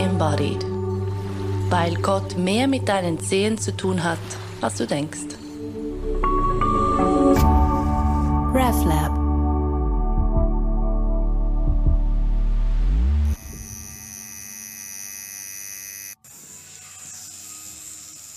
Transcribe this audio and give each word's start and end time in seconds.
embodied. 0.00 0.64
Weil 1.68 1.94
Gott 1.96 2.36
mehr 2.36 2.66
mit 2.66 2.88
deinen 2.88 3.20
Zehen 3.20 3.58
zu 3.58 3.76
tun 3.76 4.02
hat, 4.02 4.18
als 4.60 4.76
du 4.76 4.86
denkst. 4.86 5.36
RefLab 8.52 9.20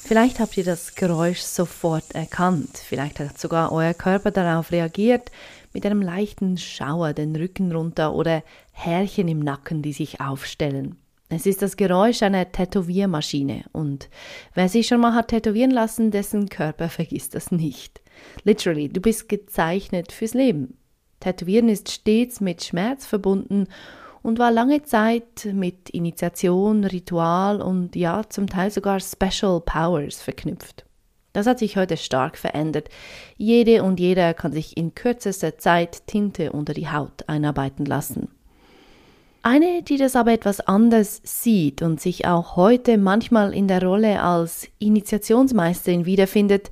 Vielleicht 0.06 0.40
habt 0.40 0.58
ihr 0.58 0.64
das 0.64 0.94
Geräusch 0.94 1.40
sofort 1.40 2.14
erkannt. 2.14 2.78
Vielleicht 2.78 3.20
hat 3.20 3.40
sogar 3.40 3.72
euer 3.72 3.96
Körper 3.96 4.30
darauf 4.30 4.72
reagiert 4.72 5.32
mit 5.74 5.88
einem 5.88 6.04
leichten 6.04 6.58
Schauer 6.58 7.14
den 7.14 7.36
Rücken 7.36 7.72
runter 7.72 8.14
oder 8.14 8.44
Härchen 8.74 9.28
im 9.28 9.40
Nacken, 9.40 9.82
die 9.82 9.94
sich 9.94 10.22
aufstellen. 10.22 11.03
Es 11.36 11.48
ist 11.48 11.64
das 11.64 11.78
Geräusch 11.78 12.22
einer 12.22 12.52
Tätowiermaschine 12.52 13.64
und 13.72 14.08
wer 14.54 14.70
sich 14.70 14.86
schon 14.86 15.02
mal 15.02 15.16
hat 15.16 15.30
tätowieren 15.30 15.72
lassen, 15.72 16.12
dessen 16.12 16.48
Körper 16.48 16.90
vergisst 16.90 17.34
das 17.34 17.52
nicht. 17.52 18.02
Literally, 18.44 18.88
du 18.88 19.02
bist 19.02 19.30
gezeichnet 19.30 20.12
fürs 20.12 20.36
Leben. 20.36 20.78
Tätowieren 21.20 21.70
ist 21.70 21.90
stets 21.90 22.40
mit 22.40 22.64
Schmerz 22.64 23.08
verbunden 23.08 23.68
und 24.22 24.38
war 24.38 24.52
lange 24.52 24.84
Zeit 24.84 25.50
mit 25.52 25.90
Initiation, 25.90 26.84
Ritual 26.84 27.64
und 27.64 27.96
ja, 27.96 28.22
zum 28.30 28.46
Teil 28.46 28.70
sogar 28.70 29.00
Special 29.00 29.60
Powers 29.60 30.22
verknüpft. 30.22 30.86
Das 31.34 31.48
hat 31.48 31.58
sich 31.58 31.78
heute 31.78 31.98
stark 31.98 32.38
verändert. 32.38 32.90
Jede 33.38 33.82
und 33.82 34.00
jeder 34.00 34.36
kann 34.36 34.52
sich 34.52 34.78
in 34.78 34.94
kürzester 34.94 35.58
Zeit 35.58 36.06
Tinte 36.06 36.52
unter 36.52 36.76
die 36.76 36.90
Haut 36.90 37.28
einarbeiten 37.28 37.86
lassen. 37.86 38.30
Eine, 39.46 39.84
die 39.84 39.98
das 39.98 40.16
aber 40.16 40.32
etwas 40.32 40.62
anders 40.62 41.20
sieht 41.26 41.82
und 41.82 42.00
sich 42.00 42.26
auch 42.26 42.56
heute 42.56 42.98
manchmal 42.98 43.54
in 43.54 43.68
der 43.68 43.84
Rolle 43.84 44.22
als 44.22 44.70
Initiationsmeisterin 44.80 46.06
wiederfindet, 46.06 46.72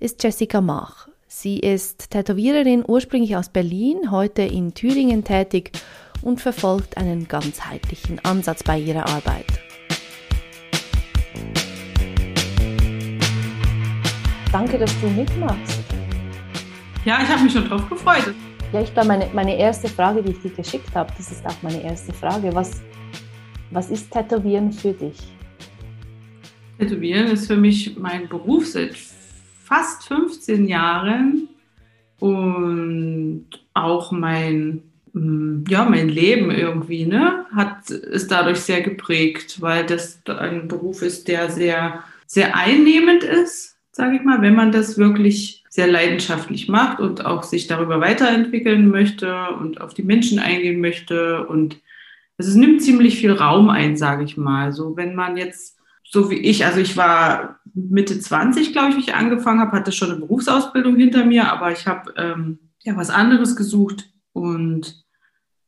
ist 0.00 0.20
Jessica 0.24 0.60
Mach. 0.60 1.06
Sie 1.28 1.60
ist 1.60 2.10
Tätowiererin 2.10 2.82
ursprünglich 2.84 3.36
aus 3.36 3.50
Berlin, 3.50 4.10
heute 4.10 4.42
in 4.42 4.74
Thüringen 4.74 5.22
tätig 5.22 5.70
und 6.20 6.40
verfolgt 6.40 6.96
einen 6.96 7.28
ganzheitlichen 7.28 8.18
Ansatz 8.24 8.64
bei 8.64 8.80
ihrer 8.80 9.06
Arbeit. 9.06 9.46
Danke, 14.50 14.76
dass 14.76 14.90
du 15.00 15.06
mitmachst. 15.06 15.84
Ja, 17.04 17.20
ich 17.22 17.28
habe 17.28 17.44
mich 17.44 17.52
schon 17.52 17.68
drauf 17.68 17.88
gefreut. 17.88 18.34
Ja, 18.72 18.82
ich 18.82 18.92
glaube, 18.92 19.08
meine, 19.08 19.28
meine 19.32 19.58
erste 19.58 19.88
Frage, 19.88 20.22
die 20.22 20.32
ich 20.32 20.40
dir 20.40 20.50
geschickt 20.50 20.94
habe, 20.94 21.12
das 21.16 21.30
ist 21.30 21.44
auch 21.46 21.56
meine 21.62 21.82
erste 21.82 22.12
Frage. 22.12 22.54
Was, 22.54 22.82
was 23.70 23.90
ist 23.90 24.10
Tätowieren 24.10 24.72
für 24.72 24.92
dich? 24.92 25.16
Tätowieren 26.78 27.28
ist 27.28 27.46
für 27.46 27.56
mich 27.56 27.96
mein 27.96 28.28
Beruf 28.28 28.66
seit 28.66 28.96
fast 29.64 30.08
15 30.08 30.66
Jahren 30.66 31.48
und 32.20 33.46
auch 33.74 34.12
mein 34.12 34.82
Mm, 35.18 35.64
ja, 35.68 35.84
mein 35.84 36.08
Leben 36.08 36.50
irgendwie, 36.50 37.06
ne, 37.06 37.46
hat, 37.54 37.90
ist 37.90 38.30
dadurch 38.30 38.60
sehr 38.60 38.82
geprägt, 38.82 39.60
weil 39.60 39.86
das 39.86 40.20
ein 40.26 40.68
Beruf 40.68 41.02
ist, 41.02 41.28
der 41.28 41.50
sehr, 41.50 42.04
sehr 42.26 42.56
einnehmend 42.56 43.24
ist, 43.24 43.76
sage 43.92 44.16
ich 44.16 44.22
mal, 44.22 44.42
wenn 44.42 44.54
man 44.54 44.72
das 44.72 44.98
wirklich 44.98 45.57
sehr 45.78 45.86
leidenschaftlich 45.86 46.68
macht 46.68 46.98
und 46.98 47.24
auch 47.24 47.44
sich 47.44 47.68
darüber 47.68 48.00
weiterentwickeln 48.00 48.90
möchte 48.90 49.50
und 49.60 49.80
auf 49.80 49.94
die 49.94 50.02
Menschen 50.02 50.40
eingehen 50.40 50.80
möchte 50.80 51.46
und 51.46 51.78
es 52.36 52.52
nimmt 52.56 52.82
ziemlich 52.82 53.16
viel 53.20 53.30
Raum 53.30 53.70
ein, 53.70 53.96
sage 53.96 54.24
ich 54.24 54.36
mal. 54.36 54.72
So, 54.72 54.96
wenn 54.96 55.14
man 55.14 55.36
jetzt, 55.36 55.78
so 56.02 56.32
wie 56.32 56.38
ich, 56.38 56.66
also 56.66 56.80
ich 56.80 56.96
war 56.96 57.60
Mitte 57.74 58.18
20, 58.18 58.72
glaube 58.72 58.88
ich, 58.88 58.96
wie 58.96 59.02
ich 59.02 59.14
angefangen 59.14 59.60
habe, 59.60 59.70
hatte 59.70 59.92
schon 59.92 60.10
eine 60.10 60.18
Berufsausbildung 60.18 60.96
hinter 60.96 61.24
mir, 61.24 61.52
aber 61.52 61.70
ich 61.70 61.86
habe 61.86 62.12
ähm, 62.16 62.58
ja 62.82 62.96
was 62.96 63.10
anderes 63.10 63.54
gesucht 63.54 64.10
und 64.32 65.04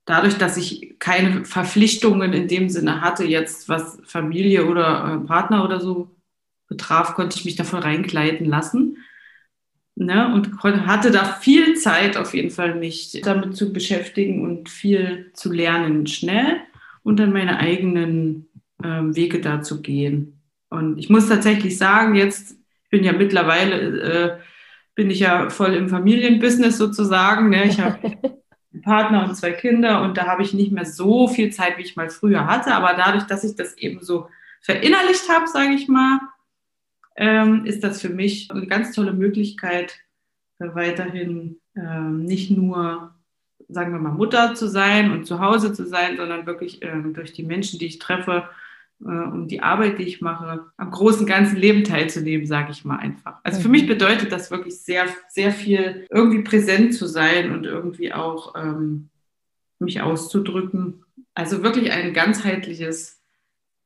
dadurch, 0.07 0.39
dass 0.39 0.57
ich 0.57 0.97
keine 0.99 1.45
Verpflichtungen 1.45 2.33
in 2.33 2.49
dem 2.49 2.69
Sinne 2.69 3.01
hatte, 3.01 3.25
jetzt 3.25 3.69
was 3.69 4.01
Familie 4.03 4.67
oder 4.67 5.21
äh, 5.23 5.25
Partner 5.25 5.63
oder 5.63 5.79
so 5.79 6.17
betraf, 6.67 7.15
konnte 7.15 7.39
ich 7.39 7.45
mich 7.45 7.55
davon 7.55 7.79
reinkleiden 7.79 8.45
lassen. 8.45 8.97
Ne? 10.00 10.33
Und 10.33 10.62
hatte 10.62 11.11
da 11.11 11.25
viel 11.25 11.75
Zeit 11.75 12.16
auf 12.16 12.33
jeden 12.33 12.50
Fall, 12.50 12.75
mich 12.75 13.21
damit 13.22 13.55
zu 13.55 13.71
beschäftigen 13.71 14.43
und 14.43 14.71
viel 14.71 15.31
zu 15.34 15.53
lernen, 15.53 16.06
schnell 16.06 16.56
und 17.03 17.21
dann 17.21 17.34
meine 17.34 17.59
eigenen 17.59 18.49
äh, 18.83 18.87
Wege 18.87 19.43
da 19.43 19.60
zu 19.60 19.83
gehen. 19.83 20.41
Und 20.71 20.97
ich 20.97 21.10
muss 21.10 21.28
tatsächlich 21.28 21.77
sagen, 21.77 22.15
jetzt 22.15 22.56
ich 22.84 22.91
bin 22.91 23.05
ja 23.05 23.12
mittlerweile, 23.12 24.00
äh, 24.00 24.39
bin 24.94 25.10
ich 25.10 25.21
ja 25.21 25.50
voll 25.50 25.75
im 25.75 25.91
Familienbusiness 25.91 26.78
sozusagen. 26.78 27.50
Ne? 27.50 27.65
Ich 27.65 27.78
habe 27.78 27.99
einen 28.72 28.83
Partner 28.83 29.28
und 29.28 29.37
zwei 29.37 29.53
Kinder 29.53 30.00
und 30.03 30.16
da 30.16 30.27
habe 30.27 30.43
ich 30.43 30.55
nicht 30.55 30.72
mehr 30.72 30.87
so 30.87 31.28
viel 31.28 31.53
Zeit, 31.53 31.77
wie 31.77 31.83
ich 31.83 31.97
mal 31.97 32.09
früher 32.09 32.47
hatte. 32.47 32.75
Aber 32.75 32.94
dadurch, 32.94 33.25
dass 33.25 33.44
ich 33.44 33.55
das 33.55 33.77
eben 33.77 34.00
so 34.00 34.28
verinnerlicht 34.62 35.28
habe, 35.28 35.47
sage 35.47 35.75
ich 35.75 35.89
mal, 35.89 36.21
ähm, 37.16 37.65
ist 37.65 37.82
das 37.84 38.00
für 38.00 38.09
mich 38.09 38.50
eine 38.50 38.66
ganz 38.66 38.93
tolle 38.94 39.12
Möglichkeit, 39.12 39.98
äh, 40.59 40.75
weiterhin 40.75 41.60
ähm, 41.76 42.25
nicht 42.25 42.50
nur, 42.50 43.15
sagen 43.69 43.93
wir 43.93 44.00
mal, 44.00 44.12
Mutter 44.12 44.54
zu 44.54 44.69
sein 44.69 45.12
und 45.12 45.26
zu 45.26 45.41
Hause 45.41 45.72
zu 45.72 45.87
sein, 45.87 46.16
sondern 46.16 46.47
wirklich 46.47 46.82
ähm, 46.82 47.15
durch 47.15 47.32
die 47.32 47.43
Menschen, 47.43 47.78
die 47.78 47.87
ich 47.87 47.98
treffe, 47.98 48.48
äh, 49.03 49.04
um 49.04 49.48
die 49.48 49.62
Arbeit, 49.62 49.98
die 49.98 50.04
ich 50.04 50.21
mache, 50.21 50.66
am 50.76 50.91
großen 50.91 51.26
ganzen 51.26 51.56
Leben 51.56 51.84
teilzunehmen, 51.84 52.47
sage 52.47 52.72
ich 52.72 52.84
mal 52.84 52.98
einfach. 52.98 53.38
Also 53.44 53.60
für 53.60 53.69
mich 53.69 53.84
mhm. 53.84 53.88
bedeutet 53.88 54.32
das 54.32 54.50
wirklich 54.50 54.81
sehr, 54.81 55.06
sehr 55.28 55.53
viel, 55.53 56.06
irgendwie 56.10 56.42
präsent 56.42 56.94
zu 56.94 57.06
sein 57.06 57.53
und 57.53 57.65
irgendwie 57.65 58.12
auch 58.12 58.54
ähm, 58.56 59.09
mich 59.78 60.03
auszudrücken. 60.03 61.04
Also 61.34 61.62
wirklich 61.62 61.92
ein 61.92 62.12
ganzheitliches 62.12 63.21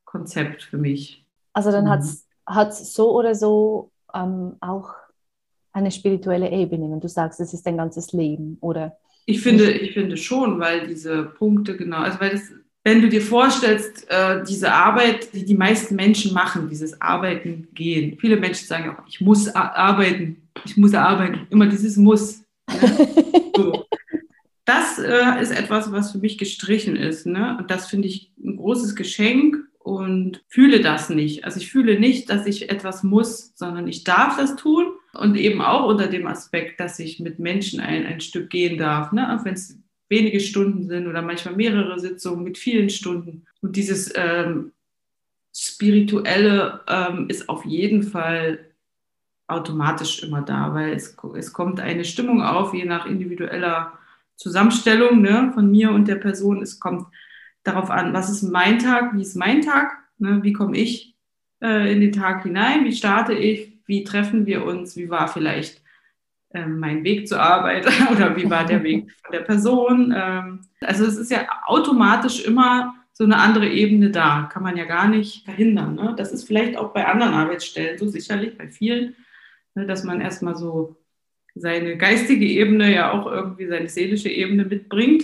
Konzept 0.03 0.63
für 0.63 0.77
mich. 0.77 1.25
Also 1.53 1.71
dann 1.71 1.85
mhm. 1.85 1.89
hat 1.89 2.01
es 2.01 2.24
so 2.71 3.11
oder 3.11 3.35
so 3.35 3.91
ähm, 4.13 4.53
auch 4.61 4.89
eine 5.73 5.91
spirituelle 5.91 6.49
Ebene, 6.51 6.89
wenn 6.89 7.01
du 7.01 7.09
sagst, 7.09 7.39
es 7.39 7.53
ist 7.53 7.65
dein 7.65 7.77
ganzes 7.77 8.13
Leben, 8.13 8.57
oder? 8.61 8.97
Ich 9.25 9.41
finde, 9.41 9.71
ich 9.71 9.93
finde 9.93 10.17
schon, 10.17 10.59
weil 10.59 10.87
diese 10.87 11.23
Punkte 11.23 11.75
genau, 11.75 11.97
also 11.97 12.19
weil 12.19 12.31
das 12.31 12.51
wenn 12.85 13.01
du 13.01 13.09
dir 13.09 13.21
vorstellst, 13.21 14.07
äh, 14.11 14.43
diese 14.47 14.71
Arbeit, 14.71 15.33
die 15.33 15.43
die 15.43 15.55
meisten 15.55 15.95
Menschen 15.95 16.33
machen, 16.33 16.69
dieses 16.69 17.01
Arbeiten 17.01 17.67
gehen. 17.73 18.15
Viele 18.19 18.37
Menschen 18.37 18.67
sagen 18.67 18.91
auch, 18.91 19.07
ich 19.07 19.19
muss 19.21 19.47
arbeiten, 19.47 20.37
ich 20.63 20.77
muss 20.77 20.93
arbeiten, 20.93 21.47
immer 21.49 21.65
dieses 21.65 21.97
Muss. 21.97 22.43
Ne? 22.69 23.07
so. 23.57 23.85
Das 24.65 24.99
äh, 24.99 25.41
ist 25.41 25.51
etwas, 25.51 25.91
was 25.91 26.11
für 26.11 26.19
mich 26.19 26.37
gestrichen 26.37 26.95
ist. 26.95 27.25
Ne? 27.25 27.57
Und 27.57 27.71
das 27.71 27.87
finde 27.87 28.07
ich 28.07 28.31
ein 28.37 28.55
großes 28.55 28.95
Geschenk 28.95 29.57
und 29.85 30.43
fühle 30.47 30.81
das 30.81 31.11
nicht. 31.11 31.45
Also 31.45 31.59
ich 31.59 31.69
fühle 31.69 31.99
nicht, 31.99 32.31
dass 32.31 32.47
ich 32.47 32.71
etwas 32.71 33.03
muss, 33.03 33.51
sondern 33.53 33.87
ich 33.87 34.03
darf 34.03 34.35
das 34.35 34.55
tun. 34.55 34.87
Und 35.13 35.35
eben 35.35 35.61
auch 35.61 35.87
unter 35.87 36.07
dem 36.07 36.25
Aspekt, 36.25 36.79
dass 36.79 36.97
ich 36.97 37.19
mit 37.19 37.37
Menschen 37.37 37.79
ein, 37.79 38.03
ein 38.03 38.19
Stück 38.19 38.49
gehen 38.49 38.79
darf. 38.79 39.11
Ne? 39.11 39.31
Auch 39.31 39.45
wenn 39.45 39.53
es 39.53 39.77
wenige 40.09 40.39
Stunden 40.39 40.87
sind 40.87 41.05
oder 41.05 41.21
manchmal 41.21 41.55
mehrere 41.55 41.99
Sitzungen 41.99 42.43
mit 42.43 42.57
vielen 42.57 42.89
Stunden. 42.89 43.45
Und 43.61 43.75
dieses 43.75 44.11
ähm, 44.15 44.71
Spirituelle 45.55 46.81
ähm, 46.87 47.29
ist 47.29 47.47
auf 47.47 47.63
jeden 47.63 48.01
Fall 48.01 48.71
automatisch 49.45 50.23
immer 50.23 50.41
da, 50.41 50.73
weil 50.73 50.93
es, 50.93 51.15
es 51.35 51.53
kommt 51.53 51.79
eine 51.79 52.05
Stimmung 52.05 52.41
auf, 52.41 52.73
je 52.73 52.85
nach 52.85 53.05
individueller 53.05 53.93
Zusammenstellung 54.35 55.21
ne, 55.21 55.51
von 55.53 55.69
mir 55.69 55.91
und 55.91 56.07
der 56.07 56.15
Person. 56.15 56.63
Es 56.63 56.79
kommt 56.79 57.05
darauf 57.65 57.89
an, 57.89 58.13
was 58.13 58.29
ist 58.29 58.43
mein 58.43 58.79
Tag, 58.79 59.15
wie 59.15 59.21
ist 59.21 59.35
mein 59.35 59.61
Tag, 59.61 59.97
ne, 60.17 60.39
wie 60.43 60.53
komme 60.53 60.77
ich 60.77 61.15
äh, 61.61 61.91
in 61.91 61.99
den 61.99 62.13
Tag 62.13 62.43
hinein, 62.43 62.85
wie 62.85 62.93
starte 62.93 63.33
ich, 63.33 63.73
wie 63.85 64.03
treffen 64.03 64.45
wir 64.45 64.65
uns, 64.65 64.95
wie 64.95 65.09
war 65.09 65.27
vielleicht 65.27 65.81
ähm, 66.53 66.79
mein 66.79 67.03
Weg 67.03 67.27
zur 67.27 67.41
Arbeit 67.41 67.85
oder 68.11 68.35
wie 68.35 68.49
war 68.49 68.65
der 68.65 68.83
Weg 68.83 69.11
von 69.23 69.31
der 69.31 69.41
Person. 69.41 70.13
Ähm, 70.15 70.61
also 70.81 71.05
es 71.05 71.17
ist 71.17 71.31
ja 71.31 71.47
automatisch 71.65 72.45
immer 72.45 72.95
so 73.13 73.23
eine 73.23 73.37
andere 73.37 73.69
Ebene 73.69 74.11
da, 74.11 74.49
kann 74.51 74.63
man 74.63 74.77
ja 74.77 74.85
gar 74.85 75.07
nicht 75.07 75.45
verhindern. 75.45 75.95
Ne? 75.95 76.13
Das 76.17 76.31
ist 76.31 76.45
vielleicht 76.45 76.77
auch 76.77 76.93
bei 76.93 77.05
anderen 77.05 77.33
Arbeitsstellen 77.33 77.97
so 77.97 78.07
sicherlich, 78.07 78.57
bei 78.57 78.67
vielen, 78.67 79.15
ne, 79.73 79.85
dass 79.85 80.03
man 80.03 80.21
erstmal 80.21 80.55
so 80.55 80.97
seine 81.55 81.97
geistige 81.97 82.45
Ebene 82.45 82.93
ja 82.93 83.11
auch 83.11 83.25
irgendwie 83.25 83.67
seine 83.67 83.87
seelische 83.87 84.29
Ebene 84.29 84.65
mitbringt. 84.65 85.23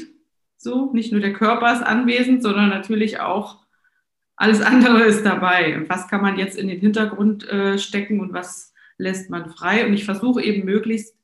So, 0.61 0.91
nicht 0.93 1.11
nur 1.11 1.21
der 1.21 1.33
Körper 1.33 1.73
ist 1.73 1.81
anwesend, 1.81 2.43
sondern 2.43 2.69
natürlich 2.69 3.19
auch 3.19 3.65
alles 4.35 4.61
andere 4.61 5.03
ist 5.05 5.25
dabei. 5.25 5.83
Was 5.87 6.07
kann 6.07 6.21
man 6.21 6.37
jetzt 6.37 6.57
in 6.57 6.67
den 6.67 6.79
Hintergrund 6.79 7.47
äh, 7.49 7.77
stecken 7.79 8.19
und 8.19 8.33
was 8.33 8.73
lässt 8.97 9.29
man 9.29 9.49
frei? 9.49 9.85
Und 9.85 9.93
ich 9.93 10.05
versuche 10.05 10.43
eben 10.43 10.65
möglichst 10.65 11.15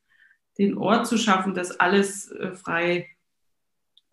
den 0.57 0.77
Ort 0.77 1.05
zu 1.07 1.17
schaffen, 1.17 1.53
dass 1.53 1.79
alles 1.79 2.31
äh, 2.31 2.53
frei 2.53 3.09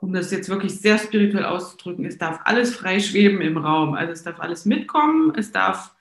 um 0.05 0.13
das 0.13 0.31
jetzt 0.31 0.51
wirklich 0.51 0.79
sehr 0.81 0.99
spirituell 0.99 1.47
auszudrücken, 1.47 2.05
es 2.05 2.19
darf 2.19 2.41
alles 2.45 2.77
frei 2.77 3.01
schweben 3.01 3.41
im 3.41 3.57
Raum. 3.57 3.95
Also 3.95 4.13
es 4.13 4.23
darf 4.23 4.39
alles 4.39 4.67
mitkommen, 4.67 5.33
es 5.35 5.51
darf 5.51 5.95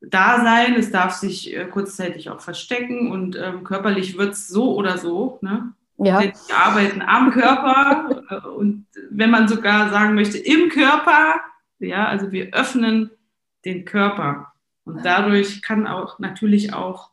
da 0.00 0.42
sein, 0.44 0.74
es 0.74 0.92
darf 0.92 1.14
sich 1.14 1.52
äh, 1.56 1.64
kurzzeitig 1.64 2.30
auch 2.30 2.40
verstecken 2.40 3.10
und 3.10 3.34
ähm, 3.34 3.64
körperlich 3.64 4.16
wird 4.16 4.34
es 4.34 4.46
so 4.46 4.76
oder 4.76 4.96
so. 4.96 5.38
Ne? 5.42 5.74
Ja. 5.98 6.20
Wir 6.20 6.32
arbeiten 6.54 7.02
am 7.02 7.30
Körper 7.30 8.22
äh, 8.30 8.48
und 8.48 8.86
wenn 9.10 9.30
man 9.30 9.48
sogar 9.48 9.90
sagen 9.90 10.14
möchte, 10.14 10.38
im 10.38 10.68
Körper, 10.68 11.40
ja, 11.80 12.06
also 12.06 12.30
wir 12.32 12.54
öffnen 12.54 13.10
den 13.64 13.84
Körper. 13.84 14.52
Und 14.84 15.04
dadurch 15.04 15.60
kann 15.60 15.86
auch 15.86 16.18
natürlich 16.18 16.72
auch 16.72 17.10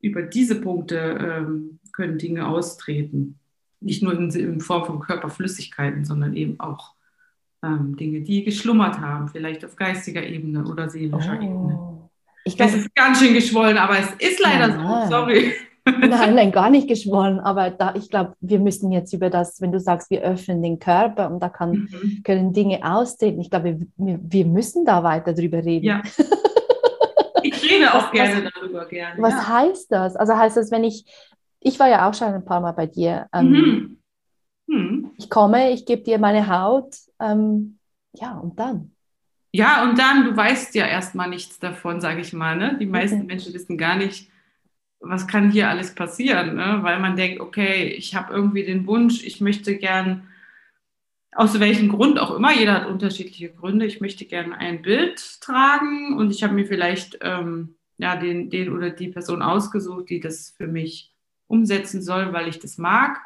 über 0.00 0.22
diese 0.22 0.60
Punkte 0.60 0.96
ähm, 0.98 1.78
können 1.92 2.18
Dinge 2.18 2.46
austreten. 2.46 3.38
Nicht 3.80 4.02
nur 4.02 4.14
in, 4.14 4.30
in, 4.30 4.60
Form 4.60 4.84
von 4.84 5.00
Körperflüssigkeiten, 5.00 6.04
sondern 6.04 6.34
eben 6.34 6.58
auch 6.58 6.94
ähm, 7.62 7.96
Dinge, 7.96 8.22
die 8.22 8.42
geschlummert 8.44 8.98
haben, 8.98 9.28
vielleicht 9.28 9.64
auf 9.64 9.76
geistiger 9.76 10.22
Ebene 10.22 10.64
oder 10.64 10.88
seelischer 10.90 11.38
oh. 11.38 11.42
Ebene. 11.42 12.10
Ich 12.44 12.56
glaub, 12.56 12.68
es 12.68 12.76
ist 12.76 12.94
ganz 12.94 13.20
schön 13.20 13.32
geschwollen, 13.32 13.78
aber 13.78 13.98
es 13.98 14.10
ist 14.18 14.40
leider 14.40 14.68
ja, 14.68 15.04
so. 15.04 15.10
Sorry. 15.10 15.52
Nein, 15.86 16.34
nein, 16.34 16.52
gar 16.52 16.70
nicht 16.70 16.88
geschwollen. 16.88 17.40
Aber 17.40 17.70
da, 17.70 17.94
ich 17.94 18.08
glaube, 18.08 18.34
wir 18.40 18.58
müssen 18.58 18.90
jetzt 18.90 19.12
über 19.12 19.28
das, 19.28 19.60
wenn 19.60 19.72
du 19.72 19.80
sagst, 19.80 20.10
wir 20.10 20.22
öffnen 20.22 20.62
den 20.62 20.78
Körper 20.78 21.30
und 21.30 21.40
da 21.40 21.48
kann, 21.48 21.88
mhm. 21.90 22.22
können 22.24 22.52
Dinge 22.52 22.80
austreten. 22.82 23.40
Ich 23.40 23.50
glaube, 23.50 23.80
wir, 23.96 24.18
wir 24.22 24.46
müssen 24.46 24.84
da 24.84 25.02
weiter 25.02 25.34
drüber 25.34 25.58
reden. 25.64 25.84
Ja. 25.84 26.02
Ich 27.46 27.62
rede 27.70 27.92
auch 27.92 28.04
was, 28.04 28.12
gerne 28.12 28.50
darüber, 28.54 28.86
gerne. 28.86 29.20
Was 29.20 29.34
ja. 29.34 29.48
heißt 29.48 29.92
das? 29.92 30.16
Also 30.16 30.34
heißt 30.34 30.56
das, 30.56 30.70
wenn 30.70 30.82
ich, 30.82 31.04
ich 31.60 31.78
war 31.78 31.90
ja 31.90 32.08
auch 32.08 32.14
schon 32.14 32.28
ein 32.28 32.44
paar 32.44 32.62
Mal 32.62 32.72
bei 32.72 32.86
dir. 32.86 33.26
Ähm, 33.34 33.50
mhm. 33.50 33.98
Mhm. 34.66 35.10
Ich 35.18 35.28
komme, 35.28 35.70
ich 35.70 35.84
gebe 35.84 36.02
dir 36.02 36.18
meine 36.18 36.48
Haut. 36.48 36.96
Ähm, 37.20 37.78
ja, 38.14 38.38
und 38.38 38.58
dann? 38.58 38.92
Ja, 39.52 39.84
und 39.84 39.98
dann, 39.98 40.24
du 40.24 40.36
weißt 40.36 40.74
ja 40.74 40.86
erstmal 40.86 41.28
nichts 41.28 41.58
davon, 41.58 42.00
sage 42.00 42.22
ich 42.22 42.32
mal. 42.32 42.56
Ne? 42.56 42.78
Die 42.80 42.86
meisten 42.86 43.20
mhm. 43.20 43.26
Menschen 43.26 43.52
wissen 43.52 43.76
gar 43.76 43.96
nicht, 43.96 44.30
was 45.04 45.26
kann 45.26 45.50
hier 45.50 45.68
alles 45.68 45.94
passieren, 45.94 46.56
ne? 46.56 46.78
weil 46.82 47.00
man 47.00 47.16
denkt, 47.16 47.40
okay, 47.40 47.84
ich 47.88 48.14
habe 48.14 48.32
irgendwie 48.32 48.64
den 48.64 48.86
Wunsch, 48.86 49.22
ich 49.24 49.40
möchte 49.40 49.76
gern, 49.76 50.28
aus 51.32 51.58
welchem 51.58 51.88
Grund 51.88 52.18
auch 52.18 52.34
immer, 52.34 52.52
jeder 52.52 52.74
hat 52.74 52.86
unterschiedliche 52.86 53.50
Gründe, 53.50 53.86
ich 53.86 54.00
möchte 54.00 54.24
gerne 54.24 54.56
ein 54.56 54.82
Bild 54.82 55.40
tragen 55.40 56.16
und 56.16 56.30
ich 56.30 56.42
habe 56.42 56.54
mir 56.54 56.66
vielleicht 56.66 57.18
ähm, 57.22 57.76
ja, 57.98 58.16
den, 58.16 58.50
den 58.50 58.72
oder 58.72 58.90
die 58.90 59.08
Person 59.08 59.42
ausgesucht, 59.42 60.10
die 60.10 60.20
das 60.20 60.50
für 60.56 60.66
mich 60.66 61.12
umsetzen 61.46 62.02
soll, 62.02 62.32
weil 62.32 62.48
ich 62.48 62.58
das 62.58 62.78
mag. 62.78 63.20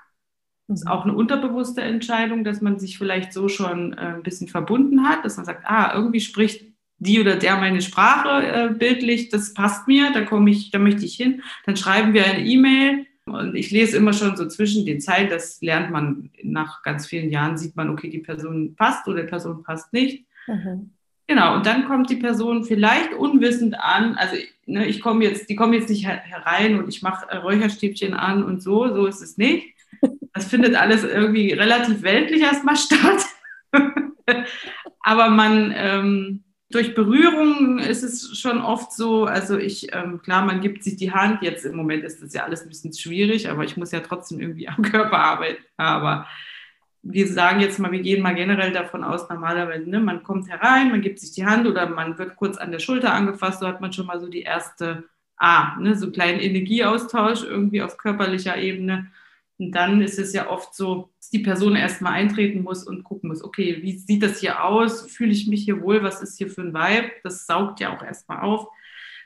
Das 0.67 0.81
ist 0.81 0.85
mhm. 0.87 0.91
auch 0.91 1.05
eine 1.05 1.15
unterbewusste 1.15 1.81
Entscheidung, 1.81 2.45
dass 2.45 2.61
man 2.61 2.79
sich 2.79 2.99
vielleicht 2.99 3.33
so 3.33 3.49
schon 3.49 3.95
äh, 3.95 4.15
ein 4.15 4.23
bisschen 4.23 4.49
verbunden 4.49 5.09
hat, 5.09 5.25
dass 5.25 5.37
man 5.37 5.47
sagt, 5.47 5.65
ah, 5.67 5.95
irgendwie 5.95 6.21
spricht 6.21 6.67
die 6.99 7.21
oder 7.21 7.37
der 7.37 7.57
meine 7.57 7.81
Sprache 7.81 8.47
äh, 8.47 8.75
bildlich, 8.75 9.29
das 9.29 9.55
passt 9.55 9.87
mir, 9.87 10.13
da 10.13 10.23
komme 10.23 10.51
ich, 10.51 10.71
da 10.71 10.79
möchte 10.79 11.05
ich 11.05 11.15
hin. 11.15 11.43
Dann 11.65 11.77
schreiben 11.77 12.13
wir 12.13 12.25
eine 12.25 12.45
E-Mail 12.45 13.07
und 13.25 13.55
ich 13.55 13.71
lese 13.71 13.97
immer 13.97 14.13
schon 14.13 14.37
so 14.37 14.49
zwischen 14.49 14.85
den 14.85 15.01
Zeilen, 15.01 15.31
das 15.31 15.61
lernt 15.61 15.91
man 15.91 16.31
nach 16.43 16.83
ganz 16.83 17.07
vielen 17.07 17.31
Jahren, 17.31 17.57
sieht 17.57 17.77
man, 17.77 17.91
okay, 17.91 18.09
die 18.09 18.19
Person 18.19 18.75
passt 18.75 19.07
oder 19.07 19.23
die 19.23 19.29
Person 19.29 19.63
passt 19.63 19.93
nicht. 19.93 20.27
Mhm. 20.47 20.91
Genau, 21.29 21.57
und 21.57 21.67
dann 21.67 21.85
kommt 21.85 22.09
die 22.09 22.17
Person 22.17 22.65
vielleicht 22.65 23.13
unwissend 23.13 23.79
an, 23.79 24.15
also 24.15 24.35
ne, 24.65 24.87
ich 24.87 25.03
komme 25.03 25.25
jetzt, 25.25 25.51
die 25.51 25.57
kommen 25.57 25.75
jetzt 25.75 25.91
nicht 25.91 26.07
herein 26.07 26.79
und 26.79 26.89
ich 26.89 27.03
mache 27.03 27.39
Räucherstäbchen 27.39 28.15
an 28.15 28.43
und 28.43 28.63
so, 28.63 28.89
so 28.89 29.07
ist 29.07 29.23
es 29.23 29.37
nicht. 29.37 29.75
Das 30.35 30.47
findet 30.47 30.77
alles 30.77 31.03
irgendwie 31.03 31.53
relativ 31.53 32.03
weltlich 32.03 32.43
erstmal 32.43 32.77
statt. 32.77 33.25
Aber 35.01 35.31
man, 35.31 35.75
ähm, 35.77 36.45
durch 36.71 36.95
Berührung 36.95 37.79
ist 37.79 38.03
es 38.03 38.39
schon 38.39 38.61
oft 38.61 38.93
so, 38.93 39.25
also 39.25 39.57
ich, 39.57 39.95
ähm, 39.95 40.21
klar, 40.21 40.45
man 40.45 40.61
gibt 40.61 40.85
sich 40.85 40.97
die 40.97 41.13
Hand, 41.13 41.43
jetzt 41.43 41.65
im 41.65 41.77
Moment 41.77 42.05
ist 42.05 42.23
das 42.23 42.35
ja 42.35 42.45
alles 42.45 42.63
ein 42.63 42.69
bisschen 42.69 42.93
schwierig, 42.93 43.49
aber 43.49 43.65
ich 43.65 43.77
muss 43.77 43.91
ja 43.91 44.01
trotzdem 44.01 44.41
irgendwie 44.41 44.69
am 44.69 44.83
Körper 44.83 45.19
arbeiten. 45.19 45.65
Aber 45.79 46.27
wir 47.03 47.27
sagen 47.27 47.61
jetzt 47.61 47.79
mal, 47.79 47.91
wir 47.91 48.01
gehen 48.01 48.23
mal 48.23 48.35
generell 48.35 48.73
davon 48.73 49.03
aus, 49.03 49.29
normalerweise, 49.31 49.89
ne, 49.89 50.01
man 50.01 50.23
kommt 50.23 50.49
herein, 50.51 50.91
man 50.91 51.01
gibt 51.01 51.21
sich 51.21 51.33
die 51.33 51.47
Hand 51.47 51.67
oder 51.67 51.89
man 51.89 52.19
wird 52.19 52.37
kurz 52.37 52.59
an 52.59 52.71
der 52.71 52.81
Schulter 52.81 53.15
angefasst, 53.15 53.61
so 53.61 53.67
hat 53.67 53.81
man 53.81 53.93
schon 53.93 54.07
mal 54.07 54.21
so 54.21 54.29
die 54.29 54.43
erste, 54.43 55.05
ah, 55.39 55.77
ne, 55.79 55.97
so 55.97 56.07
einen 56.07 56.13
kleinen 56.13 56.41
Energieaustausch 56.41 57.45
irgendwie 57.45 57.83
auf 57.83 57.97
körperlicher 57.97 58.59
Ebene. 58.59 59.11
Und 59.59 59.73
dann 59.73 60.01
ist 60.03 60.19
es 60.19 60.33
ja 60.33 60.49
oft 60.49 60.75
so, 60.75 61.11
dass 61.19 61.31
die 61.31 61.41
Person 61.41 61.75
erstmal 61.75 62.13
eintreten 62.13 62.63
muss 62.63 62.85
und 62.85 63.03
gucken 63.03 63.29
muss, 63.29 63.43
okay, 63.43 63.79
wie 63.83 63.99
sieht 63.99 64.23
das 64.23 64.39
hier 64.39 64.65
aus? 64.65 65.11
Fühle 65.11 65.33
ich 65.33 65.49
mich 65.49 65.65
hier 65.65 65.83
wohl? 65.83 66.03
Was 66.03 66.23
ist 66.23 66.39
hier 66.39 66.49
für 66.49 66.63
ein 66.63 66.75
Vibe? 66.75 67.11
Das 67.25 67.47
saugt 67.47 67.81
ja 67.81 67.97
auch 67.97 68.03
erstmal 68.03 68.41
auf. 68.41 68.69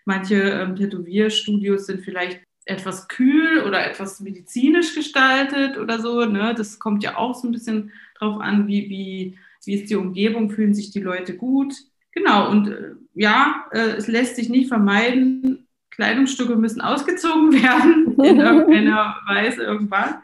Manche 0.05 0.37
ähm, 0.37 0.75
Tätowierstudios 0.75 1.87
sind 1.87 2.02
vielleicht 2.02 2.40
etwas 2.64 3.08
kühl 3.08 3.62
oder 3.67 3.84
etwas 3.84 4.20
medizinisch 4.20 4.94
gestaltet 4.94 5.76
oder 5.76 6.00
so. 6.00 6.25
Ne? 6.25 6.55
Das 6.56 6.79
kommt 6.79 7.02
ja 7.02 7.17
auch 7.17 7.34
so 7.34 7.49
ein 7.49 7.52
bisschen 7.52 7.93
drauf 8.19 8.40
an, 8.40 8.67
wie, 8.67 8.88
wie, 8.88 9.38
wie 9.64 9.75
ist 9.75 9.90
die 9.90 9.96
Umgebung, 9.96 10.50
fühlen 10.50 10.75
sich 10.75 10.90
die 10.90 11.00
Leute 11.00 11.37
gut. 11.37 11.75
Genau, 12.12 12.50
und 12.50 12.69
äh, 12.69 12.93
ja, 13.14 13.67
äh, 13.73 13.96
es 13.96 14.06
lässt 14.06 14.37
sich 14.37 14.49
nicht 14.49 14.69
vermeiden, 14.69 15.67
Kleidungsstücke 16.03 16.57
müssen 16.57 16.81
ausgezogen 16.81 17.53
werden 17.53 18.17
in 18.25 18.41
irgendeiner 18.41 19.17
Weise 19.29 19.63
irgendwann, 19.63 20.17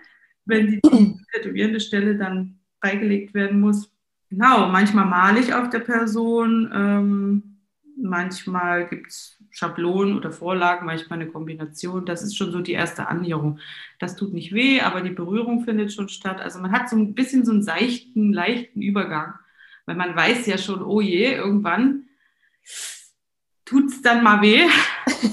wenn 0.44 0.66
die 0.66 0.80
tätowierende 1.32 1.78
Stelle 1.78 2.16
dann 2.16 2.58
freigelegt 2.80 3.32
werden 3.32 3.60
muss. 3.60 3.88
Genau, 4.28 4.66
manchmal 4.66 5.04
male 5.04 5.38
ich 5.38 5.54
auf 5.54 5.70
der 5.70 5.78
Person, 5.78 6.68
ähm, 6.74 7.58
manchmal 7.96 8.88
gibt 8.88 9.06
es 9.06 9.38
Schablonen 9.50 10.16
oder 10.16 10.32
Vorlagen, 10.32 10.84
manchmal 10.84 11.20
eine 11.20 11.30
Kombination. 11.30 12.04
Das 12.04 12.22
ist 12.22 12.36
schon 12.36 12.50
so 12.50 12.60
die 12.60 12.72
erste 12.72 13.06
Annäherung. 13.06 13.60
Das 14.00 14.16
tut 14.16 14.34
nicht 14.34 14.52
weh, 14.52 14.80
aber 14.80 15.00
die 15.00 15.10
Berührung 15.10 15.64
findet 15.64 15.92
schon 15.92 16.08
statt. 16.08 16.40
Also 16.40 16.58
man 16.58 16.72
hat 16.72 16.90
so 16.90 16.96
ein 16.96 17.14
bisschen 17.14 17.44
so 17.44 17.52
einen 17.52 17.62
seichten, 17.62 18.32
leichten 18.32 18.82
Übergang, 18.82 19.34
weil 19.86 19.94
man 19.94 20.16
weiß 20.16 20.46
ja 20.46 20.58
schon, 20.58 20.82
oh 20.82 21.00
je, 21.00 21.34
irgendwann 21.34 22.08
tut 23.64 23.90
es 23.90 24.02
dann 24.02 24.24
mal 24.24 24.42
weh. 24.42 24.66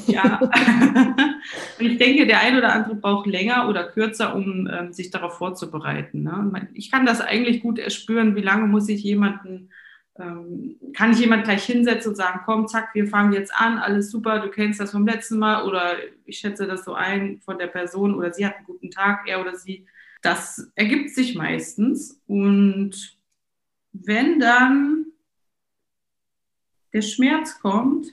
Ja. 0.07 0.39
Und 1.79 1.85
ich 1.85 1.97
denke, 1.97 2.25
der 2.25 2.39
ein 2.39 2.57
oder 2.57 2.73
andere 2.73 2.95
braucht 2.95 3.27
länger 3.27 3.67
oder 3.69 3.83
kürzer, 3.83 4.35
um 4.35 4.67
ähm, 4.67 4.93
sich 4.93 5.11
darauf 5.11 5.37
vorzubereiten. 5.37 6.23
Ne? 6.23 6.69
Ich 6.73 6.91
kann 6.91 7.05
das 7.05 7.21
eigentlich 7.21 7.61
gut 7.61 7.79
erspüren, 7.79 8.35
wie 8.35 8.41
lange 8.41 8.67
muss 8.67 8.89
ich 8.89 9.03
jemanden, 9.03 9.69
ähm, 10.17 10.77
kann 10.93 11.11
ich 11.11 11.19
jemand 11.19 11.43
gleich 11.43 11.65
hinsetzen 11.65 12.11
und 12.11 12.15
sagen, 12.15 12.41
komm, 12.45 12.67
zack, 12.67 12.89
wir 12.93 13.07
fangen 13.07 13.33
jetzt 13.33 13.53
an, 13.53 13.77
alles 13.77 14.11
super, 14.11 14.39
du 14.39 14.49
kennst 14.49 14.79
das 14.79 14.91
vom 14.91 15.05
letzten 15.05 15.37
Mal 15.39 15.65
oder 15.65 15.95
ich 16.25 16.39
schätze 16.39 16.67
das 16.67 16.85
so 16.85 16.93
ein 16.93 17.41
von 17.41 17.57
der 17.57 17.67
Person 17.67 18.15
oder 18.15 18.33
sie 18.33 18.45
hat 18.45 18.55
einen 18.55 18.65
guten 18.65 18.91
Tag, 18.91 19.27
er 19.27 19.41
oder 19.41 19.55
sie. 19.55 19.85
Das 20.21 20.71
ergibt 20.75 21.11
sich 21.11 21.35
meistens. 21.35 22.19
Und 22.25 23.17
wenn 23.91 24.39
dann 24.39 25.05
der 26.93 27.01
Schmerz 27.01 27.59
kommt, 27.59 28.07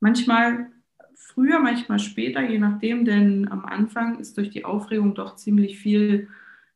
Manchmal 0.00 0.70
früher, 1.14 1.58
manchmal 1.58 1.98
später, 1.98 2.42
je 2.42 2.58
nachdem, 2.58 3.04
denn 3.04 3.50
am 3.50 3.64
Anfang 3.64 4.18
ist 4.18 4.36
durch 4.36 4.50
die 4.50 4.64
Aufregung 4.64 5.14
doch 5.14 5.36
ziemlich 5.36 5.78
viel 5.78 6.28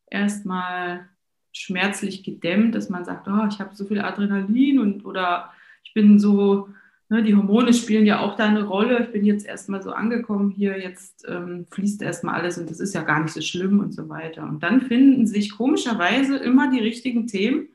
erstmal 0.07 1.09
schmerzlich 1.53 2.23
gedämmt, 2.23 2.75
dass 2.75 2.91
man 2.91 3.05
sagt, 3.05 3.29
oh, 3.29 3.47
ich 3.49 3.61
habe 3.61 3.75
so 3.75 3.85
viel 3.85 4.01
Adrenalin 4.01 4.79
und 4.79 5.05
oder 5.05 5.53
ich 5.83 5.95
bin 5.95 6.19
so, 6.19 6.69
ne, 7.09 7.23
die 7.23 7.35
Hormone 7.35 7.73
spielen 7.73 8.07
ja 8.07 8.21
auch 8.21 8.37
da 8.37 8.47
eine 8.47 8.65
Rolle. 8.65 9.05
Ich 9.05 9.13
bin 9.13 9.25
jetzt 9.25 9.47
erstmal 9.47 9.83
so 9.83 9.93
angekommen 9.93 10.51
hier, 10.51 10.79
jetzt 10.79 11.27
ähm, 11.29 11.67
fließt 11.71 12.03
erstmal 12.03 12.37
alles 12.37 12.59
und 12.59 12.71
das 12.71 12.81
ist 12.81 12.95
ja 12.95 13.03
gar 13.03 13.21
nicht 13.21 13.33
so 13.33 13.41
schlimm 13.41 13.81
und 13.81 13.93
so 13.93 14.09
weiter. 14.09 14.45
Und 14.45 14.63
dann 14.63 14.83
finden 14.83 15.27
sich 15.27 15.57
komischerweise 15.57 16.37
immer 16.37 16.71
die 16.71 16.81
richtigen 16.81 17.27
Themen. 17.27 17.69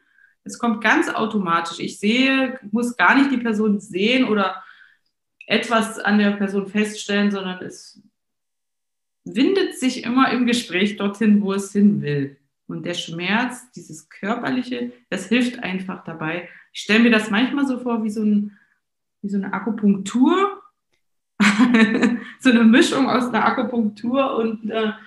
Es 0.44 0.60
kommt 0.60 0.82
ganz 0.82 1.10
automatisch. 1.10 1.80
Ich 1.80 2.00
sehe, 2.00 2.60
muss 2.72 2.96
gar 2.96 3.16
nicht 3.18 3.32
die 3.32 3.38
Person 3.38 3.80
sehen 3.80 4.26
oder 4.26 4.64
etwas 5.48 6.00
an 6.00 6.18
der 6.18 6.32
Person 6.32 6.68
feststellen, 6.68 7.32
sondern 7.32 7.64
es 7.64 8.02
windet 9.24 9.78
sich 9.78 10.04
immer 10.04 10.32
im 10.32 10.46
Gespräch 10.46 10.98
dorthin, 10.98 11.42
wo 11.42 11.54
es 11.54 11.72
hin 11.72 12.02
will. 12.02 12.38
Und 12.68 12.86
der 12.86 12.94
Schmerz, 12.94 13.72
dieses 13.72 14.10
körperliche, 14.10 14.92
das 15.10 15.28
hilft 15.28 15.60
einfach 15.60 16.04
dabei. 16.04 16.50
Ich 16.74 16.82
stelle 16.82 17.00
mir 17.04 17.12
das 17.12 17.30
manchmal 17.30 17.68
so 17.68 17.80
vor 17.80 18.04
wie 18.04 18.10
so, 18.10 18.24
ein, 18.24 18.58
wie 19.22 19.30
so 19.30 19.38
eine 19.38 19.54
Akupunktur, 19.54 20.64
so 22.40 22.50
eine 22.50 22.64
Mischung 22.64 23.10
aus 23.10 23.28
einer 23.28 23.46
Akupunktur 23.46 24.36
und 24.38 24.72
einer 24.72 25.00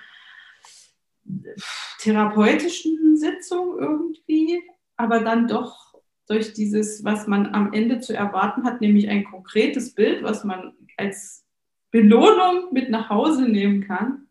therapeutischen 1.99 3.17
Sitzung 3.17 3.77
irgendwie, 3.77 4.61
aber 4.95 5.19
dann 5.19 5.47
doch 5.47 5.88
durch 6.29 6.53
dieses, 6.53 7.03
was 7.03 7.27
man 7.27 7.47
am 7.53 7.73
Ende 7.73 7.99
zu 7.99 8.15
erwarten 8.15 8.63
hat, 8.63 8.81
nämlich 8.81 9.09
ein 9.09 9.23
konkretes 9.23 9.95
Bild, 9.95 10.23
was 10.23 10.43
man 10.43 10.73
als 10.95 11.43
Belohnung 11.91 12.71
mit 12.71 12.89
nach 12.89 13.09
Hause 13.09 13.49
nehmen 13.49 13.81
kann, 13.81 14.27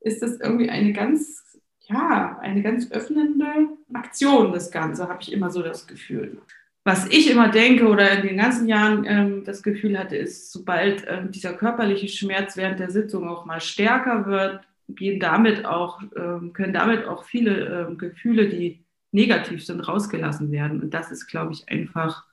ist 0.00 0.20
das 0.20 0.40
irgendwie 0.40 0.68
eine 0.68 0.92
ganz, 0.92 1.58
ja, 1.80 2.38
eine 2.40 2.62
ganz 2.62 2.90
öffnende 2.90 3.68
Aktion, 3.94 4.52
das 4.52 4.70
Ganze, 4.70 5.08
habe 5.08 5.22
ich 5.22 5.32
immer 5.32 5.50
so 5.50 5.62
das 5.62 5.86
Gefühl. 5.86 6.42
Was 6.84 7.06
ich 7.06 7.30
immer 7.30 7.48
denke 7.48 7.86
oder 7.86 8.10
in 8.10 8.26
den 8.26 8.36
ganzen 8.36 8.68
Jahren 8.68 9.04
ähm, 9.06 9.44
das 9.44 9.62
Gefühl 9.62 9.98
hatte, 9.98 10.16
ist, 10.16 10.52
sobald 10.52 11.04
ähm, 11.08 11.30
dieser 11.30 11.54
körperliche 11.54 12.08
Schmerz 12.08 12.56
während 12.56 12.80
der 12.80 12.90
Sitzung 12.90 13.28
auch 13.28 13.46
mal 13.46 13.60
stärker 13.60 14.26
wird, 14.26 14.60
gehen 14.88 15.20
damit 15.20 15.64
auch, 15.64 16.02
ähm, 16.16 16.52
können 16.52 16.72
damit 16.72 17.06
auch 17.06 17.24
viele 17.24 17.86
ähm, 17.88 17.98
Gefühle, 17.98 18.48
die 18.48 18.84
negativ 19.12 19.64
sind, 19.64 19.80
rausgelassen 19.80 20.50
werden. 20.50 20.82
Und 20.82 20.94
das 20.94 21.10
ist, 21.10 21.26
glaube 21.26 21.52
ich, 21.52 21.68
einfach, 21.68 22.24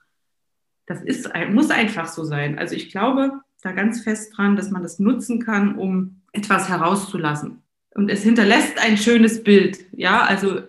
das 0.86 1.02
ist, 1.02 1.30
muss 1.52 1.70
einfach 1.70 2.08
so 2.08 2.24
sein. 2.24 2.58
Also 2.58 2.76
ich 2.76 2.90
glaube 2.90 3.42
da 3.62 3.72
ganz 3.74 4.02
fest 4.02 4.38
dran, 4.38 4.56
dass 4.56 4.72
man 4.72 4.82
das 4.82 5.00
nutzen 5.00 5.40
kann, 5.40 5.76
um 5.76 6.22
etwas 6.32 6.70
herauszulassen. 6.70 7.62
Und 7.94 8.10
es 8.10 8.24
hinterlässt 8.24 8.80
ein 8.80 8.98
schönes 8.98 9.44
Bild. 9.44 9.80
Ja, 9.92 10.22
also 10.24 10.62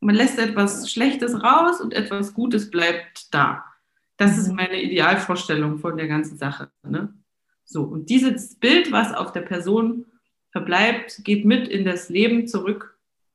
man 0.00 0.14
lässt 0.14 0.38
etwas 0.38 0.90
Schlechtes 0.90 1.42
raus 1.42 1.80
und 1.80 1.92
etwas 1.92 2.32
Gutes 2.32 2.70
bleibt 2.70 3.34
da. 3.34 3.64
Das 4.16 4.38
ist 4.38 4.48
mhm. 4.48 4.56
meine 4.56 4.82
Idealvorstellung 4.82 5.78
von 5.78 5.96
der 5.96 6.08
ganzen 6.08 6.38
Sache. 6.38 6.70
Ne? 6.82 7.12
So, 7.64 7.82
und 7.82 8.08
dieses 8.08 8.56
Bild, 8.56 8.90
was 8.92 9.12
auf 9.12 9.32
der 9.32 9.42
Person 9.42 10.06
verbleibt, 10.50 11.20
geht 11.24 11.44
mit 11.44 11.68
in 11.68 11.84
das 11.84 12.08
Leben 12.08 12.46
zurück 12.46 12.89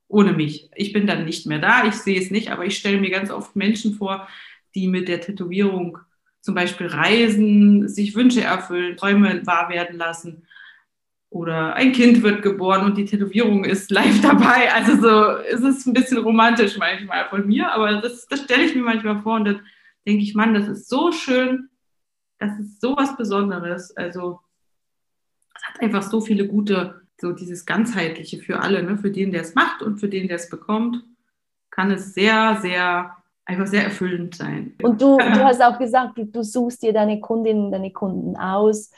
ohne 0.08 0.34
mich. 0.34 0.70
Ich 0.76 0.94
bin 0.94 1.08
dann 1.08 1.26
nicht 1.26 1.46
mehr 1.46 1.60
da, 1.60 1.86
ich 1.86 1.96
sehe 1.96 2.20
es 2.20 2.32
nicht, 2.32 2.52
aber 2.52 2.66
ich 2.66 2.78
stelle 2.78 3.00
mir 3.00 3.10
ganz 3.10 3.32
oft 3.32 3.56
Menschen 3.56 3.94
vor, 3.94 4.28
die 4.76 4.88
mit 4.88 5.08
der 5.08 5.22
Tätowierung 5.22 5.98
zum 6.42 6.54
Beispiel 6.54 6.88
reisen, 6.88 7.90
sich 7.90 8.16
Wünsche 8.16 8.42
erfüllen, 8.42 8.98
Träume 8.98 9.46
wahr 9.46 9.70
werden 9.70 9.98
lassen 9.98 10.46
oder 11.36 11.76
ein 11.76 11.92
Kind 11.92 12.24
wird 12.24 12.44
geboren 12.44 12.86
und 12.86 12.98
die 12.98 13.04
Tätowierung 13.06 13.66
ist 13.66 13.92
live 13.92 14.22
dabei. 14.22 14.72
Also 14.74 14.96
so 15.02 15.32
ist 15.38 15.64
es 15.64 15.86
ein 15.86 15.94
bisschen 15.94 16.20
romantisch 16.20 16.78
manchmal 16.78 17.28
von 17.30 17.46
mir, 17.46 17.72
aber 17.74 18.00
das, 18.02 18.26
das 18.28 18.44
stelle 18.44 18.64
ich 18.64 18.76
mir 18.76 18.84
manchmal 18.84 19.22
vor 19.22 19.36
und 19.36 19.46
dann 19.46 19.62
denke 20.08 20.24
ich, 20.24 20.34
Mann, 20.36 20.54
das 20.54 20.68
ist 20.68 20.88
so 20.88 21.12
schön, 21.12 21.70
das 22.40 22.58
ist 22.60 22.80
so 22.80 22.96
was 22.96 23.18
Besonderes. 23.18 23.96
Also 23.98 24.40
es 25.56 25.64
hat 25.66 25.82
einfach 25.82 26.04
so 26.04 26.22
viele 26.22 26.48
gute, 26.48 27.02
so 27.20 27.32
dieses 27.32 27.66
ganzheitliche 27.66 28.40
für 28.40 28.62
alle, 28.62 28.84
ne? 28.84 28.98
für 28.98 29.12
den, 29.12 29.32
der 29.32 29.42
es 29.42 29.56
macht 29.56 29.82
und 29.82 30.00
für 30.00 30.10
den, 30.10 30.28
der 30.28 30.38
es 30.38 30.50
bekommt, 30.50 31.04
kann 31.72 31.92
es 31.92 32.14
sehr, 32.14 32.60
sehr 32.62 33.16
einfach 33.46 33.68
sehr 33.68 33.84
erfüllend 33.84 34.36
sein. 34.36 34.76
Und 34.82 35.02
du, 35.02 35.18
du 35.18 35.24
hast 35.44 35.62
auch 35.62 35.78
gesagt, 35.78 36.18
du, 36.18 36.26
du 36.26 36.44
suchst 36.44 36.82
dir 36.82 36.94
deine 36.94 37.20
Kundinnen, 37.20 37.72
deine 37.72 37.92
Kunden 37.92 38.36
aus 38.36 38.92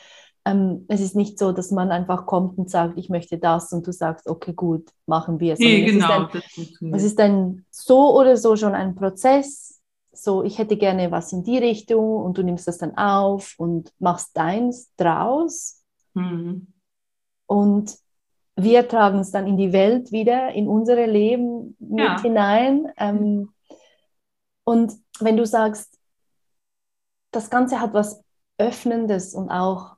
ähm, 0.48 0.86
es 0.88 1.02
ist 1.02 1.16
nicht 1.16 1.38
so, 1.38 1.52
dass 1.52 1.72
man 1.72 1.92
einfach 1.92 2.26
kommt 2.26 2.58
und 2.58 2.70
sagt, 2.70 2.98
ich 2.98 3.10
möchte 3.10 3.38
das 3.38 3.74
und 3.74 3.86
du 3.86 3.92
sagst, 3.92 4.28
okay, 4.28 4.54
gut, 4.54 4.90
machen 5.06 5.40
wir 5.40 5.54
es. 5.54 5.60
Nee, 5.60 5.84
genau. 5.84 6.30
Es 6.34 6.58
ist, 6.58 6.82
ein, 6.82 6.94
es 6.94 7.04
ist 7.04 7.20
dann 7.20 7.66
so 7.70 8.18
oder 8.18 8.38
so 8.38 8.56
schon 8.56 8.74
ein 8.74 8.96
Prozess. 8.96 9.82
So, 10.14 10.44
ich 10.44 10.58
hätte 10.58 10.78
gerne 10.78 11.12
was 11.12 11.34
in 11.34 11.44
die 11.44 11.58
Richtung 11.58 12.24
und 12.24 12.38
du 12.38 12.44
nimmst 12.44 12.68
das 12.68 12.78
dann 12.78 12.98
auf 12.98 13.56
und 13.58 13.92
machst 14.00 14.38
deins 14.38 14.94
draus. 14.96 15.84
Mhm. 16.14 16.68
Und 17.46 17.98
wir 18.60 18.88
tragen 18.88 19.20
es 19.20 19.32
dann 19.32 19.48
in 19.48 19.56
die 19.56 19.72
Welt 19.72 20.12
wieder, 20.12 20.52
in 20.52 20.68
unsere 20.68 21.06
Leben 21.06 21.78
mit 21.80 22.00
ja. 22.00 22.22
hinein. 22.22 22.92
Ähm, 22.98 23.54
und 24.64 24.94
wenn 25.20 25.38
du 25.38 25.46
sagst, 25.46 26.00
das 27.32 27.52
Ganze 27.52 27.80
hat 27.80 27.94
was 27.94 28.24
Öffnendes 28.58 29.36
und 29.36 29.52
auch 29.52 29.96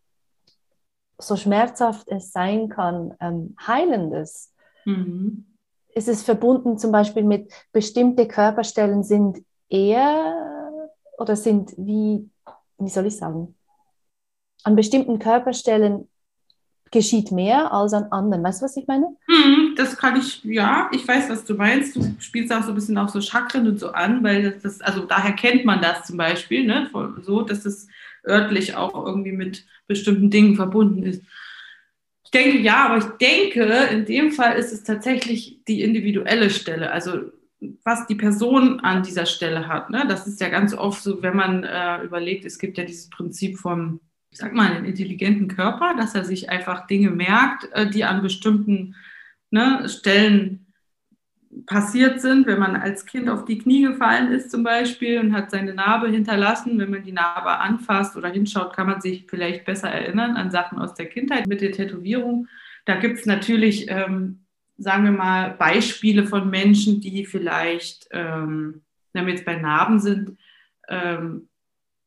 so 1.18 1.38
schmerzhaft 1.38 2.10
es 2.10 2.32
sein 2.32 2.68
kann, 2.68 3.16
ähm, 3.22 3.56
heilendes. 3.66 4.54
Mhm. 4.86 5.46
Ist 5.96 6.10
es 6.10 6.24
verbunden 6.24 6.78
zum 6.78 6.92
Beispiel 6.92 7.24
mit 7.24 7.52
bestimmte 7.72 8.28
Körperstellen 8.28 9.04
sind 9.04 9.44
eher 9.70 10.90
oder 11.18 11.36
sind 11.36 11.74
wie, 11.78 12.30
wie 12.78 12.90
soll 12.90 13.06
ich 13.06 13.18
sagen, 13.18 13.56
an 14.64 14.76
bestimmten 14.76 15.20
Körperstellen 15.20 16.10
geschieht 16.92 17.32
mehr 17.32 17.72
als 17.74 17.94
an 17.94 18.06
anderen. 18.12 18.44
Weißt 18.44 18.62
du, 18.62 18.66
was 18.66 18.78
ich 18.78 18.88
meine? 18.88 19.08
Hm, 19.28 19.76
das 19.76 19.98
kann 19.98 20.20
ich, 20.20 20.44
ja, 20.44 20.90
ich 20.94 21.08
weiß, 21.08 21.30
was 21.30 21.46
du 21.46 21.54
meinst. 21.56 21.96
Du 21.96 22.16
spielst 22.20 22.54
auch 22.54 22.64
so 22.64 22.70
ein 22.70 22.76
bisschen 22.76 22.98
auch 22.98 23.10
so 23.10 23.22
Chakren 23.22 23.68
und 23.68 23.80
so 23.80 23.92
an, 23.92 24.24
weil 24.24 24.52
das, 24.52 24.62
das 24.62 24.82
also 24.82 25.06
daher 25.06 25.34
kennt 25.34 25.66
man 25.66 25.82
das 25.82 26.06
zum 26.06 26.18
Beispiel, 26.18 26.66
ne? 26.66 26.90
so, 27.22 27.42
dass 27.42 27.66
es 27.66 27.88
örtlich 28.28 28.76
auch 28.76 28.94
irgendwie 29.06 29.32
mit 29.32 29.66
bestimmten 29.88 30.30
Dingen 30.30 30.56
verbunden 30.56 31.04
ist. 31.04 31.24
Ich 32.24 32.32
denke 32.32 32.60
ja, 32.60 32.86
aber 32.86 32.98
ich 32.98 33.06
denke, 33.20 33.64
in 33.92 34.06
dem 34.06 34.32
Fall 34.32 34.56
ist 34.56 34.72
es 34.72 34.84
tatsächlich 34.84 35.64
die 35.68 35.82
individuelle 35.82 36.50
Stelle, 36.50 36.92
also 36.92 37.32
was 37.84 38.08
die 38.08 38.16
Person 38.16 38.80
an 38.82 39.04
dieser 39.04 39.26
Stelle 39.26 39.68
hat. 39.68 39.90
Ne? 39.90 40.06
Das 40.08 40.28
ist 40.28 40.40
ja 40.40 40.50
ganz 40.50 40.74
oft 40.74 41.02
so, 41.02 41.22
wenn 41.22 41.36
man 41.36 41.64
äh, 41.64 42.04
überlegt, 42.04 42.46
es 42.46 42.60
gibt 42.60 42.78
ja 42.78 42.86
dieses 42.86 43.10
Prinzip 43.10 43.58
vom, 43.58 44.00
ich 44.32 44.38
sag 44.38 44.54
mal, 44.54 44.72
einen 44.72 44.86
intelligenten 44.86 45.48
Körper, 45.48 45.96
dass 45.98 46.16
er 46.16 46.24
sich 46.24 46.50
einfach 46.50 46.88
Dinge 46.88 47.10
merkt, 47.10 47.72
äh, 47.74 47.90
die 47.90 48.04
an 48.04 48.22
bestimmten 48.22 48.96
ne, 49.52 49.88
Stellen 49.90 50.68
passiert 51.66 52.22
sind, 52.22 52.46
wenn 52.46 52.60
man 52.60 52.76
als 52.76 53.06
Kind 53.06 53.28
auf 53.28 53.46
die 53.46 53.58
Knie 53.58 53.82
gefallen 53.82 54.32
ist 54.32 54.52
zum 54.52 54.64
Beispiel 54.64 55.20
und 55.20 55.34
hat 55.34 55.50
seine 55.50 55.74
Narbe 55.74 56.10
hinterlassen. 56.10 56.78
Wenn 56.78 56.92
man 56.92 57.04
die 57.04 57.12
Narbe 57.12 57.58
anfasst 57.58 58.16
oder 58.16 58.30
hinschaut, 58.30 58.76
kann 58.76 58.88
man 58.88 59.02
sich 59.02 59.26
vielleicht 59.28 59.66
besser 59.66 59.90
erinnern 59.90 60.38
an 60.38 60.52
Sachen 60.52 60.78
aus 60.78 60.94
der 60.94 61.08
Kindheit 61.08 61.48
mit 61.48 61.62
der 61.62 61.72
Tätowierung. 61.72 62.48
Da 62.86 62.96
gibt 62.96 63.20
es 63.20 63.26
natürlich, 63.26 63.90
ähm, 63.90 64.46
sagen 64.78 65.06
wir 65.06 65.12
mal, 65.12 65.52
Beispiele 65.52 66.26
von 66.28 66.50
Menschen, 66.50 67.02
die 67.02 67.26
vielleicht, 67.26 68.08
ähm, 68.12 68.82
wenn 69.14 69.26
wir 69.26 69.34
jetzt 69.34 69.46
bei 69.46 69.56
Narben 69.56 70.00
sind, 70.00 70.38
ähm, 70.88 71.50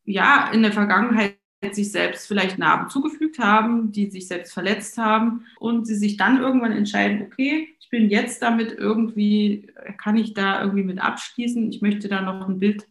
ja, 0.05 0.51
in 0.53 0.63
der 0.63 0.73
Vergangenheit 0.73 1.37
sich 1.71 1.93
selbst 1.93 2.27
vielleicht 2.27 2.59
Narben 2.59 2.89
zugefügt 2.89 3.39
haben, 3.39 3.93
die 3.93 4.11
sich 4.11 4.27
selbst 4.27 4.53
verletzt 4.53 4.99
haben 4.99 5.47
und 5.59 5.87
sie 5.87 5.95
sich 5.95 6.17
dann 6.17 6.41
irgendwann 6.41 6.73
entscheiden, 6.73 7.23
okay, 7.23 7.69
bin 7.93 8.09
jetzt 8.09 8.41
damit 8.41 8.73
irgendwie, 8.73 9.71
kann 10.03 10.17
ich 10.17 10.33
da 10.33 10.63
irgendwie 10.63 10.83
mit 10.83 11.01
abschließen? 11.01 11.71
Ich 11.71 11.83
möchte 11.83 12.09
da 12.09 12.23
noch 12.23 12.49
ein 12.49 12.59
Bild 12.59 12.89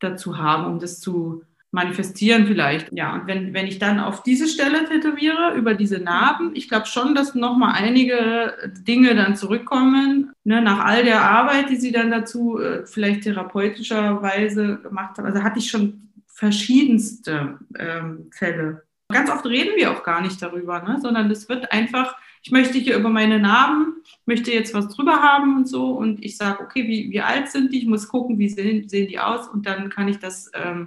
dazu 0.00 0.38
haben, 0.38 0.64
um 0.64 0.80
das 0.80 1.00
zu 1.00 1.42
manifestieren 1.70 2.46
vielleicht. 2.46 2.90
Ja, 2.92 3.14
und 3.14 3.26
wenn, 3.26 3.52
wenn 3.52 3.66
ich 3.66 3.78
dann 3.78 4.00
auf 4.00 4.22
diese 4.22 4.48
Stelle 4.48 4.88
tätowiere, 4.88 5.54
über 5.54 5.74
diese 5.74 5.98
Narben, 5.98 6.52
ich 6.54 6.70
glaube 6.70 6.86
schon, 6.86 7.14
dass 7.14 7.34
nochmal 7.34 7.74
einige 7.76 8.54
Dinge 8.88 9.14
dann 9.14 9.36
zurückkommen, 9.36 10.32
ne, 10.44 10.62
nach 10.62 10.82
all 10.82 11.04
der 11.04 11.20
Arbeit, 11.20 11.68
die 11.68 11.76
sie 11.76 11.92
dann 11.92 12.10
dazu 12.10 12.58
äh, 12.58 12.86
vielleicht 12.86 13.24
therapeutischerweise 13.24 14.78
gemacht 14.78 15.18
haben. 15.18 15.26
Also 15.26 15.42
hatte 15.42 15.58
ich 15.58 15.68
schon 15.68 16.08
verschiedenste 16.36 17.58
ähm, 17.78 18.30
Fälle. 18.32 18.82
Ganz 19.08 19.30
oft 19.30 19.46
reden 19.46 19.76
wir 19.76 19.92
auch 19.92 20.02
gar 20.02 20.20
nicht 20.20 20.40
darüber, 20.42 20.82
ne, 20.82 20.98
sondern 21.00 21.30
es 21.30 21.48
wird 21.48 21.72
einfach 21.72 22.16
ich 22.46 22.52
möchte 22.52 22.78
hier 22.78 22.96
über 22.96 23.08
meine 23.08 23.40
Narben, 23.40 24.04
möchte 24.24 24.52
jetzt 24.52 24.72
was 24.72 24.86
drüber 24.86 25.20
haben 25.20 25.56
und 25.56 25.66
so. 25.66 25.90
Und 25.90 26.24
ich 26.24 26.36
sage, 26.36 26.62
okay, 26.62 26.86
wie, 26.86 27.10
wie 27.10 27.20
alt 27.20 27.48
sind 27.48 27.72
die? 27.72 27.78
Ich 27.78 27.86
muss 27.88 28.06
gucken, 28.06 28.38
wie 28.38 28.48
sehen, 28.48 28.88
sehen 28.88 29.08
die 29.08 29.18
aus. 29.18 29.48
Und 29.48 29.66
dann 29.66 29.90
kann 29.90 30.06
ich 30.06 30.20
das 30.20 30.48
ähm, 30.54 30.86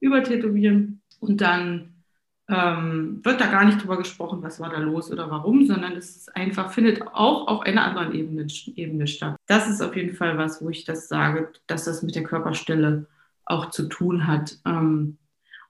übertätowieren. 0.00 1.00
Und 1.20 1.40
dann 1.40 2.02
ähm, 2.48 3.20
wird 3.22 3.40
da 3.40 3.46
gar 3.46 3.64
nicht 3.64 3.80
drüber 3.80 3.98
gesprochen, 3.98 4.42
was 4.42 4.58
war 4.58 4.70
da 4.70 4.78
los 4.78 5.12
oder 5.12 5.30
warum, 5.30 5.64
sondern 5.64 5.92
es 5.92 6.16
ist 6.16 6.34
einfach, 6.34 6.72
findet 6.72 7.02
auch 7.02 7.46
auf 7.46 7.60
einer 7.60 7.84
anderen 7.84 8.12
Ebene, 8.12 8.48
Ebene 8.74 9.06
statt. 9.06 9.36
Das 9.46 9.68
ist 9.68 9.80
auf 9.80 9.94
jeden 9.94 10.16
Fall 10.16 10.36
was, 10.36 10.60
wo 10.60 10.70
ich 10.70 10.84
das 10.84 11.06
sage, 11.06 11.52
dass 11.68 11.84
das 11.84 12.02
mit 12.02 12.16
der 12.16 12.24
Körperstelle 12.24 13.06
auch 13.46 13.70
zu 13.70 13.88
tun 13.88 14.26
hat. 14.26 14.58
Ähm, 14.66 15.18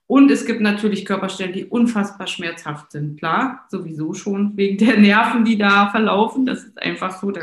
und 0.07 0.31
es 0.31 0.45
gibt 0.45 0.61
natürlich 0.61 1.05
Körperstellen, 1.05 1.53
die 1.53 1.65
unfassbar 1.65 2.27
schmerzhaft 2.27 2.91
sind. 2.91 3.19
Klar, 3.19 3.65
sowieso 3.69 4.13
schon 4.13 4.55
wegen 4.55 4.77
der 4.77 4.97
Nerven, 4.97 5.43
die 5.43 5.57
da 5.57 5.89
verlaufen. 5.89 6.45
Das 6.45 6.63
ist 6.63 6.81
einfach 6.81 7.19
so. 7.19 7.31
Da 7.31 7.41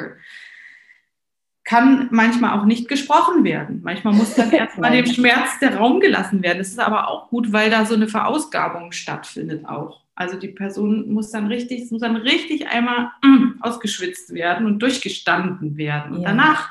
kann 1.64 2.08
manchmal 2.10 2.58
auch 2.58 2.64
nicht 2.64 2.88
gesprochen 2.88 3.44
werden. 3.44 3.80
Manchmal 3.82 4.14
muss 4.14 4.34
dann 4.34 4.50
erstmal 4.52 4.92
dem 4.92 5.06
Schmerz 5.06 5.58
der 5.60 5.76
Raum 5.76 6.00
gelassen 6.00 6.42
werden. 6.42 6.58
Das 6.58 6.68
ist 6.68 6.80
aber 6.80 7.08
auch 7.08 7.28
gut, 7.28 7.52
weil 7.52 7.70
da 7.70 7.84
so 7.84 7.94
eine 7.94 8.08
Verausgabung 8.08 8.92
stattfindet 8.92 9.66
auch. 9.68 10.02
Also 10.14 10.38
die 10.38 10.48
Person 10.48 11.12
muss 11.12 11.30
dann 11.32 11.48
richtig, 11.48 11.90
muss 11.90 12.00
dann 12.00 12.16
richtig 12.16 12.68
einmal 12.68 13.10
mm, 13.22 13.60
ausgeschwitzt 13.60 14.32
werden 14.32 14.66
und 14.66 14.78
durchgestanden 14.78 15.76
werden. 15.76 16.14
Und 16.16 16.22
ja. 16.22 16.28
danach 16.28 16.70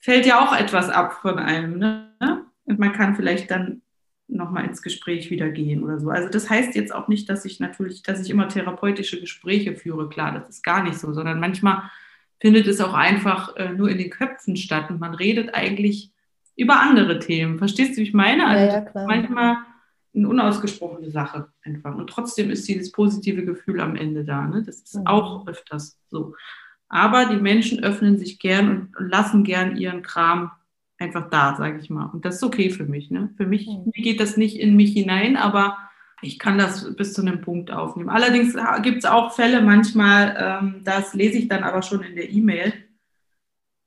fällt 0.00 0.26
ja 0.26 0.44
auch 0.44 0.54
etwas 0.54 0.90
ab 0.90 1.18
von 1.22 1.38
einem. 1.38 1.78
Ne? 1.78 2.11
Und 2.64 2.78
man 2.78 2.92
kann 2.92 3.16
vielleicht 3.16 3.50
dann 3.50 3.82
nochmal 4.28 4.64
ins 4.64 4.82
Gespräch 4.82 5.30
wieder 5.30 5.50
gehen 5.50 5.82
oder 5.82 5.98
so. 5.98 6.10
Also 6.10 6.28
das 6.28 6.48
heißt 6.48 6.74
jetzt 6.74 6.94
auch 6.94 7.08
nicht, 7.08 7.28
dass 7.28 7.44
ich 7.44 7.60
natürlich, 7.60 8.02
dass 8.02 8.20
ich 8.20 8.30
immer 8.30 8.48
therapeutische 8.48 9.20
Gespräche 9.20 9.74
führe, 9.74 10.08
klar, 10.08 10.32
das 10.32 10.48
ist 10.48 10.64
gar 10.64 10.82
nicht 10.82 10.98
so, 10.98 11.12
sondern 11.12 11.40
manchmal 11.40 11.82
findet 12.40 12.66
es 12.66 12.80
auch 12.80 12.94
einfach 12.94 13.56
äh, 13.56 13.72
nur 13.72 13.88
in 13.88 13.98
den 13.98 14.10
Köpfen 14.10 14.56
statt 14.56 14.90
und 14.90 15.00
man 15.00 15.14
redet 15.14 15.54
eigentlich 15.54 16.10
über 16.56 16.80
andere 16.80 17.18
Themen. 17.18 17.58
Verstehst 17.58 17.92
du, 17.92 17.96
wie 17.98 18.02
ich 18.02 18.14
meine? 18.14 18.46
Also 18.46 18.76
ja, 18.76 18.84
ja, 18.84 19.06
manchmal 19.06 19.56
eine 20.14 20.28
unausgesprochene 20.28 21.10
Sache 21.10 21.48
einfach. 21.62 21.94
Und 21.94 22.08
trotzdem 22.08 22.50
ist 22.50 22.68
dieses 22.68 22.92
positive 22.92 23.44
Gefühl 23.44 23.80
am 23.80 23.96
Ende 23.96 24.24
da. 24.24 24.46
Ne? 24.46 24.62
Das 24.62 24.80
ist 24.80 24.96
mhm. 24.96 25.06
auch 25.06 25.46
öfters 25.46 25.98
so. 26.10 26.34
Aber 26.88 27.26
die 27.26 27.40
Menschen 27.40 27.82
öffnen 27.82 28.18
sich 28.18 28.38
gern 28.38 28.92
und 28.98 29.08
lassen 29.08 29.44
gern 29.44 29.76
ihren 29.76 30.02
Kram 30.02 30.50
einfach 31.02 31.28
da, 31.28 31.56
sage 31.56 31.78
ich 31.78 31.90
mal. 31.90 32.06
Und 32.06 32.24
das 32.24 32.36
ist 32.36 32.42
okay 32.42 32.70
für 32.70 32.84
mich. 32.84 33.10
Ne? 33.10 33.30
Für 33.36 33.46
mich 33.46 33.66
mhm. 33.66 33.90
geht 33.92 34.20
das 34.20 34.36
nicht 34.36 34.58
in 34.58 34.76
mich 34.76 34.92
hinein, 34.92 35.36
aber 35.36 35.76
ich 36.22 36.38
kann 36.38 36.56
das 36.56 36.94
bis 36.94 37.12
zu 37.12 37.20
einem 37.20 37.40
Punkt 37.40 37.70
aufnehmen. 37.70 38.08
Allerdings 38.08 38.56
gibt 38.82 38.98
es 38.98 39.04
auch 39.04 39.34
Fälle 39.34 39.60
manchmal, 39.60 40.36
ähm, 40.38 40.80
das 40.84 41.14
lese 41.14 41.38
ich 41.38 41.48
dann 41.48 41.64
aber 41.64 41.82
schon 41.82 42.02
in 42.02 42.14
der 42.14 42.30
E-Mail, 42.30 42.72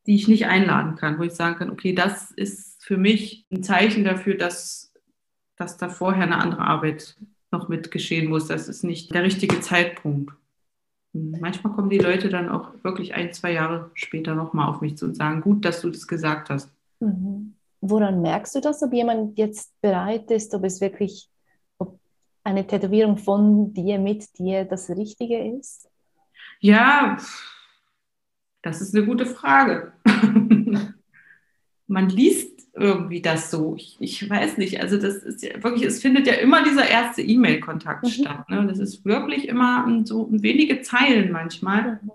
die 0.05 0.15
ich 0.15 0.27
nicht 0.27 0.45
einladen 0.45 0.97
kann, 0.97 1.17
wo 1.17 1.23
ich 1.23 1.33
sagen 1.33 1.55
kann, 1.55 1.71
okay, 1.71 1.93
das 1.93 2.31
ist 2.31 2.83
für 2.83 2.97
mich 2.97 3.47
ein 3.51 3.63
Zeichen 3.63 4.03
dafür, 4.03 4.35
dass, 4.35 4.93
dass 5.55 5.77
da 5.77 5.89
vorher 5.89 6.23
eine 6.23 6.37
andere 6.37 6.61
Arbeit 6.61 7.15
noch 7.51 7.69
mit 7.69 7.89
geschehen 7.89 8.29
muss. 8.29 8.47
Das 8.47 8.67
ist 8.67 8.83
nicht 8.83 9.13
der 9.13 9.23
richtige 9.23 9.61
Zeitpunkt. 9.61 10.33
Manchmal 11.13 11.73
kommen 11.73 11.89
die 11.89 11.97
Leute 11.97 12.27
dann 12.27 12.49
auch 12.49 12.73
wirklich 12.83 13.13
ein, 13.15 13.31
zwei 13.31 13.53
Jahre 13.53 13.89
später 13.93 14.35
nochmal 14.35 14.67
auf 14.67 14.81
mich 14.81 14.97
zu 14.97 15.05
und 15.05 15.15
sagen, 15.15 15.39
gut, 15.39 15.63
dass 15.63 15.81
du 15.81 15.89
das 15.89 16.07
gesagt 16.07 16.49
hast. 16.49 16.74
Mhm. 16.99 17.55
Woran 17.81 18.21
merkst 18.21 18.55
du 18.55 18.61
das, 18.61 18.81
ob 18.81 18.93
jemand 18.93 19.37
jetzt 19.37 19.79
bereit 19.81 20.31
ist, 20.31 20.53
ob 20.53 20.63
es 20.63 20.81
wirklich, 20.81 21.29
ob 21.77 21.99
eine 22.43 22.65
Tätowierung 22.65 23.17
von 23.17 23.73
dir, 23.73 23.99
mit 23.99 24.37
dir 24.39 24.65
das 24.65 24.89
Richtige 24.89 25.57
ist? 25.57 25.87
Ja, 26.59 27.17
das 28.61 28.81
ist 28.81 28.95
eine 28.95 29.05
gute 29.05 29.25
Frage. 29.25 29.93
Man 31.87 32.09
liest 32.09 32.67
irgendwie 32.73 33.21
das 33.21 33.51
so. 33.51 33.75
Ich, 33.75 33.97
ich, 33.99 34.29
weiß 34.29 34.57
nicht. 34.57 34.81
Also 34.81 34.97
das 34.97 35.17
ist 35.17 35.43
ja 35.43 35.63
wirklich, 35.63 35.83
es 35.83 36.01
findet 36.01 36.27
ja 36.27 36.33
immer 36.33 36.63
dieser 36.63 36.89
erste 36.89 37.21
E-Mail-Kontakt 37.21 38.03
mhm. 38.03 38.09
statt. 38.09 38.49
Ne? 38.49 38.65
Das 38.67 38.79
ist 38.79 39.05
wirklich 39.05 39.47
immer 39.47 40.01
so 40.05 40.27
wenige 40.31 40.81
Zeilen 40.81 41.31
manchmal. 41.31 41.99
Mhm. 42.01 42.11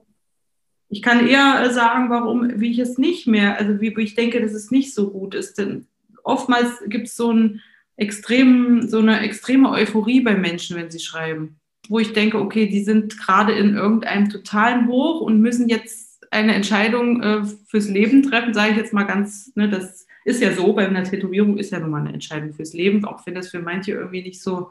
Ich 0.90 1.02
kann 1.02 1.26
eher 1.26 1.70
sagen, 1.72 2.10
warum, 2.10 2.60
wie 2.60 2.70
ich 2.70 2.78
es 2.78 2.98
nicht 2.98 3.26
mehr, 3.26 3.58
also 3.58 3.80
wie, 3.80 3.96
wie 3.96 4.02
ich 4.02 4.14
denke, 4.14 4.40
dass 4.40 4.52
es 4.52 4.70
nicht 4.70 4.92
so 4.92 5.10
gut 5.10 5.34
ist. 5.34 5.56
Denn 5.56 5.86
oftmals 6.24 6.82
gibt 6.86 7.06
es 7.06 7.16
so, 7.16 7.32
ein 7.32 7.62
extrem, 8.00 8.88
so 8.88 8.98
eine 8.98 9.20
extreme 9.20 9.70
Euphorie 9.70 10.20
bei 10.20 10.34
Menschen, 10.34 10.76
wenn 10.76 10.90
sie 10.90 11.00
schreiben. 11.00 11.60
Wo 11.88 11.98
ich 11.98 12.12
denke, 12.12 12.38
okay, 12.38 12.66
die 12.66 12.82
sind 12.82 13.18
gerade 13.18 13.52
in 13.52 13.74
irgendeinem 13.74 14.30
totalen 14.30 14.88
Hoch 14.88 15.20
und 15.20 15.40
müssen 15.40 15.68
jetzt 15.68 16.26
eine 16.30 16.54
Entscheidung 16.54 17.22
äh, 17.22 17.44
fürs 17.66 17.88
Leben 17.88 18.22
treffen, 18.22 18.54
sage 18.54 18.72
ich 18.72 18.76
jetzt 18.76 18.92
mal 18.92 19.04
ganz, 19.04 19.52
ne, 19.54 19.68
das 19.68 20.06
ist 20.24 20.40
ja 20.40 20.52
so, 20.52 20.72
bei 20.72 20.86
einer 20.86 21.04
Tätowierung 21.04 21.58
ist 21.58 21.72
ja 21.72 21.80
nun 21.80 21.90
mal 21.90 22.00
eine 22.00 22.12
Entscheidung 22.12 22.52
fürs 22.52 22.72
Leben, 22.72 23.04
auch 23.04 23.26
wenn 23.26 23.34
das 23.34 23.48
für 23.48 23.60
manche 23.60 23.92
irgendwie 23.92 24.22
nicht 24.22 24.40
so, 24.42 24.70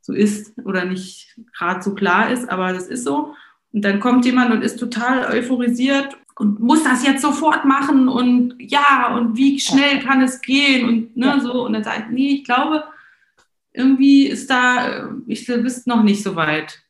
so 0.00 0.12
ist 0.12 0.56
oder 0.64 0.84
nicht 0.84 1.36
gerade 1.56 1.82
so 1.82 1.94
klar 1.94 2.30
ist, 2.30 2.48
aber 2.48 2.72
das 2.72 2.86
ist 2.86 3.04
so. 3.04 3.34
Und 3.76 3.84
dann 3.84 4.00
kommt 4.00 4.24
jemand 4.24 4.52
und 4.52 4.62
ist 4.62 4.78
total 4.80 5.26
euphorisiert 5.34 6.16
und 6.38 6.60
muss 6.60 6.82
das 6.82 7.06
jetzt 7.06 7.20
sofort 7.20 7.66
machen 7.66 8.08
und 8.08 8.54
ja, 8.58 9.14
und 9.14 9.36
wie 9.36 9.60
schnell 9.60 10.00
kann 10.00 10.22
es 10.22 10.40
gehen 10.40 10.88
und 10.88 11.14
ne, 11.14 11.38
so. 11.42 11.66
Und 11.66 11.74
dann 11.74 11.84
sagt, 11.84 12.10
nee, 12.10 12.36
ich 12.36 12.44
glaube, 12.44 12.84
irgendwie 13.74 14.28
ist 14.28 14.48
da, 14.48 15.10
ich 15.26 15.46
bist 15.46 15.86
noch 15.86 16.02
nicht 16.02 16.22
so 16.22 16.36
weit. 16.36 16.80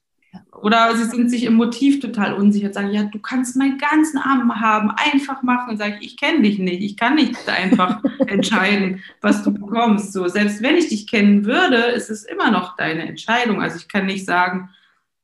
Oder 0.52 0.94
sie 0.94 1.06
sind 1.06 1.28
sich 1.28 1.42
im 1.42 1.54
Motiv 1.54 1.98
total 1.98 2.34
unsicher, 2.34 2.72
sagen, 2.72 2.92
ja, 2.92 3.02
du 3.02 3.18
kannst 3.18 3.56
meinen 3.56 3.78
ganzen 3.78 4.18
Arm 4.18 4.60
haben, 4.60 4.92
einfach 4.92 5.42
machen. 5.42 5.70
Und 5.70 5.78
sage 5.78 5.96
ich, 6.00 6.12
ich 6.12 6.16
kenne 6.16 6.42
dich 6.42 6.60
nicht, 6.60 6.82
ich 6.82 6.96
kann 6.96 7.16
nicht 7.16 7.48
einfach 7.48 8.00
entscheiden, 8.28 9.02
was 9.20 9.42
du 9.42 9.52
bekommst. 9.52 10.12
So, 10.12 10.28
selbst 10.28 10.62
wenn 10.62 10.76
ich 10.76 10.90
dich 10.90 11.08
kennen 11.08 11.46
würde, 11.46 11.78
ist 11.78 12.10
es 12.10 12.22
immer 12.22 12.52
noch 12.52 12.76
deine 12.76 13.08
Entscheidung. 13.08 13.60
Also 13.60 13.76
ich 13.76 13.88
kann 13.88 14.06
nicht 14.06 14.24
sagen, 14.24 14.70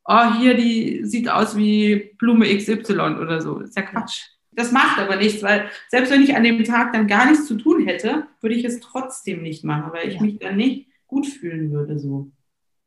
oh, 0.04 0.34
hier, 0.38 0.54
die 0.54 1.04
sieht 1.04 1.28
aus 1.28 1.56
wie 1.56 2.14
Blume 2.18 2.46
XY 2.56 3.16
oder 3.20 3.40
so. 3.40 3.58
Das 3.58 3.70
ist 3.70 3.76
ja 3.76 3.82
Quatsch. 3.82 4.28
Das 4.54 4.70
macht 4.70 4.98
aber 4.98 5.16
nichts, 5.16 5.42
weil 5.42 5.70
selbst 5.88 6.12
wenn 6.12 6.22
ich 6.22 6.36
an 6.36 6.44
dem 6.44 6.62
Tag 6.64 6.92
dann 6.92 7.06
gar 7.06 7.30
nichts 7.30 7.46
zu 7.46 7.56
tun 7.56 7.86
hätte, 7.86 8.26
würde 8.40 8.54
ich 8.54 8.64
es 8.64 8.80
trotzdem 8.80 9.42
nicht 9.42 9.64
machen, 9.64 9.92
weil 9.92 10.08
ich 10.08 10.16
ja. 10.16 10.22
mich 10.22 10.38
dann 10.38 10.56
nicht 10.56 10.88
gut 11.06 11.26
fühlen 11.26 11.70
würde 11.70 11.98
so 11.98 12.30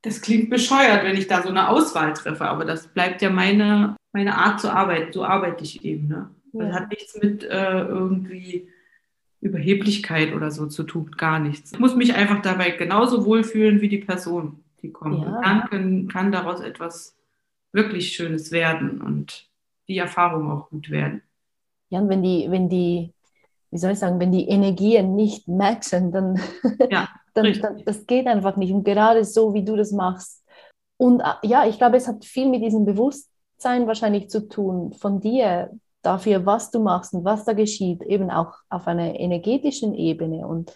das 0.05 0.21
klingt 0.21 0.51
bescheuert, 0.51 1.03
wenn 1.03 1.17
ich 1.17 1.27
da 1.27 1.41
so 1.41 1.49
eine 1.49 1.67
Auswahl 1.67 2.13
treffe, 2.13 2.45
aber 2.45 2.63
das 2.63 2.87
bleibt 2.87 3.23
ja 3.23 3.31
meine, 3.31 3.95
meine 4.13 4.37
Art 4.37 4.61
zu 4.61 4.71
arbeiten. 4.71 5.11
So 5.11 5.25
arbeite 5.25 5.63
ich 5.63 5.83
eben. 5.83 6.07
Ne? 6.07 6.29
Das 6.53 6.73
hat 6.73 6.89
nichts 6.91 7.19
mit 7.21 7.43
äh, 7.43 7.81
irgendwie 7.81 8.67
Überheblichkeit 9.41 10.33
oder 10.33 10.51
so 10.51 10.67
zu 10.67 10.83
tun, 10.83 11.09
gar 11.17 11.39
nichts. 11.39 11.73
Ich 11.73 11.79
muss 11.79 11.95
mich 11.95 12.13
einfach 12.13 12.41
dabei 12.41 12.69
genauso 12.71 13.25
wohlfühlen 13.25 13.81
wie 13.81 13.89
die 13.89 13.97
Person, 13.97 14.63
die 14.85 14.91
kommt. 14.91 15.23
Ja. 15.23 15.35
Und 15.35 15.45
dann 15.45 15.69
können, 15.69 16.07
kann 16.07 16.31
daraus 16.31 16.59
etwas 16.59 17.15
wirklich 17.71 18.13
Schönes 18.13 18.51
werden 18.51 19.01
und 19.01 19.47
die 19.87 19.97
Erfahrung 19.97 20.49
auch 20.49 20.69
gut 20.69 20.89
werden. 20.89 21.21
Ja, 21.89 21.99
und 21.99 22.09
wenn 22.09 22.23
die, 22.23 22.47
wenn 22.49 22.69
die, 22.69 23.13
wie 23.71 23.77
soll 23.77 23.91
ich 23.91 23.99
sagen, 23.99 24.19
wenn 24.19 24.31
die 24.31 24.47
Energien 24.47 25.15
nicht 25.15 25.47
matchen, 25.47 26.11
dann 26.11 26.39
ja. 26.89 27.09
dann, 27.33 27.53
dann, 27.53 27.83
das 27.85 28.05
geht 28.07 28.27
einfach 28.27 28.55
nicht. 28.55 28.73
Und 28.73 28.83
gerade 28.83 29.23
so, 29.25 29.53
wie 29.53 29.63
du 29.63 29.75
das 29.75 29.91
machst. 29.91 30.43
Und 30.97 31.21
äh, 31.21 31.47
ja, 31.47 31.67
ich 31.67 31.77
glaube, 31.77 31.97
es 31.97 32.07
hat 32.07 32.23
viel 32.25 32.49
mit 32.49 32.63
diesem 32.63 32.85
Bewusstsein 32.85 33.87
wahrscheinlich 33.87 34.29
zu 34.29 34.47
tun 34.47 34.93
von 34.93 35.19
dir 35.19 35.71
dafür, 36.01 36.45
was 36.45 36.71
du 36.71 36.79
machst 36.79 37.13
und 37.13 37.25
was 37.25 37.45
da 37.45 37.53
geschieht, 37.53 38.01
eben 38.03 38.29
auch 38.29 38.53
auf 38.69 38.87
einer 38.87 39.19
energetischen 39.19 39.93
Ebene. 39.95 40.47
Und 40.47 40.73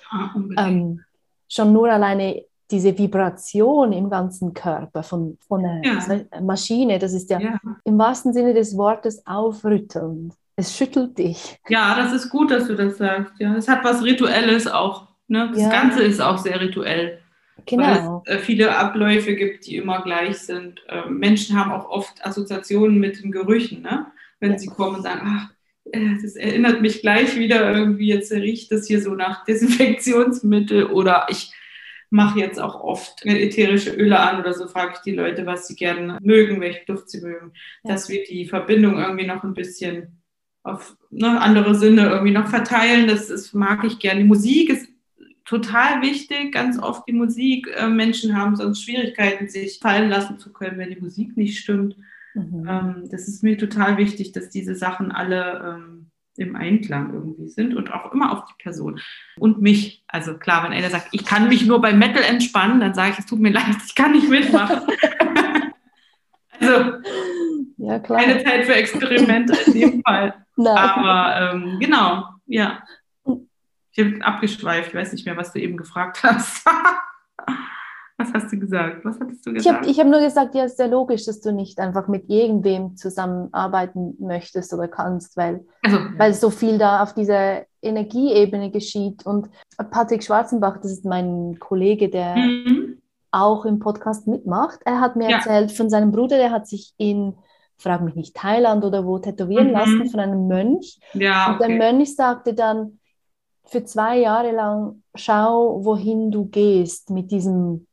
ähm, 0.57 1.03
schon 1.47 1.71
nur 1.71 1.89
alleine 1.89 2.43
diese 2.71 2.97
Vibration 2.97 3.91
im 3.93 4.09
ganzen 4.09 4.53
Körper 4.53 5.03
von, 5.03 5.37
von 5.47 5.65
einer 5.65 5.83
ja. 5.83 6.41
Maschine, 6.41 6.99
das 6.99 7.13
ist 7.13 7.29
ja, 7.29 7.39
ja, 7.39 7.59
im 7.83 7.97
wahrsten 7.97 8.33
Sinne 8.33 8.53
des 8.53 8.77
Wortes 8.77 9.25
aufrüttelnd. 9.25 10.33
Es 10.55 10.75
schüttelt 10.75 11.17
dich. 11.17 11.57
Ja, 11.69 11.95
das 11.95 12.13
ist 12.13 12.29
gut, 12.29 12.51
dass 12.51 12.67
du 12.67 12.75
das 12.75 12.97
sagst. 12.97 13.33
Ja, 13.39 13.55
es 13.55 13.67
hat 13.67 13.83
was 13.83 14.03
Rituelles 14.03 14.67
auch. 14.67 15.07
Ne? 15.27 15.49
Das 15.53 15.61
ja. 15.61 15.69
Ganze 15.69 16.03
ist 16.03 16.19
auch 16.19 16.37
sehr 16.37 16.59
rituell. 16.59 17.19
Genau. 17.65 18.23
Weil 18.25 18.35
es 18.35 18.41
äh, 18.41 18.43
viele 18.43 18.75
Abläufe 18.75 19.35
gibt, 19.35 19.65
die 19.65 19.77
immer 19.77 20.01
gleich 20.01 20.39
sind. 20.39 20.81
Äh, 20.87 21.09
Menschen 21.09 21.57
haben 21.57 21.71
auch 21.71 21.89
oft 21.89 22.25
Assoziationen 22.25 22.99
mit 22.99 23.23
den 23.23 23.31
Gerüchen, 23.31 23.81
ne? 23.83 24.07
wenn 24.39 24.57
sie 24.57 24.67
kommen 24.67 24.97
und 24.97 25.03
sagen, 25.03 25.21
ach, 25.23 25.49
äh, 25.91 26.15
das 26.21 26.35
erinnert 26.35 26.81
mich 26.81 27.01
gleich 27.01 27.37
wieder 27.37 27.71
irgendwie, 27.71 28.07
jetzt 28.07 28.31
riecht 28.31 28.71
das 28.71 28.87
hier 28.87 29.01
so 29.01 29.15
nach 29.15 29.45
Desinfektionsmittel 29.45 30.85
oder 30.85 31.27
ich 31.29 31.53
mache 32.09 32.39
jetzt 32.39 32.59
auch 32.59 32.81
oft 32.81 33.25
ätherische 33.25 33.91
Öle 33.91 34.19
an 34.19 34.39
oder 34.39 34.53
so, 34.53 34.67
frage 34.67 34.93
ich 34.95 34.99
die 35.01 35.15
Leute, 35.15 35.45
was 35.45 35.67
sie 35.67 35.75
gerne 35.75 36.17
mögen, 36.21 36.61
welchen 36.61 36.85
Duft 36.87 37.09
sie 37.09 37.21
mögen, 37.21 37.53
ja. 37.83 37.93
dass 37.93 38.09
wir 38.09 38.23
die 38.23 38.45
Verbindung 38.45 38.97
irgendwie 38.97 39.27
noch 39.27 39.43
ein 39.43 39.53
bisschen 39.53 40.19
auf 40.63 40.97
ne, 41.09 41.39
andere 41.39 41.75
Sinne 41.75 42.09
irgendwie 42.09 42.33
noch 42.33 42.47
verteilen. 42.47 43.07
Das 43.07 43.29
ist, 43.29 43.53
mag 43.53 43.83
ich 43.83 43.99
gerne. 43.99 44.21
Die 44.21 44.27
Musik 44.27 44.69
ist 44.69 44.89
total 45.45 46.01
wichtig, 46.01 46.51
ganz 46.51 46.77
oft 46.79 47.07
die 47.07 47.13
Musik. 47.13 47.67
Äh, 47.75 47.89
Menschen 47.89 48.35
haben 48.35 48.55
sonst 48.55 48.83
Schwierigkeiten, 48.83 49.47
sich 49.47 49.79
fallen 49.79 50.09
lassen 50.09 50.39
zu 50.39 50.51
können, 50.51 50.77
wenn 50.77 50.91
die 50.91 50.99
Musik 50.99 51.37
nicht 51.37 51.59
stimmt. 51.59 51.95
Mhm. 52.33 52.67
Ähm, 52.67 53.03
das 53.09 53.27
ist 53.27 53.43
mir 53.43 53.57
total 53.57 53.97
wichtig, 53.97 54.31
dass 54.31 54.49
diese 54.49 54.75
Sachen 54.75 55.11
alle 55.11 55.77
ähm, 55.77 55.98
im 56.39 56.55
Einklang 56.55 57.13
irgendwie 57.13 57.47
sind 57.47 57.75
und 57.75 57.93
auch 57.93 58.11
immer 58.13 58.31
auf 58.31 58.45
die 58.45 58.63
Person 58.63 58.99
und 59.37 59.61
mich. 59.61 60.03
Also 60.07 60.37
klar, 60.37 60.63
wenn 60.63 60.73
einer 60.73 60.89
sagt, 60.89 61.09
ich 61.11 61.25
kann 61.25 61.49
mich 61.49 61.65
nur 61.65 61.81
beim 61.81 61.99
Metal 61.99 62.23
entspannen, 62.23 62.79
dann 62.79 62.93
sage 62.93 63.11
ich, 63.11 63.19
es 63.19 63.25
tut 63.25 63.39
mir 63.39 63.51
leid, 63.51 63.75
ich 63.85 63.95
kann 63.95 64.13
nicht 64.13 64.29
mitmachen. 64.29 64.81
also 66.59 66.93
ja, 67.77 67.99
keine 67.99 68.43
Zeit 68.43 68.65
für 68.65 68.73
Experimente 68.73 69.57
in 69.67 69.73
dem 69.73 70.01
Fall. 70.05 70.33
Nein. 70.55 70.77
Aber 70.77 71.53
ähm, 71.53 71.77
genau, 71.79 72.25
ja. 72.45 72.83
Ich 73.91 74.05
habe 74.05 74.23
abgeschweift, 74.23 74.89
ich 74.89 74.95
weiß 74.95 75.11
nicht 75.13 75.25
mehr, 75.25 75.37
was 75.37 75.51
du 75.51 75.59
eben 75.59 75.77
gefragt 75.77 76.23
hast. 76.23 76.65
was 78.19 78.33
hast 78.33 78.51
du 78.51 78.59
gesagt? 78.59 79.05
Was 79.05 79.19
hattest 79.19 79.45
du 79.45 79.53
gesagt? 79.53 79.87
Ich 79.87 79.97
habe 79.97 80.09
hab 80.09 80.11
nur 80.11 80.27
gesagt, 80.27 80.53
ja, 80.53 80.65
es 80.65 80.71
ist 80.71 80.77
sehr 80.77 80.89
logisch, 80.89 81.25
dass 81.25 81.39
du 81.39 81.53
nicht 81.53 81.79
einfach 81.79 82.07
mit 82.09 82.29
irgendwem 82.29 82.97
zusammenarbeiten 82.97 84.15
möchtest 84.19 84.73
oder 84.73 84.89
kannst, 84.89 85.37
weil, 85.37 85.65
also, 85.81 85.97
weil 86.17 86.33
so 86.33 86.49
viel 86.49 86.77
da 86.77 87.01
auf 87.01 87.13
dieser 87.13 87.63
Energieebene 87.81 88.71
geschieht. 88.71 89.25
Und 89.25 89.49
Patrick 89.89 90.23
Schwarzenbach, 90.23 90.77
das 90.81 90.91
ist 90.91 91.05
mein 91.05 91.57
Kollege, 91.59 92.09
der 92.09 92.35
mhm. 92.35 93.01
auch 93.31 93.65
im 93.65 93.79
Podcast 93.79 94.27
mitmacht, 94.27 94.79
er 94.83 94.99
hat 94.99 95.15
mir 95.15 95.29
ja. 95.29 95.37
erzählt 95.37 95.71
von 95.71 95.89
seinem 95.89 96.11
Bruder, 96.11 96.37
der 96.37 96.51
hat 96.51 96.67
sich 96.67 96.93
in 96.97 97.35
frag 97.77 98.01
mich 98.01 98.15
nicht, 98.15 98.35
Thailand 98.35 98.83
oder 98.83 99.05
wo 99.05 99.19
tätowieren 99.19 99.67
mhm. 99.67 99.73
lassen 99.73 100.09
von 100.09 100.19
einem 100.19 100.47
Mönch. 100.47 100.99
Ja, 101.13 101.45
okay. 101.45 101.51
Und 101.53 101.59
der 101.61 101.77
Mönch 101.77 102.13
sagte 102.13 102.53
dann, 102.53 102.99
für 103.63 103.85
zwei 103.85 104.17
Jahre 104.19 104.51
lang, 104.51 105.03
schau, 105.15 105.85
wohin 105.85 106.31
du 106.31 106.45
gehst 106.45 107.09
mit 107.09 107.31
diesem 107.31 107.87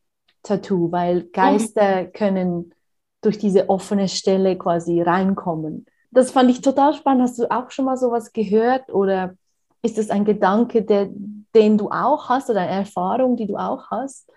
Tattoo, 0.46 0.92
weil 0.92 1.24
Geister 1.32 2.04
mhm. 2.04 2.12
können 2.12 2.74
durch 3.20 3.38
diese 3.38 3.68
offene 3.68 4.08
Stelle 4.08 4.56
quasi 4.56 5.02
reinkommen. 5.02 5.86
Das 6.10 6.30
fand 6.30 6.50
ich 6.50 6.60
total 6.60 6.94
spannend. 6.94 7.22
Hast 7.22 7.38
du 7.38 7.50
auch 7.50 7.70
schon 7.70 7.84
mal 7.84 7.96
sowas 7.96 8.32
gehört 8.32 8.90
oder 8.90 9.34
ist 9.82 9.98
das 9.98 10.10
ein 10.10 10.24
Gedanke, 10.24 10.82
der, 10.82 11.10
den 11.54 11.78
du 11.78 11.90
auch 11.90 12.28
hast 12.28 12.48
oder 12.48 12.60
eine 12.62 12.70
Erfahrung, 12.70 13.36
die 13.36 13.46
du 13.46 13.56
auch 13.56 13.90
hast? 13.90 14.30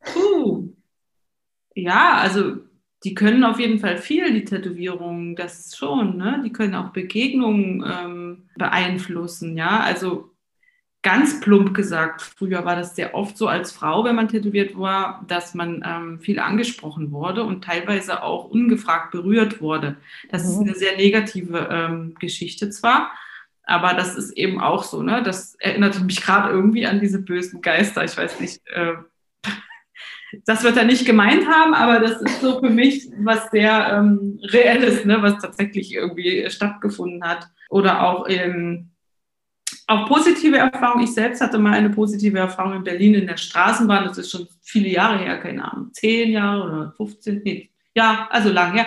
Puh. 0.00 0.70
Ja, 1.74 2.18
also 2.18 2.56
die 3.04 3.14
können 3.14 3.44
auf 3.44 3.58
jeden 3.58 3.78
Fall 3.78 3.98
viel, 3.98 4.32
die 4.32 4.44
Tätowierungen, 4.44 5.36
das 5.36 5.76
schon, 5.76 6.16
ne? 6.16 6.40
Die 6.44 6.52
können 6.52 6.74
auch 6.74 6.90
Begegnungen 6.90 7.84
ähm, 7.86 8.48
beeinflussen, 8.56 9.56
ja. 9.56 9.80
Also 9.80 10.31
ganz 11.02 11.40
plump 11.40 11.74
gesagt, 11.74 12.22
früher 12.22 12.64
war 12.64 12.76
das 12.76 12.94
sehr 12.94 13.14
oft 13.14 13.36
so 13.36 13.48
als 13.48 13.72
Frau, 13.72 14.04
wenn 14.04 14.14
man 14.14 14.28
tätowiert 14.28 14.78
war, 14.78 15.24
dass 15.26 15.52
man 15.52 15.82
ähm, 15.84 16.20
viel 16.20 16.38
angesprochen 16.38 17.10
wurde 17.10 17.42
und 17.42 17.64
teilweise 17.64 18.22
auch 18.22 18.44
ungefragt 18.44 19.10
berührt 19.10 19.60
wurde. 19.60 19.96
Das 20.30 20.44
mhm. 20.44 20.50
ist 20.50 20.60
eine 20.60 20.74
sehr 20.74 20.96
negative 20.96 21.68
ähm, 21.70 22.14
Geschichte 22.20 22.70
zwar, 22.70 23.10
aber 23.64 23.94
das 23.94 24.14
ist 24.16 24.30
eben 24.36 24.60
auch 24.60 24.84
so, 24.84 25.02
ne? 25.02 25.22
Das 25.24 25.56
erinnerte 25.56 26.04
mich 26.04 26.20
gerade 26.20 26.50
irgendwie 26.50 26.86
an 26.86 27.00
diese 27.00 27.20
bösen 27.20 27.62
Geister. 27.62 28.04
Ich 28.04 28.16
weiß 28.16 28.38
nicht, 28.38 28.60
äh, 28.68 28.94
das 30.46 30.62
wird 30.62 30.76
er 30.76 30.84
nicht 30.84 31.04
gemeint 31.04 31.48
haben, 31.48 31.74
aber 31.74 31.98
das 31.98 32.20
ist 32.22 32.40
so 32.40 32.60
für 32.60 32.70
mich 32.70 33.08
was 33.18 33.50
sehr 33.50 33.92
ähm, 33.92 34.38
Reelles, 34.44 35.04
ne? 35.04 35.20
was 35.20 35.38
tatsächlich 35.38 35.92
irgendwie 35.94 36.48
stattgefunden 36.48 37.24
hat. 37.24 37.48
Oder 37.70 38.02
auch 38.02 38.26
in 38.26 38.91
auch 39.92 40.08
positive 40.08 40.56
Erfahrungen. 40.56 41.04
Ich 41.04 41.14
selbst 41.14 41.40
hatte 41.40 41.58
mal 41.58 41.74
eine 41.74 41.90
positive 41.90 42.38
Erfahrung 42.38 42.74
in 42.74 42.84
Berlin 42.84 43.14
in 43.14 43.26
der 43.26 43.36
Straßenbahn. 43.36 44.04
Das 44.04 44.18
ist 44.18 44.30
schon 44.30 44.46
viele 44.60 44.88
Jahre 44.88 45.18
her, 45.18 45.38
keine 45.38 45.70
Ahnung, 45.70 45.92
zehn 45.92 46.30
Jahre 46.30 46.64
oder 46.64 46.94
15, 46.96 47.42
nee, 47.44 47.70
ja, 47.94 48.28
also 48.30 48.50
lang 48.50 48.72
her. 48.74 48.86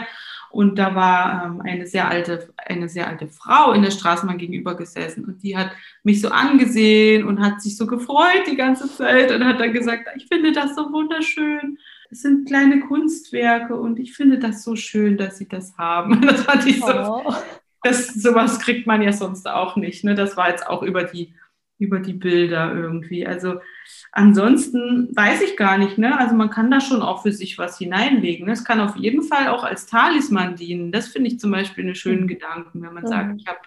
Und 0.51 0.79
da 0.79 0.95
war 0.95 1.45
ähm, 1.45 1.61
eine 1.61 1.85
sehr 1.85 2.07
alte, 2.07 2.53
eine 2.55 2.87
sehr 2.87 3.07
alte 3.07 3.27
Frau 3.27 3.73
in 3.73 3.81
der 3.81 3.91
Straßenbahn 3.91 4.37
gegenüber 4.37 4.75
gesessen 4.75 5.25
und 5.25 5.43
die 5.43 5.57
hat 5.57 5.71
mich 6.03 6.21
so 6.21 6.29
angesehen 6.29 7.25
und 7.25 7.41
hat 7.41 7.61
sich 7.61 7.75
so 7.75 7.85
gefreut 7.87 8.47
die 8.49 8.55
ganze 8.55 8.87
Zeit 8.87 9.31
und 9.31 9.43
hat 9.43 9.59
dann 9.59 9.73
gesagt, 9.73 10.07
ich 10.15 10.27
finde 10.27 10.53
das 10.53 10.75
so 10.75 10.93
wunderschön. 10.93 11.77
Das 12.09 12.21
sind 12.21 12.47
kleine 12.47 12.79
Kunstwerke 12.81 13.75
und 13.75 13.99
ich 13.99 14.13
finde 14.13 14.39
das 14.39 14.63
so 14.63 14.77
schön, 14.77 15.17
dass 15.17 15.37
sie 15.37 15.47
das 15.47 15.77
haben. 15.77 16.21
Das 16.25 16.43
fand 16.43 16.65
ich 16.65 16.79
so, 16.79 16.87
oh 16.87 17.33
das, 17.85 18.07
sowas 18.07 18.59
kriegt 18.59 18.87
man 18.87 19.01
ja 19.01 19.13
sonst 19.13 19.47
auch 19.47 19.75
nicht. 19.75 20.03
Ne? 20.03 20.15
Das 20.15 20.35
war 20.35 20.49
jetzt 20.49 20.65
auch 20.65 20.81
über 20.81 21.03
die, 21.03 21.35
über 21.77 21.99
die 21.99 22.13
Bilder 22.13 22.73
irgendwie. 22.73 23.27
Also 23.27 23.59
ansonsten 24.11 25.15
weiß 25.15 25.41
ich 25.41 25.55
gar 25.55 25.77
nicht. 25.77 25.97
Ne? 25.97 26.17
Also 26.17 26.33
man 26.35 26.49
kann 26.49 26.71
da 26.71 26.81
schon 26.81 27.03
auch 27.03 27.21
für 27.21 27.31
sich 27.31 27.57
was 27.59 27.77
hineinlegen. 27.77 28.47
Ne? 28.47 28.53
Es 28.53 28.65
kann 28.65 28.79
auf 28.79 28.95
jeden 28.95 29.21
Fall 29.21 29.49
auch 29.49 29.63
als 29.63 29.85
Talisman 29.85 30.55
dienen. 30.55 30.91
Das 30.91 31.09
finde 31.09 31.29
ich 31.29 31.39
zum 31.39 31.51
Beispiel 31.51 31.83
einen 31.83 31.95
schönen 31.95 32.23
mhm. 32.23 32.27
Gedanken, 32.27 32.81
wenn 32.81 32.93
man 32.93 33.05
sagt, 33.05 33.39
ich 33.39 33.45
habe 33.45 33.59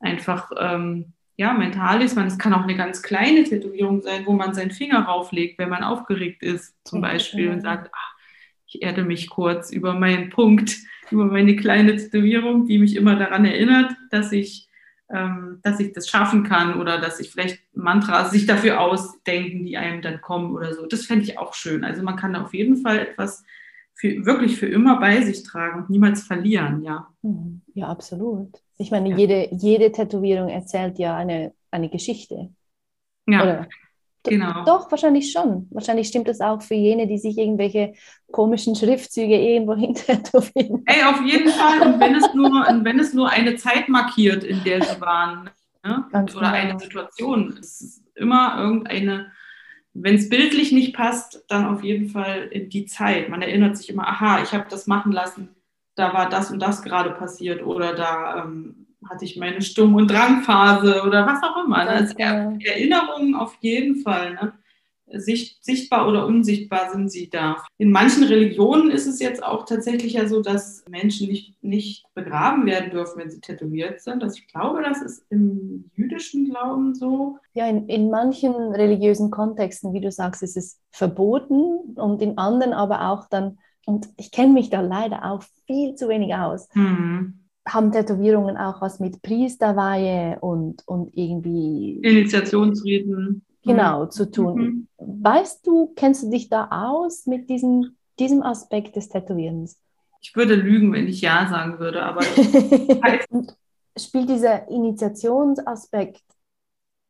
einfach 0.00 0.50
ähm, 0.58 1.14
ja, 1.36 1.54
mein 1.54 1.72
Talisman. 1.72 2.26
Es 2.26 2.38
kann 2.38 2.52
auch 2.52 2.64
eine 2.64 2.76
ganz 2.76 3.02
kleine 3.02 3.44
Tätowierung 3.44 4.02
sein, 4.02 4.26
wo 4.26 4.34
man 4.34 4.52
seinen 4.52 4.70
Finger 4.70 5.04
rauflegt, 5.04 5.58
wenn 5.58 5.70
man 5.70 5.82
aufgeregt 5.82 6.42
ist, 6.42 6.74
zum 6.84 7.00
Beispiel, 7.00 7.50
und 7.50 7.62
sagt, 7.62 7.90
ach, 7.94 8.14
ich 8.66 8.82
erde 8.82 9.02
mich 9.02 9.30
kurz 9.30 9.72
über 9.72 9.94
meinen 9.94 10.28
Punkt 10.28 10.76
über 11.10 11.26
meine 11.26 11.56
kleine 11.56 11.96
Tätowierung, 11.96 12.66
die 12.66 12.78
mich 12.78 12.96
immer 12.96 13.16
daran 13.16 13.44
erinnert, 13.44 13.92
dass 14.10 14.32
ich, 14.32 14.68
ähm, 15.10 15.60
dass 15.62 15.80
ich 15.80 15.92
das 15.92 16.08
schaffen 16.08 16.44
kann 16.44 16.80
oder 16.80 17.00
dass 17.00 17.20
ich 17.20 17.30
vielleicht 17.30 17.60
Mantras 17.74 18.30
sich 18.30 18.46
dafür 18.46 18.80
ausdenken, 18.80 19.64
die 19.64 19.76
einem 19.76 20.02
dann 20.02 20.20
kommen 20.20 20.52
oder 20.52 20.74
so. 20.74 20.86
Das 20.86 21.06
fände 21.06 21.24
ich 21.24 21.38
auch 21.38 21.54
schön. 21.54 21.84
Also 21.84 22.02
man 22.02 22.16
kann 22.16 22.36
auf 22.36 22.54
jeden 22.54 22.76
Fall 22.76 22.98
etwas 22.98 23.44
für, 23.94 24.24
wirklich 24.24 24.56
für 24.56 24.66
immer 24.66 24.98
bei 24.98 25.20
sich 25.22 25.42
tragen 25.42 25.82
und 25.82 25.90
niemals 25.90 26.22
verlieren, 26.22 26.82
ja. 26.82 27.08
Mhm. 27.22 27.60
Ja, 27.74 27.88
absolut. 27.88 28.62
Ich 28.78 28.90
meine, 28.90 29.10
ja. 29.10 29.16
jede, 29.16 29.48
jede 29.52 29.92
Tätowierung 29.92 30.48
erzählt 30.48 30.98
ja 30.98 31.16
eine, 31.16 31.52
eine 31.70 31.90
Geschichte. 31.90 32.50
Ja. 33.26 33.42
Oder 33.42 33.68
Genau. 34.24 34.64
Doch, 34.64 34.90
wahrscheinlich 34.90 35.32
schon. 35.32 35.66
Wahrscheinlich 35.70 36.08
stimmt 36.08 36.28
das 36.28 36.40
auch 36.40 36.62
für 36.62 36.74
jene, 36.74 37.06
die 37.06 37.18
sich 37.18 37.38
irgendwelche 37.38 37.94
komischen 38.30 38.76
Schriftzüge 38.76 39.36
irgendwo 39.36 39.74
hintätowieren. 39.76 40.82
Ey, 40.86 41.02
auf 41.04 41.22
jeden 41.24 41.50
Fall. 41.50 41.82
Und 41.82 42.00
wenn 42.00 42.14
es 42.14 42.34
nur, 42.34 42.50
wenn 42.50 42.98
es 43.00 43.14
nur 43.14 43.30
eine 43.30 43.56
Zeit 43.56 43.88
markiert, 43.88 44.44
in 44.44 44.62
der 44.64 44.82
sie 44.82 45.00
waren, 45.00 45.50
ne? 45.84 46.04
oder 46.12 46.26
genau. 46.26 46.46
eine 46.46 46.78
Situation, 46.78 47.56
es 47.58 47.80
ist 47.80 48.02
immer 48.14 48.58
irgendeine, 48.58 49.32
wenn 49.94 50.16
es 50.16 50.28
bildlich 50.28 50.72
nicht 50.72 50.94
passt, 50.94 51.44
dann 51.48 51.66
auf 51.66 51.82
jeden 51.82 52.10
Fall 52.10 52.48
in 52.50 52.68
die 52.68 52.84
Zeit. 52.84 53.28
Man 53.28 53.42
erinnert 53.42 53.76
sich 53.76 53.88
immer, 53.88 54.06
aha, 54.06 54.42
ich 54.42 54.52
habe 54.52 54.66
das 54.68 54.86
machen 54.86 55.12
lassen, 55.12 55.48
da 55.94 56.12
war 56.12 56.28
das 56.28 56.50
und 56.50 56.60
das 56.60 56.82
gerade 56.82 57.10
passiert 57.10 57.64
oder 57.64 57.94
da 57.94 58.44
ähm, 58.44 58.79
hatte 59.08 59.24
ich 59.24 59.36
meine 59.36 59.62
Stumm- 59.62 59.94
und 59.94 60.10
Drangphase 60.10 61.02
oder 61.06 61.26
was 61.26 61.42
auch 61.42 61.64
immer. 61.64 61.84
Ne? 61.84 61.90
Also 61.90 62.14
er 62.18 62.58
Erinnerungen 62.62 63.34
auf 63.34 63.56
jeden 63.60 63.96
Fall. 63.96 64.34
Ne? 64.34 64.52
Sicht, 65.12 65.64
sichtbar 65.64 66.08
oder 66.08 66.26
unsichtbar 66.26 66.90
sind 66.92 67.10
sie 67.10 67.30
da. 67.30 67.56
In 67.78 67.90
manchen 67.90 68.24
Religionen 68.24 68.90
ist 68.90 69.06
es 69.06 69.18
jetzt 69.20 69.42
auch 69.42 69.64
tatsächlich 69.64 70.12
ja 70.12 70.28
so, 70.28 70.40
dass 70.40 70.84
Menschen 70.88 71.28
nicht, 71.28 71.62
nicht 71.62 72.04
begraben 72.14 72.66
werden 72.66 72.90
dürfen, 72.90 73.18
wenn 73.18 73.30
sie 73.30 73.40
tätowiert 73.40 74.00
sind. 74.00 74.22
Also 74.22 74.38
ich 74.38 74.46
glaube, 74.46 74.82
das 74.82 75.02
ist 75.02 75.24
im 75.30 75.90
jüdischen 75.96 76.48
Glauben 76.48 76.94
so. 76.94 77.38
Ja, 77.54 77.66
in, 77.66 77.88
in 77.88 78.10
manchen 78.10 78.54
religiösen 78.54 79.30
Kontexten, 79.30 79.92
wie 79.92 80.00
du 80.00 80.12
sagst, 80.12 80.42
ist 80.42 80.56
es 80.56 80.78
verboten 80.90 81.96
und 81.96 82.22
in 82.22 82.38
anderen 82.38 82.72
aber 82.72 83.10
auch 83.10 83.28
dann, 83.28 83.58
und 83.86 84.08
ich 84.16 84.30
kenne 84.30 84.52
mich 84.52 84.70
da 84.70 84.80
leider 84.80 85.24
auch 85.24 85.42
viel 85.66 85.96
zu 85.96 86.08
wenig 86.08 86.34
aus. 86.34 86.68
Mhm 86.74 87.39
haben 87.72 87.92
Tätowierungen 87.92 88.56
auch 88.56 88.80
was 88.80 89.00
mit 89.00 89.22
Priesterweihe 89.22 90.38
und, 90.40 90.86
und 90.86 91.16
irgendwie 91.16 91.98
Initiationsreden 92.02 93.44
genau 93.64 94.04
mhm. 94.04 94.10
zu 94.10 94.30
tun. 94.30 94.88
Mhm. 94.98 95.22
Weißt 95.24 95.66
du, 95.66 95.92
kennst 95.96 96.22
du 96.22 96.30
dich 96.30 96.48
da 96.48 96.68
aus 96.70 97.26
mit 97.26 97.48
diesem, 97.48 97.96
diesem 98.18 98.42
Aspekt 98.42 98.96
des 98.96 99.08
Tätowierens? 99.08 99.80
Ich 100.22 100.36
würde 100.36 100.54
lügen, 100.54 100.92
wenn 100.92 101.08
ich 101.08 101.20
Ja 101.20 101.48
sagen 101.48 101.78
würde, 101.78 102.02
aber 102.02 102.22
spielt 103.96 104.28
dieser 104.28 104.68
Initiationsaspekt 104.68 106.22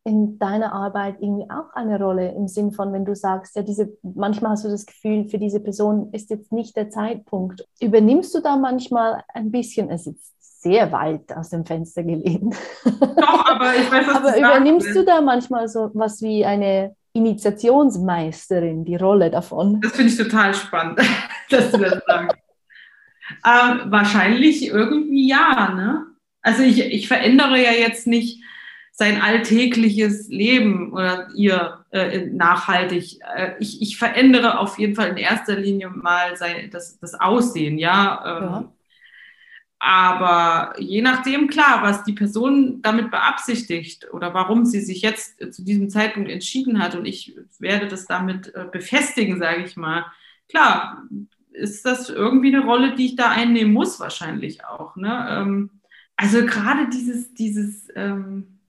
in 0.05 0.39
deiner 0.39 0.73
Arbeit 0.73 1.17
irgendwie 1.21 1.51
auch 1.51 1.75
eine 1.75 1.99
Rolle 1.99 2.33
im 2.33 2.49
Sinn 2.49 2.73
von, 2.73 2.93
wenn 2.93 3.05
du 3.05 3.15
sagst, 3.15 3.55
ja, 3.57 3.63
diese, 3.63 3.93
manchmal 4.03 4.53
hast 4.53 4.65
du 4.65 4.69
das 4.69 4.87
Gefühl, 4.87 5.27
für 5.29 5.39
diese 5.39 5.61
Person 5.61 6.11
ist 6.13 6.31
jetzt 6.31 6.53
nicht 6.53 6.77
der 6.77 6.89
Zeitpunkt. 6.89 7.67
Übernimmst 7.81 8.35
du 8.35 8.41
da 8.41 8.57
manchmal 8.57 9.23
ein 9.35 9.51
bisschen, 9.51 9.91
es 9.91 10.07
ist 10.07 10.35
sehr 10.63 10.91
weit 10.93 11.35
aus 11.37 11.51
dem 11.51 11.65
Fenster 11.65 12.03
gelehnt. 12.03 12.55
Doch, 12.85 13.47
aber 13.47 13.75
ich 13.77 13.91
weiß, 13.91 14.07
was 14.07 14.17
Aber 14.17 14.33
du 14.33 14.39
übernimmst 14.39 14.87
sagst. 14.87 14.99
du 15.01 15.05
da 15.05 15.21
manchmal 15.21 15.69
so 15.69 15.91
was 15.95 16.23
wie 16.23 16.45
eine 16.45 16.95
Initiationsmeisterin, 17.13 18.85
die 18.85 18.97
Rolle 18.97 19.31
davon? 19.31 19.81
Das 19.81 19.93
finde 19.93 20.13
ich 20.13 20.17
total 20.19 20.55
spannend, 20.55 21.01
dass 21.51 21.73
du 21.73 21.79
das 21.79 22.03
sagst. 22.07 22.37
ähm, 23.45 23.91
wahrscheinlich 23.91 24.67
irgendwie 24.67 25.29
ja, 25.29 25.73
ne? 25.75 26.07
Also 26.43 26.63
ich, 26.63 26.81
ich 26.81 27.07
verändere 27.09 27.63
ja 27.63 27.73
jetzt 27.73 28.07
nicht 28.07 28.43
sein 29.01 29.23
alltägliches 29.23 30.29
Leben 30.29 30.93
oder 30.93 31.31
ihr 31.35 31.87
äh, 31.91 32.27
nachhaltig. 32.27 33.19
Äh, 33.35 33.55
ich, 33.59 33.81
ich 33.81 33.97
verändere 33.97 34.59
auf 34.59 34.79
jeden 34.79 34.95
Fall 34.95 35.09
in 35.09 35.17
erster 35.17 35.57
Linie 35.57 35.89
mal 35.89 36.37
sein, 36.37 36.69
das, 36.71 36.99
das 36.99 37.15
Aussehen, 37.15 37.79
ja. 37.79 38.23
Ähm, 38.27 38.45
ja. 38.45 38.73
Aber 39.79 40.75
je 40.79 41.01
nachdem, 41.01 41.49
klar, 41.49 41.83
was 41.83 42.05
die 42.05 42.13
Person 42.13 42.83
damit 42.83 43.11
beabsichtigt 43.11 44.07
oder 44.13 44.35
warum 44.35 44.67
sie 44.67 44.83
sich 44.83 45.01
jetzt 45.01 45.39
zu 45.55 45.65
diesem 45.65 45.89
Zeitpunkt 45.89 46.31
entschieden 46.31 46.79
hat 46.79 46.95
und 46.95 47.07
ich 47.07 47.35
werde 47.59 47.89
das 47.89 48.05
damit 48.05 48.55
äh, 48.55 48.67
befestigen, 48.71 49.39
sage 49.39 49.65
ich 49.65 49.79
mal. 49.79 50.05
Klar, 50.51 51.05
ist 51.53 51.87
das 51.87 52.11
irgendwie 52.11 52.55
eine 52.55 52.67
Rolle, 52.67 52.95
die 52.97 53.07
ich 53.07 53.17
da 53.17 53.31
einnehmen 53.31 53.73
muss, 53.73 53.99
wahrscheinlich 53.99 54.67
auch. 54.67 54.95
Ne? 54.97 55.27
Ähm, 55.31 55.71
also 56.17 56.45
gerade 56.45 56.91
dieses, 56.91 57.33
dieses 57.33 57.89
ähm, 57.95 58.60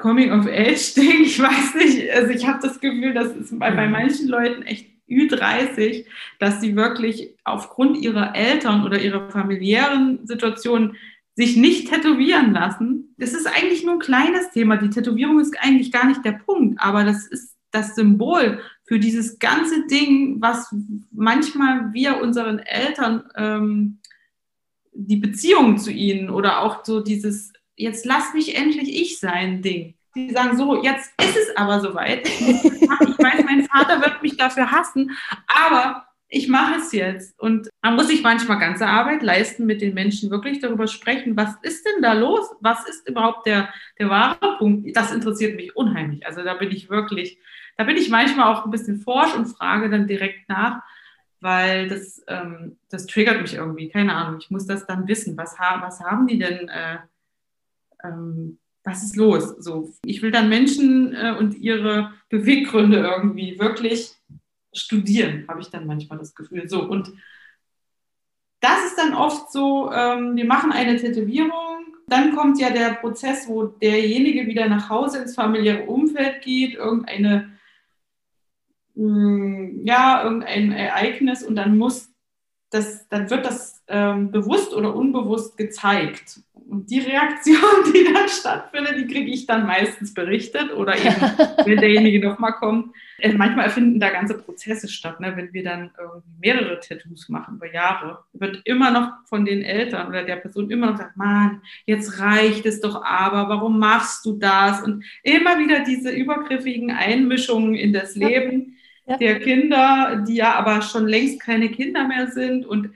Coming-of-Age-Ding, 0.00 1.22
ich 1.24 1.40
weiß 1.40 1.74
nicht, 1.74 2.10
also 2.10 2.30
ich 2.30 2.46
habe 2.46 2.58
das 2.62 2.80
Gefühl, 2.80 3.14
das 3.14 3.34
ist 3.36 3.58
bei, 3.58 3.70
bei 3.70 3.86
manchen 3.86 4.28
Leuten 4.28 4.62
echt 4.62 4.90
Ü30, 5.08 6.06
dass 6.38 6.60
sie 6.60 6.76
wirklich 6.76 7.34
aufgrund 7.44 7.98
ihrer 7.98 8.34
Eltern 8.34 8.84
oder 8.84 9.00
ihrer 9.00 9.28
familiären 9.30 10.26
Situation 10.26 10.96
sich 11.34 11.56
nicht 11.56 11.90
tätowieren 11.90 12.52
lassen. 12.52 13.14
Das 13.18 13.32
ist 13.32 13.46
eigentlich 13.46 13.84
nur 13.84 13.94
ein 13.94 14.00
kleines 14.00 14.50
Thema. 14.50 14.76
Die 14.76 14.90
Tätowierung 14.90 15.40
ist 15.40 15.56
eigentlich 15.60 15.92
gar 15.92 16.06
nicht 16.06 16.24
der 16.24 16.32
Punkt, 16.32 16.80
aber 16.80 17.04
das 17.04 17.26
ist 17.26 17.56
das 17.70 17.94
Symbol 17.94 18.60
für 18.84 18.98
dieses 18.98 19.38
ganze 19.38 19.86
Ding, 19.86 20.40
was 20.40 20.74
manchmal 21.12 21.92
wir 21.92 22.20
unseren 22.20 22.58
Eltern 22.58 23.24
ähm, 23.36 23.98
die 24.92 25.16
Beziehung 25.16 25.78
zu 25.78 25.92
ihnen 25.92 26.30
oder 26.30 26.60
auch 26.60 26.84
so 26.84 27.00
dieses 27.00 27.52
jetzt 27.80 28.04
lass 28.04 28.34
mich 28.34 28.56
endlich 28.56 29.00
ich 29.00 29.18
sein 29.18 29.62
Ding 29.62 29.94
die 30.14 30.30
sagen, 30.30 30.56
so, 30.56 30.82
jetzt 30.82 31.12
ist 31.22 31.36
es 31.36 31.56
aber 31.56 31.80
soweit. 31.80 32.28
Ich 33.02 33.26
weiß, 33.26 33.44
mein 33.44 33.64
Vater 33.64 34.00
wird 34.00 34.22
mich 34.22 34.36
dafür 34.36 34.70
hassen, 34.70 35.10
aber 35.46 36.06
ich 36.28 36.48
mache 36.48 36.76
es 36.76 36.92
jetzt. 36.92 37.38
Und 37.38 37.68
man 37.82 37.96
muss 37.96 38.08
sich 38.08 38.22
manchmal 38.22 38.58
ganze 38.58 38.86
Arbeit 38.86 39.22
leisten, 39.22 39.66
mit 39.66 39.82
den 39.82 39.94
Menschen 39.94 40.30
wirklich 40.30 40.60
darüber 40.60 40.86
sprechen, 40.86 41.36
was 41.36 41.56
ist 41.62 41.84
denn 41.84 42.02
da 42.02 42.14
los? 42.14 42.46
Was 42.60 42.88
ist 42.88 43.08
überhaupt 43.08 43.46
der, 43.46 43.68
der 43.98 44.08
wahre 44.08 44.56
Punkt? 44.58 44.96
Das 44.96 45.12
interessiert 45.12 45.56
mich 45.56 45.76
unheimlich. 45.76 46.26
Also 46.26 46.42
da 46.42 46.54
bin 46.54 46.70
ich 46.70 46.88
wirklich, 46.88 47.38
da 47.76 47.84
bin 47.84 47.96
ich 47.96 48.08
manchmal 48.08 48.52
auch 48.52 48.64
ein 48.64 48.70
bisschen 48.70 49.00
forsch 49.00 49.34
und 49.34 49.46
frage 49.46 49.90
dann 49.90 50.06
direkt 50.06 50.48
nach. 50.48 50.82
weil 51.40 51.88
das, 51.88 52.22
ähm, 52.28 52.76
das 52.90 53.06
triggert 53.06 53.40
mich 53.40 53.54
irgendwie, 53.54 53.88
keine 53.88 54.14
Ahnung. 54.14 54.40
Ich 54.40 54.50
muss 54.50 54.66
das 54.66 54.86
dann 54.86 55.08
wissen. 55.08 55.36
Was, 55.36 55.58
ha 55.58 55.80
was 55.82 56.00
haben 56.00 56.26
die 56.26 56.38
denn? 56.38 56.68
Äh, 56.68 56.98
ähm, 58.04 58.58
was 58.84 59.02
ist 59.02 59.16
los? 59.16 59.56
So, 59.58 59.92
ich 60.04 60.22
will 60.22 60.30
dann 60.30 60.48
Menschen 60.48 61.14
äh, 61.14 61.34
und 61.38 61.56
ihre 61.58 62.12
Beweggründe 62.28 62.98
irgendwie 62.98 63.58
wirklich 63.58 64.14
studieren, 64.72 65.44
habe 65.48 65.60
ich 65.60 65.68
dann 65.68 65.86
manchmal 65.86 66.18
das 66.18 66.34
Gefühl. 66.34 66.68
So, 66.68 66.82
und 66.82 67.12
das 68.60 68.86
ist 68.86 68.98
dann 68.98 69.14
oft 69.14 69.50
so, 69.52 69.90
ähm, 69.92 70.36
wir 70.36 70.44
machen 70.44 70.72
eine 70.72 70.96
Tätowierung, 70.96 71.80
dann 72.06 72.34
kommt 72.34 72.60
ja 72.60 72.70
der 72.70 72.94
Prozess, 72.94 73.48
wo 73.48 73.64
derjenige 73.64 74.46
wieder 74.46 74.68
nach 74.68 74.88
Hause 74.88 75.22
ins 75.22 75.34
familiäre 75.34 75.84
Umfeld 75.84 76.42
geht, 76.42 76.74
irgendeine, 76.74 77.52
mh, 78.94 79.06
mm, 79.06 79.86
ja, 79.86 80.24
irgendein 80.24 80.72
Ereignis 80.72 81.42
und 81.42 81.56
dann 81.56 81.78
muss 81.78 82.10
das, 82.70 83.08
dann 83.08 83.28
wird 83.30 83.46
das 83.46 83.82
ähm, 83.88 84.30
bewusst 84.30 84.72
oder 84.74 84.94
unbewusst 84.94 85.56
gezeigt. 85.56 86.40
Und 86.70 86.88
die 86.88 87.00
Reaktion, 87.00 87.56
die 87.92 88.12
dann 88.12 88.28
stattfindet, 88.28 88.96
die 88.96 89.12
kriege 89.12 89.30
ich 89.30 89.44
dann 89.46 89.66
meistens 89.66 90.14
berichtet 90.14 90.72
oder 90.72 90.96
eben, 90.96 91.20
wenn 91.64 91.78
derjenige 91.78 92.26
nochmal 92.26 92.52
kommt. 92.52 92.94
Äh, 93.18 93.32
manchmal 93.32 93.70
finden 93.70 93.98
da 93.98 94.10
ganze 94.10 94.38
Prozesse 94.38 94.86
statt, 94.86 95.18
ne? 95.18 95.36
wenn 95.36 95.52
wir 95.52 95.64
dann 95.64 95.90
irgendwie 95.98 96.30
mehrere 96.40 96.78
Tattoos 96.78 97.28
machen 97.28 97.56
über 97.56 97.72
Jahre, 97.72 98.24
wird 98.32 98.62
immer 98.64 98.92
noch 98.92 99.10
von 99.26 99.44
den 99.44 99.62
Eltern 99.62 100.08
oder 100.08 100.22
der 100.22 100.36
Person 100.36 100.70
immer 100.70 100.86
noch 100.86 100.96
gesagt, 100.96 101.16
Mann, 101.16 101.60
jetzt 101.86 102.20
reicht 102.20 102.64
es 102.66 102.80
doch 102.80 103.02
aber, 103.04 103.48
warum 103.48 103.80
machst 103.80 104.24
du 104.24 104.34
das? 104.34 104.80
Und 104.80 105.04
immer 105.24 105.58
wieder 105.58 105.80
diese 105.80 106.10
übergriffigen 106.10 106.92
Einmischungen 106.92 107.74
in 107.74 107.92
das 107.92 108.14
Leben 108.14 108.76
ja. 109.06 109.16
der 109.16 109.40
Kinder, 109.40 110.24
die 110.26 110.36
ja 110.36 110.54
aber 110.54 110.82
schon 110.82 111.08
längst 111.08 111.40
keine 111.40 111.68
Kinder 111.68 112.06
mehr 112.06 112.28
sind 112.28 112.64
und 112.64 112.90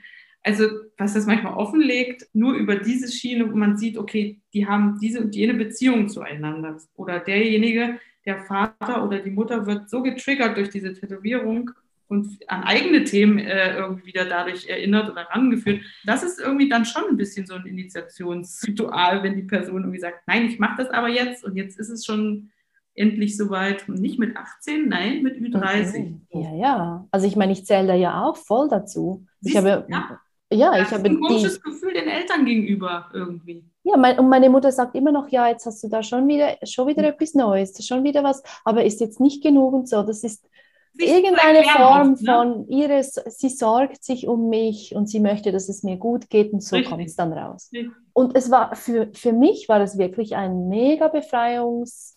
also 0.44 0.66
was 0.98 1.14
das 1.14 1.26
manchmal 1.26 1.54
offenlegt, 1.54 2.28
nur 2.32 2.54
über 2.54 2.76
diese 2.76 3.10
Schiene, 3.10 3.50
wo 3.50 3.56
man 3.56 3.76
sieht, 3.76 3.98
okay, 3.98 4.40
die 4.52 4.66
haben 4.66 4.98
diese 5.00 5.20
und 5.20 5.34
jene 5.34 5.54
Beziehung 5.54 6.08
zueinander. 6.08 6.78
Oder 6.94 7.20
derjenige, 7.20 7.98
der 8.24 8.44
Vater 8.44 9.04
oder 9.04 9.18
die 9.18 9.30
Mutter 9.30 9.66
wird 9.66 9.90
so 9.90 10.02
getriggert 10.02 10.56
durch 10.56 10.70
diese 10.70 10.92
Tätowierung 10.92 11.70
und 12.08 12.38
an 12.48 12.64
eigene 12.64 13.04
Themen 13.04 13.38
äh, 13.38 13.76
irgendwie 13.76 14.06
wieder 14.06 14.24
dadurch 14.24 14.68
erinnert 14.68 15.10
oder 15.10 15.22
rangeführt. 15.22 15.82
Das 16.04 16.22
ist 16.22 16.40
irgendwie 16.40 16.68
dann 16.68 16.84
schon 16.84 17.04
ein 17.10 17.16
bisschen 17.16 17.46
so 17.46 17.54
ein 17.54 17.66
Initiationsritual, 17.66 19.22
wenn 19.22 19.36
die 19.36 19.42
Person 19.42 19.82
irgendwie 19.82 20.00
sagt, 20.00 20.26
nein, 20.26 20.46
ich 20.46 20.58
mache 20.58 20.82
das 20.82 20.90
aber 20.90 21.08
jetzt 21.08 21.44
und 21.44 21.56
jetzt 21.56 21.78
ist 21.78 21.90
es 21.90 22.04
schon 22.04 22.50
endlich 22.94 23.36
soweit. 23.36 23.88
Nicht 23.88 24.18
mit 24.18 24.36
18, 24.36 24.88
nein, 24.88 25.22
mit 25.22 25.36
Ü30. 25.36 25.88
Okay. 25.88 26.16
Ja, 26.30 26.54
ja. 26.54 27.08
Also 27.10 27.26
ich 27.26 27.36
meine, 27.36 27.52
ich 27.52 27.66
zähle 27.66 27.88
da 27.88 27.94
ja 27.94 28.22
auch 28.22 28.36
voll 28.36 28.68
dazu. 28.68 29.26
Siehst, 29.40 29.54
ich 29.54 29.58
habe 29.58 29.86
ja. 29.88 30.20
Ja, 30.52 30.80
ich 30.80 30.90
habe 30.90 31.04
ein 31.08 31.20
komisches 31.20 31.54
die, 31.54 31.62
Gefühl 31.62 31.94
den 31.94 32.08
Eltern 32.08 32.44
gegenüber 32.44 33.10
irgendwie. 33.12 33.64
Ja, 33.82 33.96
mein, 33.96 34.18
und 34.18 34.28
meine 34.28 34.50
Mutter 34.50 34.70
sagt 34.72 34.94
immer 34.94 35.12
noch, 35.12 35.28
ja, 35.28 35.48
jetzt 35.48 35.66
hast 35.66 35.82
du 35.82 35.88
da 35.88 36.02
schon 36.02 36.28
wieder, 36.28 36.56
schon 36.64 36.86
wieder 36.86 37.04
etwas 37.04 37.34
Neues, 37.34 37.84
schon 37.84 38.04
wieder 38.04 38.22
was, 38.22 38.42
aber 38.64 38.84
ist 38.84 39.00
jetzt 39.00 39.20
nicht 39.20 39.42
genug 39.42 39.72
und 39.74 39.88
so. 39.88 40.02
Das 40.02 40.22
ist 40.22 40.46
Sich 40.92 41.08
irgendeine 41.08 41.64
Form 41.64 42.12
ne? 42.12 42.16
von 42.24 42.68
ihre, 42.68 43.02
sie 43.02 43.48
sorgt 43.48 44.04
sich 44.04 44.28
um 44.28 44.48
mich 44.48 44.94
und 44.94 45.08
sie 45.08 45.20
möchte, 45.20 45.50
dass 45.50 45.68
es 45.68 45.82
mir 45.82 45.96
gut 45.96 46.30
geht 46.30 46.52
und 46.52 46.62
so 46.62 46.80
kommt 46.82 47.06
es 47.06 47.16
dann 47.16 47.32
raus. 47.32 47.70
Richtig. 47.72 47.90
Und 48.12 48.36
es 48.36 48.50
war 48.50 48.76
für, 48.76 49.10
für 49.12 49.32
mich 49.32 49.68
war 49.68 49.80
es 49.80 49.98
wirklich 49.98 50.36
ein 50.36 50.68
mega 50.68 51.08
Befreiungsschlag, 51.08 52.14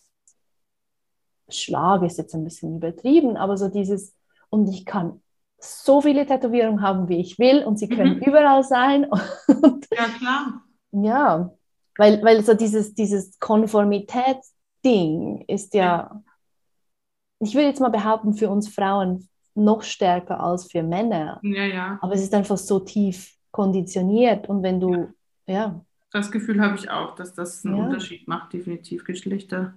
ist 2.03 2.19
jetzt 2.19 2.35
ein 2.35 2.43
bisschen 2.43 2.75
übertrieben, 2.75 3.35
aber 3.35 3.57
so 3.57 3.67
dieses, 3.67 4.13
und 4.49 4.69
ich 4.69 4.85
kann 4.85 5.21
so 5.59 6.01
viele 6.01 6.25
Tätowierungen 6.25 6.81
haben, 6.81 7.09
wie 7.09 7.19
ich 7.19 7.39
will 7.39 7.63
und 7.63 7.79
sie 7.79 7.89
können 7.89 8.17
mhm. 8.17 8.23
überall 8.23 8.63
sein. 8.63 9.05
Und, 9.47 9.87
ja, 9.91 10.05
klar. 10.17 10.63
Ja, 10.91 11.51
weil, 11.97 12.23
weil 12.23 12.43
so 12.43 12.53
dieses, 12.53 12.93
dieses 12.93 13.39
Konformitätsding 13.39 15.45
ist 15.47 15.73
ja, 15.73 16.21
ich 17.39 17.55
würde 17.55 17.67
jetzt 17.67 17.81
mal 17.81 17.89
behaupten, 17.89 18.33
für 18.33 18.49
uns 18.49 18.69
Frauen 18.69 19.27
noch 19.55 19.81
stärker 19.81 20.39
als 20.39 20.71
für 20.71 20.83
Männer. 20.83 21.39
Ja, 21.43 21.65
ja. 21.65 21.97
Aber 22.01 22.13
es 22.13 22.21
ist 22.21 22.33
einfach 22.33 22.57
so 22.57 22.79
tief 22.79 23.33
konditioniert 23.51 24.47
und 24.47 24.63
wenn 24.63 24.79
du, 24.79 25.13
ja. 25.47 25.53
ja. 25.53 25.85
Das 26.11 26.31
Gefühl 26.31 26.61
habe 26.61 26.77
ich 26.77 26.89
auch, 26.89 27.15
dass 27.15 27.33
das 27.33 27.65
einen 27.65 27.77
ja. 27.77 27.83
Unterschied 27.83 28.27
macht, 28.27 28.53
definitiv 28.53 29.03
Geschlechter 29.03 29.73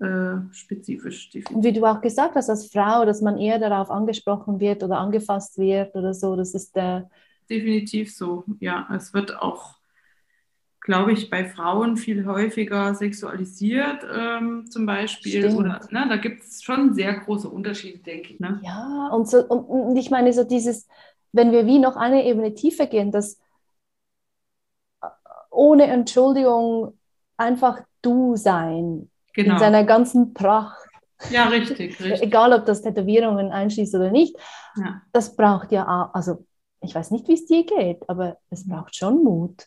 äh, 0.00 0.52
spezifisch. 0.52 1.30
Definitiv. 1.30 1.56
Und 1.56 1.64
wie 1.64 1.72
du 1.72 1.84
auch 1.84 2.00
gesagt 2.00 2.36
hast, 2.36 2.48
als 2.48 2.72
Frau, 2.72 3.04
dass 3.04 3.20
man 3.20 3.38
eher 3.38 3.58
darauf 3.58 3.90
angesprochen 3.90 4.58
wird 4.58 4.82
oder 4.82 4.98
angefasst 4.98 5.58
wird 5.58 5.94
oder 5.94 6.14
so, 6.14 6.36
das 6.36 6.54
ist 6.54 6.74
der. 6.74 7.10
Definitiv 7.50 8.14
so, 8.14 8.44
ja. 8.60 8.88
Es 8.96 9.12
wird 9.12 9.38
auch, 9.38 9.76
glaube 10.80 11.12
ich, 11.12 11.28
bei 11.28 11.44
Frauen 11.44 11.98
viel 11.98 12.24
häufiger 12.24 12.94
sexualisiert, 12.94 14.06
ähm, 14.10 14.66
zum 14.70 14.86
Beispiel. 14.86 15.54
Oder, 15.54 15.80
ne, 15.90 16.06
da 16.08 16.16
gibt 16.16 16.42
es 16.42 16.62
schon 16.62 16.94
sehr 16.94 17.12
große 17.20 17.48
Unterschiede, 17.48 17.98
denke 17.98 18.32
ich. 18.32 18.40
Ne? 18.40 18.60
Ja, 18.64 19.08
und, 19.12 19.28
so, 19.28 19.44
und, 19.46 19.64
und 19.64 19.96
ich 19.96 20.10
meine, 20.10 20.32
so 20.32 20.44
dieses, 20.44 20.88
wenn 21.32 21.52
wir 21.52 21.66
wie 21.66 21.78
noch 21.78 21.96
eine 21.96 22.24
Ebene 22.24 22.54
tiefer 22.54 22.86
gehen, 22.86 23.12
dass 23.12 23.38
ohne 25.50 25.84
Entschuldigung 25.84 26.98
einfach 27.36 27.82
du 28.00 28.36
sein 28.36 29.10
genau. 29.34 29.54
in 29.54 29.60
seiner 29.60 29.84
ganzen 29.84 30.32
Pracht. 30.32 30.88
Ja, 31.30 31.48
richtig, 31.48 32.00
richtig. 32.00 32.22
Egal, 32.22 32.52
ob 32.52 32.64
das 32.64 32.82
Tätowierungen 32.82 33.50
einschließt 33.52 33.94
oder 33.94 34.10
nicht. 34.10 34.36
Ja. 34.76 35.02
Das 35.12 35.36
braucht 35.36 35.72
ja 35.72 35.84
auch, 35.84 36.14
also 36.14 36.46
ich 36.80 36.94
weiß 36.94 37.10
nicht, 37.10 37.28
wie 37.28 37.34
es 37.34 37.46
dir 37.46 37.64
geht, 37.64 38.08
aber 38.08 38.38
es 38.50 38.66
braucht 38.68 38.96
schon 38.96 39.22
Mut. 39.22 39.66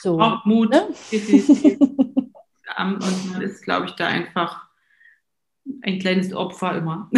So, 0.00 0.20
auch 0.20 0.44
Mut. 0.44 0.70
Ne? 0.70 0.88
Und 2.76 3.32
man 3.32 3.42
ist, 3.42 3.62
glaube 3.62 3.86
ich, 3.86 3.92
da 3.92 4.06
einfach 4.06 4.68
ein 5.82 5.98
kleines 5.98 6.34
Opfer 6.34 6.76
immer. 6.76 7.10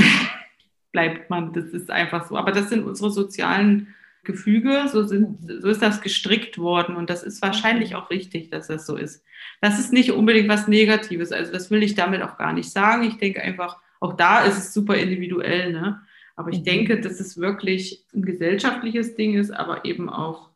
Bleibt 0.92 1.30
man, 1.30 1.52
das 1.52 1.66
ist 1.66 1.90
einfach 1.90 2.26
so. 2.28 2.36
Aber 2.36 2.52
das 2.52 2.68
sind 2.68 2.84
unsere 2.84 3.10
sozialen 3.10 3.94
Gefüge, 4.26 4.88
so, 4.92 5.04
sind, 5.04 5.38
so 5.62 5.68
ist 5.68 5.80
das 5.80 6.02
gestrickt 6.02 6.58
worden 6.58 6.96
und 6.96 7.08
das 7.08 7.22
ist 7.22 7.40
wahrscheinlich 7.40 7.94
auch 7.94 8.10
richtig, 8.10 8.50
dass 8.50 8.68
das 8.68 8.84
so 8.86 8.96
ist. 8.96 9.24
Das 9.60 9.78
ist 9.78 9.92
nicht 9.92 10.12
unbedingt 10.12 10.48
was 10.48 10.68
Negatives, 10.68 11.32
also 11.32 11.52
das 11.52 11.70
will 11.70 11.82
ich 11.82 11.94
damit 11.94 12.22
auch 12.22 12.36
gar 12.36 12.52
nicht 12.52 12.70
sagen. 12.70 13.04
Ich 13.04 13.16
denke 13.16 13.40
einfach, 13.42 13.78
auch 14.00 14.14
da 14.14 14.44
ist 14.44 14.58
es 14.58 14.74
super 14.74 14.96
individuell, 14.96 15.72
ne? 15.72 16.02
aber 16.36 16.50
ich 16.50 16.60
mhm. 16.60 16.64
denke, 16.64 17.00
dass 17.00 17.18
es 17.20 17.38
wirklich 17.38 18.04
ein 18.14 18.22
gesellschaftliches 18.22 19.14
Ding 19.14 19.38
ist, 19.38 19.50
aber 19.50 19.86
eben 19.86 20.10
auch, 20.10 20.50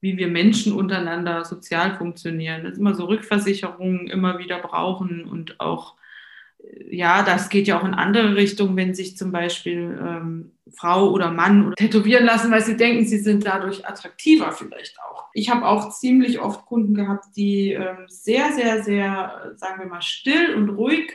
wie 0.00 0.16
wir 0.16 0.28
Menschen 0.28 0.72
untereinander 0.72 1.44
sozial 1.44 1.96
funktionieren. 1.96 2.64
Das 2.64 2.74
ist 2.74 2.78
immer 2.78 2.94
so 2.94 3.04
Rückversicherungen 3.04 4.08
immer 4.08 4.38
wieder 4.38 4.58
brauchen 4.58 5.24
und 5.24 5.60
auch 5.60 5.96
ja, 6.90 7.22
das 7.22 7.48
geht 7.48 7.66
ja 7.66 7.78
auch 7.78 7.84
in 7.84 7.94
andere 7.94 8.36
Richtungen, 8.36 8.76
wenn 8.76 8.94
sich 8.94 9.16
zum 9.16 9.32
Beispiel 9.32 9.98
ähm, 10.00 10.52
Frau 10.74 11.10
oder 11.10 11.30
Mann 11.30 11.66
oder 11.66 11.76
tätowieren 11.76 12.24
lassen, 12.24 12.50
weil 12.50 12.62
sie 12.62 12.76
denken, 12.76 13.04
sie 13.04 13.18
sind 13.18 13.46
dadurch 13.46 13.86
attraktiver 13.86 14.52
vielleicht 14.52 14.98
auch. 15.00 15.28
Ich 15.32 15.50
habe 15.50 15.66
auch 15.66 15.90
ziemlich 15.90 16.40
oft 16.40 16.66
Kunden 16.66 16.94
gehabt, 16.94 17.26
die 17.36 17.72
ähm, 17.72 18.06
sehr, 18.08 18.52
sehr, 18.52 18.82
sehr, 18.82 19.52
sagen 19.56 19.80
wir 19.80 19.86
mal, 19.86 20.02
still 20.02 20.54
und 20.54 20.70
ruhig 20.70 21.12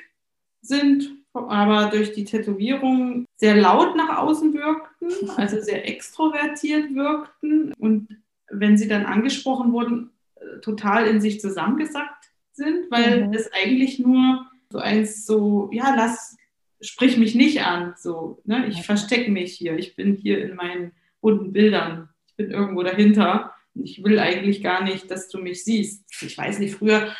sind, 0.61 1.11
aber 1.33 1.89
durch 1.89 2.13
die 2.13 2.23
Tätowierung 2.23 3.25
sehr 3.35 3.55
laut 3.55 3.95
nach 3.95 4.17
außen 4.17 4.53
wirkten, 4.53 5.29
also 5.37 5.59
sehr 5.59 5.87
extrovertiert 5.87 6.93
wirkten 6.93 7.73
und 7.73 8.07
wenn 8.49 8.77
sie 8.77 8.87
dann 8.87 9.05
angesprochen 9.05 9.71
wurden, 9.71 10.11
äh, 10.35 10.59
total 10.59 11.07
in 11.07 11.21
sich 11.21 11.39
zusammengesackt 11.39 12.31
sind, 12.53 12.91
weil 12.91 13.27
mhm. 13.27 13.33
es 13.33 13.51
eigentlich 13.53 13.99
nur 13.99 14.45
so 14.69 14.79
eins 14.79 15.25
so, 15.25 15.69
ja, 15.71 15.93
lass, 15.95 16.37
sprich 16.81 17.17
mich 17.17 17.35
nicht 17.35 17.61
an, 17.61 17.93
so, 17.97 18.41
ne? 18.45 18.67
ich 18.67 18.83
verstecke 18.83 19.31
mich 19.31 19.53
hier, 19.53 19.77
ich 19.77 19.95
bin 19.95 20.15
hier 20.15 20.43
in 20.43 20.55
meinen 20.55 20.91
bunten 21.21 21.51
Bildern, 21.51 22.09
ich 22.27 22.35
bin 22.35 22.51
irgendwo 22.51 22.83
dahinter 22.83 23.53
und 23.73 23.85
ich 23.85 24.03
will 24.03 24.19
eigentlich 24.19 24.63
gar 24.63 24.83
nicht, 24.83 25.09
dass 25.11 25.29
du 25.29 25.39
mich 25.39 25.63
siehst. 25.63 26.03
Ich 26.21 26.37
weiß 26.37 26.59
nicht, 26.59 26.75
früher, 26.75 27.15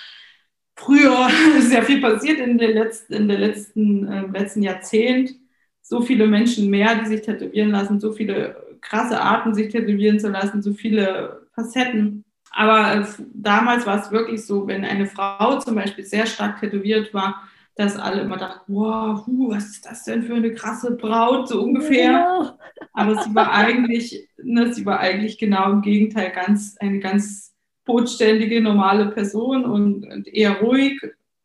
früher 0.75 1.29
ist 1.57 1.69
sehr 1.69 1.83
viel 1.83 2.01
passiert 2.01 2.39
in 2.39 2.57
der 2.57 2.73
letzten, 2.73 3.13
in 3.13 3.27
der 3.27 3.39
letzten, 3.39 4.07
äh, 4.07 4.27
letzten 4.27 4.63
Jahrzehnt, 4.63 5.35
so 5.81 6.01
viele 6.01 6.27
Menschen 6.27 6.69
mehr, 6.69 6.95
die 6.95 7.07
sich 7.07 7.21
tätowieren 7.21 7.71
lassen, 7.71 7.99
so 7.99 8.11
viele 8.11 8.77
krasse 8.81 9.21
Arten, 9.21 9.53
sich 9.53 9.71
tätowieren 9.71 10.19
zu 10.19 10.29
lassen, 10.29 10.61
so 10.61 10.73
viele 10.73 11.47
Facetten. 11.53 12.23
Aber 12.51 12.95
äh, 12.95 13.05
damals 13.33 13.85
war 13.85 14.01
es 14.01 14.11
wirklich 14.11 14.45
so, 14.45 14.67
wenn 14.67 14.83
eine 14.83 15.05
Frau 15.05 15.59
zum 15.59 15.75
Beispiel 15.75 16.03
sehr 16.03 16.25
stark 16.25 16.59
tätowiert 16.59 17.13
war, 17.13 17.47
dass 17.81 17.97
alle 17.97 18.21
immer 18.21 18.37
dachten, 18.37 18.73
wow, 18.73 19.23
was 19.27 19.65
ist 19.65 19.85
das 19.85 20.03
denn 20.03 20.23
für 20.23 20.35
eine 20.35 20.53
krasse 20.53 20.91
Braut, 20.91 21.49
so 21.49 21.61
ungefähr. 21.61 22.11
Ja. 22.11 22.57
Aber 22.93 23.21
sie 23.21 23.33
war 23.35 23.51
eigentlich, 23.51 24.29
ne, 24.41 24.73
sie 24.73 24.85
war 24.85 24.99
eigentlich 24.99 25.37
genau 25.37 25.71
im 25.71 25.81
Gegenteil, 25.81 26.31
ganz, 26.31 26.77
eine 26.79 26.99
ganz 26.99 27.53
bodenständige, 27.85 28.61
normale 28.61 29.07
Person 29.07 29.65
und, 29.65 30.05
und 30.05 30.27
eher 30.27 30.61
ruhig 30.61 31.01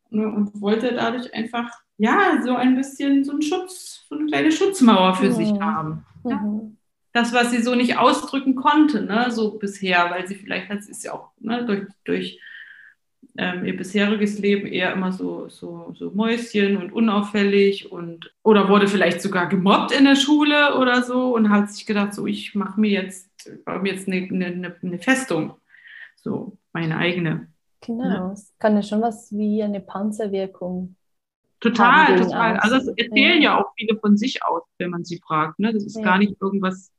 ne, 0.09 0.27
und 0.27 0.61
wollte 0.61 0.93
dadurch 0.93 1.33
einfach, 1.33 1.69
ja, 1.97 2.41
so 2.43 2.55
ein 2.55 2.75
bisschen 2.75 3.23
so 3.23 3.31
einen 3.31 3.41
Schutz, 3.41 4.05
so 4.07 4.15
eine 4.15 4.27
kleine 4.27 4.51
Schutzmauer 4.51 5.15
für 5.15 5.29
mhm. 5.29 5.33
sich 5.33 5.51
haben. 5.59 6.05
Ja. 6.23 6.35
Mhm 6.35 6.77
das, 7.17 7.33
was 7.33 7.49
sie 7.49 7.63
so 7.63 7.73
nicht 7.73 7.97
ausdrücken 7.97 8.55
konnte, 8.55 9.01
ne, 9.01 9.31
so 9.31 9.57
bisher, 9.57 10.11
weil 10.11 10.27
sie 10.27 10.35
vielleicht, 10.35 10.69
das 10.69 10.87
ist 10.87 11.03
ja 11.03 11.13
auch 11.13 11.31
ne, 11.39 11.65
durch, 11.65 11.87
durch 12.05 12.39
ähm, 13.37 13.65
ihr 13.65 13.77
bisheriges 13.77 14.39
Leben 14.39 14.67
eher 14.67 14.93
immer 14.93 15.11
so, 15.11 15.47
so, 15.49 15.93
so 15.95 16.11
Mäuschen 16.11 16.77
und 16.77 16.91
unauffällig 16.91 17.91
und 17.91 18.33
oder 18.43 18.69
wurde 18.69 18.87
vielleicht 18.87 19.21
sogar 19.21 19.47
gemobbt 19.47 19.91
in 19.91 20.05
der 20.05 20.15
Schule 20.15 20.77
oder 20.77 21.03
so 21.03 21.35
und 21.35 21.49
hat 21.49 21.69
sich 21.69 21.85
gedacht, 21.85 22.13
so 22.13 22.27
ich 22.27 22.55
mache 22.55 22.79
mir 22.79 22.91
jetzt, 22.91 23.29
baue 23.65 23.79
mir 23.79 23.93
jetzt 23.93 24.07
eine, 24.07 24.27
eine, 24.27 24.75
eine 24.81 24.99
Festung, 24.99 25.53
so 26.15 26.57
meine 26.73 26.97
eigene. 26.97 27.47
Genau, 27.81 28.31
es 28.31 28.53
kann 28.57 28.75
ja 28.75 28.81
schon 28.81 29.01
was 29.01 29.31
wie 29.31 29.61
eine 29.61 29.79
Panzerwirkung 29.79 30.95
Total, 31.59 32.19
total. 32.19 32.57
Also 32.57 32.75
das 32.75 32.87
erzählen 32.87 33.41
ja. 33.41 33.53
ja. 33.53 33.59
auch 33.59 33.73
viele 33.75 33.97
von 33.99 34.15
sich 34.15 34.43
aus, 34.43 34.61
wenn 34.77 34.91
man 34.91 35.03
sie 35.03 35.19
fragt. 35.25 35.57
Ne? 35.59 35.73
Das 35.73 35.83
ist 35.83 35.97
ja. 35.97 36.03
gar 36.03 36.19
nicht 36.19 36.35
irgendwas, 36.39 36.91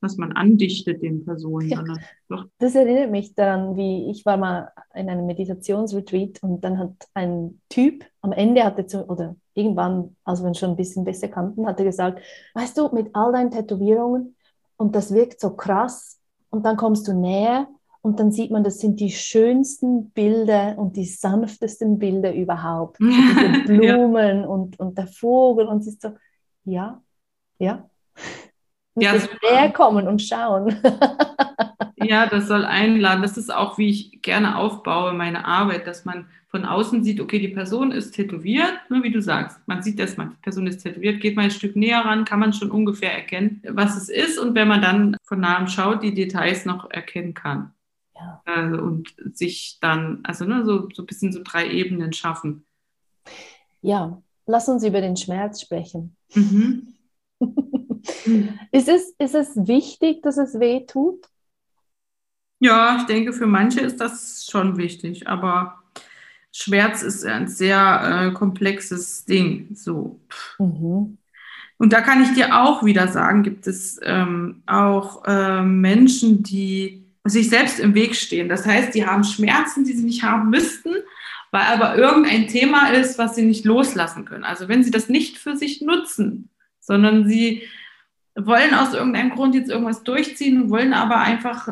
was 0.00 0.16
man 0.16 0.32
andichtet 0.32 1.02
den 1.02 1.24
Personen, 1.24 1.68
ja. 1.68 1.82
Das 2.58 2.74
erinnert 2.74 3.10
mich 3.10 3.34
daran, 3.34 3.76
wie 3.76 4.10
ich 4.10 4.24
war 4.24 4.36
mal 4.36 4.70
in 4.94 5.08
einem 5.08 5.26
Meditationsretreat 5.26 6.42
und 6.42 6.62
dann 6.62 6.78
hat 6.78 6.92
ein 7.14 7.60
Typ 7.68 8.04
am 8.20 8.32
Ende 8.32 8.64
hatte 8.64 8.86
zu, 8.86 9.08
oder 9.08 9.36
irgendwann, 9.54 10.16
als 10.24 10.40
wir 10.40 10.48
uns 10.48 10.58
schon 10.58 10.70
ein 10.70 10.76
bisschen 10.76 11.04
besser 11.04 11.28
kannten, 11.28 11.66
hat 11.66 11.78
er 11.78 11.86
gesagt, 11.86 12.22
weißt 12.54 12.78
du, 12.78 12.90
mit 12.92 13.08
all 13.14 13.32
deinen 13.32 13.50
Tätowierungen 13.50 14.36
und 14.76 14.94
das 14.94 15.12
wirkt 15.12 15.40
so 15.40 15.50
krass 15.56 16.20
und 16.50 16.64
dann 16.64 16.76
kommst 16.76 17.08
du 17.08 17.12
näher 17.12 17.66
und 18.00 18.20
dann 18.20 18.30
sieht 18.30 18.50
man, 18.50 18.62
das 18.62 18.78
sind 18.78 19.00
die 19.00 19.10
schönsten 19.10 20.10
Bilder 20.10 20.78
und 20.78 20.96
die 20.96 21.04
sanftesten 21.04 21.98
Bilder 21.98 22.32
überhaupt. 22.32 22.98
die 23.00 23.62
Blumen 23.66 24.42
ja. 24.42 24.46
und, 24.46 24.78
und 24.78 24.96
der 24.96 25.08
Vogel 25.08 25.66
und 25.66 25.80
es 25.80 25.88
ist 25.88 26.02
so, 26.02 26.10
ja, 26.64 27.02
ja, 27.58 27.88
ja, 29.02 29.14
näher 29.42 29.70
kommen 29.72 30.06
und 30.06 30.22
schauen. 30.22 30.76
ja, 31.96 32.26
das 32.26 32.48
soll 32.48 32.64
einladen. 32.64 33.22
Das 33.22 33.36
ist 33.36 33.52
auch, 33.52 33.78
wie 33.78 33.90
ich 33.90 34.22
gerne 34.22 34.56
aufbaue, 34.56 35.12
meine 35.12 35.44
Arbeit, 35.44 35.86
dass 35.86 36.04
man 36.04 36.26
von 36.48 36.64
außen 36.64 37.04
sieht, 37.04 37.20
okay, 37.20 37.38
die 37.38 37.48
Person 37.48 37.92
ist 37.92 38.12
tätowiert, 38.12 38.72
ne, 38.88 39.02
wie 39.02 39.10
du 39.10 39.20
sagst. 39.20 39.60
Man 39.66 39.82
sieht 39.82 39.98
das, 39.98 40.16
die 40.16 40.24
Person 40.42 40.66
ist 40.66 40.82
tätowiert, 40.82 41.20
geht 41.20 41.36
mal 41.36 41.42
ein 41.42 41.50
Stück 41.50 41.76
näher 41.76 42.00
ran, 42.00 42.24
kann 42.24 42.40
man 42.40 42.54
schon 42.54 42.70
ungefähr 42.70 43.12
erkennen, 43.12 43.62
was 43.68 43.96
es 43.96 44.08
ist 44.08 44.38
und 44.38 44.54
wenn 44.54 44.68
man 44.68 44.80
dann 44.80 45.16
von 45.24 45.40
nahem 45.40 45.66
schaut, 45.66 46.02
die 46.02 46.14
Details 46.14 46.64
noch 46.64 46.90
erkennen 46.90 47.34
kann. 47.34 47.72
Ja. 48.14 48.42
Also, 48.46 48.82
und 48.82 49.14
sich 49.34 49.78
dann, 49.80 50.20
also 50.24 50.46
ne, 50.46 50.64
so, 50.64 50.88
so 50.92 51.02
ein 51.02 51.06
bisschen 51.06 51.32
so 51.32 51.40
drei 51.44 51.68
Ebenen 51.70 52.14
schaffen. 52.14 52.64
Ja, 53.82 54.20
lass 54.46 54.68
uns 54.68 54.82
über 54.84 55.02
den 55.02 55.16
Schmerz 55.16 55.60
sprechen. 55.60 56.16
Mhm. 56.34 56.94
ist, 58.72 58.88
es, 58.88 59.14
ist 59.18 59.34
es 59.34 59.56
wichtig, 59.56 60.22
dass 60.22 60.38
es 60.38 60.58
weh 60.58 60.86
tut? 60.86 61.26
Ja, 62.60 62.96
ich 62.98 63.06
denke, 63.06 63.32
für 63.32 63.46
manche 63.46 63.80
ist 63.80 64.00
das 64.00 64.46
schon 64.50 64.76
wichtig, 64.76 65.28
aber 65.28 65.82
Schmerz 66.52 67.02
ist 67.02 67.24
ein 67.24 67.46
sehr 67.46 68.30
äh, 68.30 68.34
komplexes 68.34 69.24
Ding. 69.24 69.68
So. 69.74 70.20
Mhm. 70.58 71.18
Und 71.78 71.92
da 71.92 72.00
kann 72.00 72.22
ich 72.22 72.34
dir 72.34 72.60
auch 72.60 72.84
wieder 72.84 73.06
sagen, 73.06 73.44
gibt 73.44 73.68
es 73.68 74.00
ähm, 74.02 74.62
auch 74.66 75.24
äh, 75.26 75.62
Menschen, 75.62 76.42
die 76.42 77.04
sich 77.24 77.48
selbst 77.48 77.78
im 77.78 77.94
Weg 77.94 78.16
stehen. 78.16 78.48
Das 78.48 78.66
heißt, 78.66 78.94
die 78.94 79.06
haben 79.06 79.22
Schmerzen, 79.22 79.84
die 79.84 79.92
sie 79.92 80.04
nicht 80.04 80.24
haben 80.24 80.50
müssten, 80.50 80.90
weil 81.52 81.62
aber 81.62 81.96
irgendein 81.96 82.48
Thema 82.48 82.88
ist, 82.88 83.18
was 83.18 83.36
sie 83.36 83.44
nicht 83.44 83.64
loslassen 83.64 84.24
können. 84.24 84.44
Also 84.44 84.68
wenn 84.68 84.82
sie 84.82 84.90
das 84.90 85.08
nicht 85.08 85.38
für 85.38 85.56
sich 85.56 85.80
nutzen, 85.80 86.50
sondern 86.80 87.28
sie 87.28 87.62
wollen 88.46 88.74
aus 88.74 88.94
irgendeinem 88.94 89.30
Grund 89.30 89.54
jetzt 89.54 89.70
irgendwas 89.70 90.02
durchziehen 90.02 90.70
wollen 90.70 90.92
aber 90.92 91.18
einfach 91.18 91.68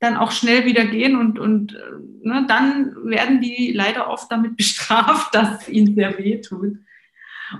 dann 0.00 0.16
auch 0.16 0.30
schnell 0.30 0.64
wieder 0.64 0.84
gehen 0.84 1.16
und, 1.16 1.38
und 1.38 1.76
ne, 2.22 2.44
dann 2.46 2.94
werden 3.04 3.40
die 3.40 3.72
leider 3.72 4.08
oft 4.08 4.30
damit 4.30 4.56
bestraft, 4.56 5.34
dass 5.34 5.62
es 5.62 5.68
ihnen 5.68 5.94
sehr 5.94 6.16
weh 6.18 6.40
tut. 6.40 6.78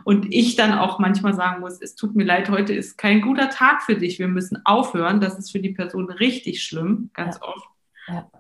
Und 0.05 0.27
ich 0.35 0.55
dann 0.55 0.75
auch 0.75 0.99
manchmal 0.99 1.33
sagen 1.35 1.61
muss, 1.61 1.81
es 1.81 1.97
tut 1.97 2.15
mir 2.15 2.25
leid, 2.25 2.51
heute 2.51 2.75
ist 2.75 2.99
kein 2.99 3.23
guter 3.23 3.49
Tag 3.49 3.83
für 3.83 3.97
dich, 3.97 4.19
wir 4.19 4.29
müssen 4.29 4.61
aufhören. 4.67 5.21
Das 5.21 5.39
ist 5.39 5.51
für 5.51 5.61
die 5.61 5.71
Person 5.71 6.11
richtig 6.11 6.63
schlimm, 6.63 7.11
ganz 7.15 7.37
ja. 7.37 7.43
oft. 7.43 7.69
Ja. 8.07 8.31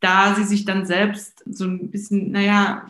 Da 0.00 0.34
sie 0.34 0.44
sich 0.44 0.64
dann 0.64 0.86
selbst 0.86 1.42
so 1.44 1.66
ein 1.66 1.90
bisschen, 1.90 2.30
naja, 2.30 2.88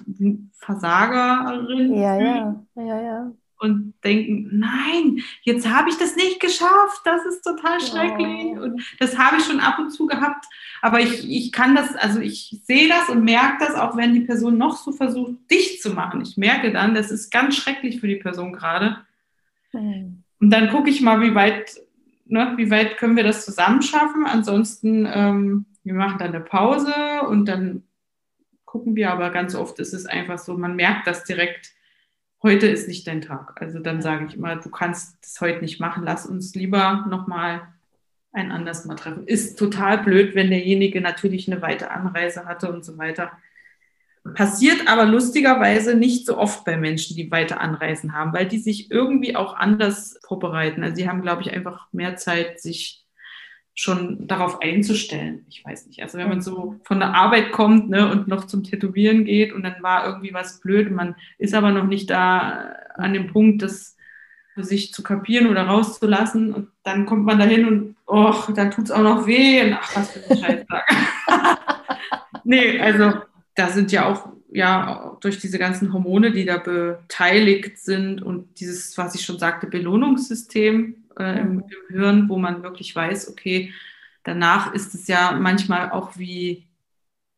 Versagerin 0.52 1.94
ja, 1.94 2.20
ja, 2.20 2.64
ja, 2.76 3.00
ja 3.02 3.32
und 3.64 3.94
denken, 4.04 4.48
nein, 4.52 5.22
jetzt 5.42 5.68
habe 5.68 5.90
ich 5.90 5.96
das 5.96 6.14
nicht 6.16 6.40
geschafft, 6.40 7.00
das 7.04 7.24
ist 7.24 7.42
total 7.42 7.80
schrecklich. 7.80 8.58
Und 8.58 8.82
das 9.00 9.18
habe 9.18 9.38
ich 9.38 9.44
schon 9.44 9.60
ab 9.60 9.78
und 9.78 9.90
zu 9.90 10.06
gehabt. 10.06 10.46
Aber 10.82 11.00
ich, 11.00 11.28
ich 11.28 11.50
kann 11.50 11.74
das, 11.74 11.96
also 11.96 12.20
ich 12.20 12.60
sehe 12.64 12.88
das 12.88 13.08
und 13.08 13.24
merke 13.24 13.64
das, 13.64 13.74
auch 13.74 13.96
wenn 13.96 14.14
die 14.14 14.20
Person 14.20 14.58
noch 14.58 14.76
so 14.76 14.92
versucht, 14.92 15.32
dich 15.50 15.80
zu 15.80 15.90
machen. 15.90 16.20
Ich 16.20 16.36
merke 16.36 16.72
dann, 16.72 16.94
das 16.94 17.10
ist 17.10 17.30
ganz 17.30 17.56
schrecklich 17.56 18.00
für 18.00 18.08
die 18.08 18.16
Person 18.16 18.52
gerade. 18.52 18.98
Mhm. 19.72 20.22
Und 20.40 20.50
dann 20.50 20.70
gucke 20.70 20.90
ich 20.90 21.00
mal, 21.00 21.20
wie 21.22 21.34
weit, 21.34 21.80
ne, 22.26 22.52
wie 22.56 22.70
weit 22.70 22.98
können 22.98 23.16
wir 23.16 23.24
das 23.24 23.44
zusammen 23.44 23.82
schaffen. 23.82 24.26
Ansonsten, 24.26 25.08
ähm, 25.10 25.64
wir 25.84 25.94
machen 25.94 26.18
dann 26.18 26.34
eine 26.34 26.40
Pause 26.40 26.94
und 27.28 27.46
dann 27.46 27.82
gucken 28.64 28.96
wir, 28.96 29.12
aber 29.12 29.30
ganz 29.30 29.54
oft 29.54 29.78
ist 29.78 29.94
es 29.94 30.04
einfach 30.04 30.38
so, 30.38 30.56
man 30.58 30.74
merkt 30.74 31.06
das 31.06 31.22
direkt, 31.22 31.73
heute 32.44 32.68
ist 32.68 32.86
nicht 32.86 33.06
dein 33.08 33.22
Tag. 33.22 33.60
Also 33.60 33.80
dann 33.80 34.00
sage 34.02 34.26
ich 34.28 34.36
immer, 34.36 34.54
du 34.56 34.70
kannst 34.70 35.16
das 35.22 35.40
heute 35.40 35.60
nicht 35.60 35.80
machen, 35.80 36.04
lass 36.04 36.26
uns 36.26 36.54
lieber 36.54 37.04
nochmal 37.08 37.62
ein 38.32 38.52
anderes 38.52 38.84
Mal 38.84 38.94
treffen. 38.94 39.26
Ist 39.26 39.58
total 39.58 39.98
blöd, 40.04 40.34
wenn 40.34 40.50
derjenige 40.50 41.00
natürlich 41.00 41.50
eine 41.50 41.62
weite 41.62 41.90
Anreise 41.90 42.44
hatte 42.44 42.70
und 42.70 42.84
so 42.84 42.98
weiter. 42.98 43.32
Passiert 44.34 44.88
aber 44.88 45.04
lustigerweise 45.04 45.94
nicht 45.94 46.26
so 46.26 46.38
oft 46.38 46.64
bei 46.64 46.76
Menschen, 46.76 47.16
die 47.16 47.30
weite 47.30 47.60
Anreisen 47.60 48.12
haben, 48.12 48.32
weil 48.32 48.46
die 48.46 48.58
sich 48.58 48.90
irgendwie 48.90 49.36
auch 49.36 49.54
anders 49.54 50.18
vorbereiten. 50.26 50.82
Also 50.82 50.96
sie 50.96 51.08
haben, 51.08 51.22
glaube 51.22 51.42
ich, 51.42 51.52
einfach 51.52 51.88
mehr 51.92 52.16
Zeit, 52.16 52.60
sich 52.60 53.03
schon 53.74 54.26
darauf 54.28 54.62
einzustellen. 54.62 55.44
Ich 55.48 55.64
weiß 55.64 55.86
nicht. 55.86 56.00
Also 56.02 56.16
wenn 56.16 56.28
man 56.28 56.40
so 56.40 56.76
von 56.84 57.00
der 57.00 57.14
Arbeit 57.14 57.50
kommt 57.50 57.90
ne, 57.90 58.10
und 58.10 58.28
noch 58.28 58.46
zum 58.46 58.62
Tätowieren 58.62 59.24
geht 59.24 59.52
und 59.52 59.64
dann 59.64 59.82
war 59.82 60.06
irgendwie 60.06 60.32
was 60.32 60.60
blöd, 60.60 60.92
man 60.92 61.16
ist 61.38 61.54
aber 61.54 61.72
noch 61.72 61.84
nicht 61.84 62.08
da 62.08 62.76
an 62.94 63.12
dem 63.12 63.26
Punkt, 63.32 63.62
das 63.62 63.96
für 64.54 64.62
sich 64.62 64.92
zu 64.92 65.02
kapieren 65.02 65.48
oder 65.48 65.62
rauszulassen 65.62 66.54
und 66.54 66.68
dann 66.84 67.06
kommt 67.06 67.24
man 67.24 67.40
dahin 67.40 67.66
und 67.66 67.96
oh, 68.06 68.34
dann 68.54 68.70
tut 68.70 68.84
es 68.84 68.90
auch 68.92 69.02
noch 69.02 69.26
weh 69.26 69.64
und 69.64 69.72
ach, 69.72 69.96
was 69.96 70.12
für 70.12 70.30
ein 70.30 70.38
Scheißtag. 70.38 70.84
nee, 72.44 72.78
also 72.78 73.14
da 73.56 73.68
sind 73.70 73.90
ja 73.90 74.06
auch 74.06 74.28
ja 74.52 75.16
durch 75.20 75.40
diese 75.40 75.58
ganzen 75.58 75.92
Hormone, 75.92 76.30
die 76.30 76.44
da 76.44 76.58
beteiligt 76.58 77.78
sind 77.78 78.22
und 78.22 78.60
dieses, 78.60 78.96
was 78.96 79.16
ich 79.16 79.22
schon 79.22 79.40
sagte, 79.40 79.66
Belohnungssystem, 79.66 81.03
äh, 81.18 81.40
im, 81.40 81.60
im 81.60 81.96
Hirn, 81.96 82.28
wo 82.28 82.38
man 82.38 82.62
wirklich 82.62 82.94
weiß, 82.94 83.30
okay, 83.30 83.72
danach 84.22 84.74
ist 84.74 84.94
es 84.94 85.06
ja 85.06 85.32
manchmal 85.32 85.90
auch 85.90 86.18
wie, 86.18 86.66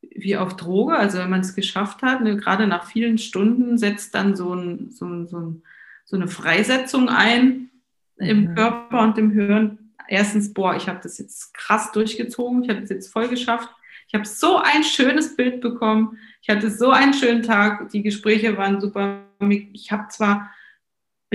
wie 0.00 0.36
auf 0.36 0.56
Droge. 0.56 0.96
Also 0.96 1.18
wenn 1.18 1.30
man 1.30 1.40
es 1.40 1.54
geschafft 1.54 2.02
hat, 2.02 2.22
ne, 2.22 2.36
gerade 2.36 2.66
nach 2.66 2.86
vielen 2.86 3.18
Stunden 3.18 3.78
setzt 3.78 4.14
dann 4.14 4.36
so, 4.36 4.54
ein, 4.54 4.90
so, 4.90 5.06
ein, 5.06 5.26
so, 5.26 5.38
ein, 5.38 5.62
so 6.04 6.16
eine 6.16 6.28
Freisetzung 6.28 7.08
ein 7.08 7.70
im 8.18 8.50
mhm. 8.50 8.54
Körper 8.54 9.02
und 9.02 9.18
im 9.18 9.30
Hirn. 9.30 9.78
Erstens, 10.08 10.54
boah, 10.54 10.76
ich 10.76 10.88
habe 10.88 11.00
das 11.02 11.18
jetzt 11.18 11.52
krass 11.52 11.92
durchgezogen, 11.92 12.62
ich 12.62 12.70
habe 12.70 12.80
es 12.80 12.90
jetzt 12.90 13.12
voll 13.12 13.28
geschafft. 13.28 13.68
Ich 14.08 14.14
habe 14.14 14.24
so 14.24 14.58
ein 14.58 14.84
schönes 14.84 15.34
Bild 15.34 15.60
bekommen. 15.60 16.18
Ich 16.40 16.48
hatte 16.48 16.70
so 16.70 16.90
einen 16.90 17.12
schönen 17.12 17.42
Tag. 17.42 17.90
Die 17.90 18.02
Gespräche 18.02 18.56
waren 18.56 18.80
super. 18.80 19.24
Ich 19.72 19.90
habe 19.90 20.06
zwar 20.10 20.50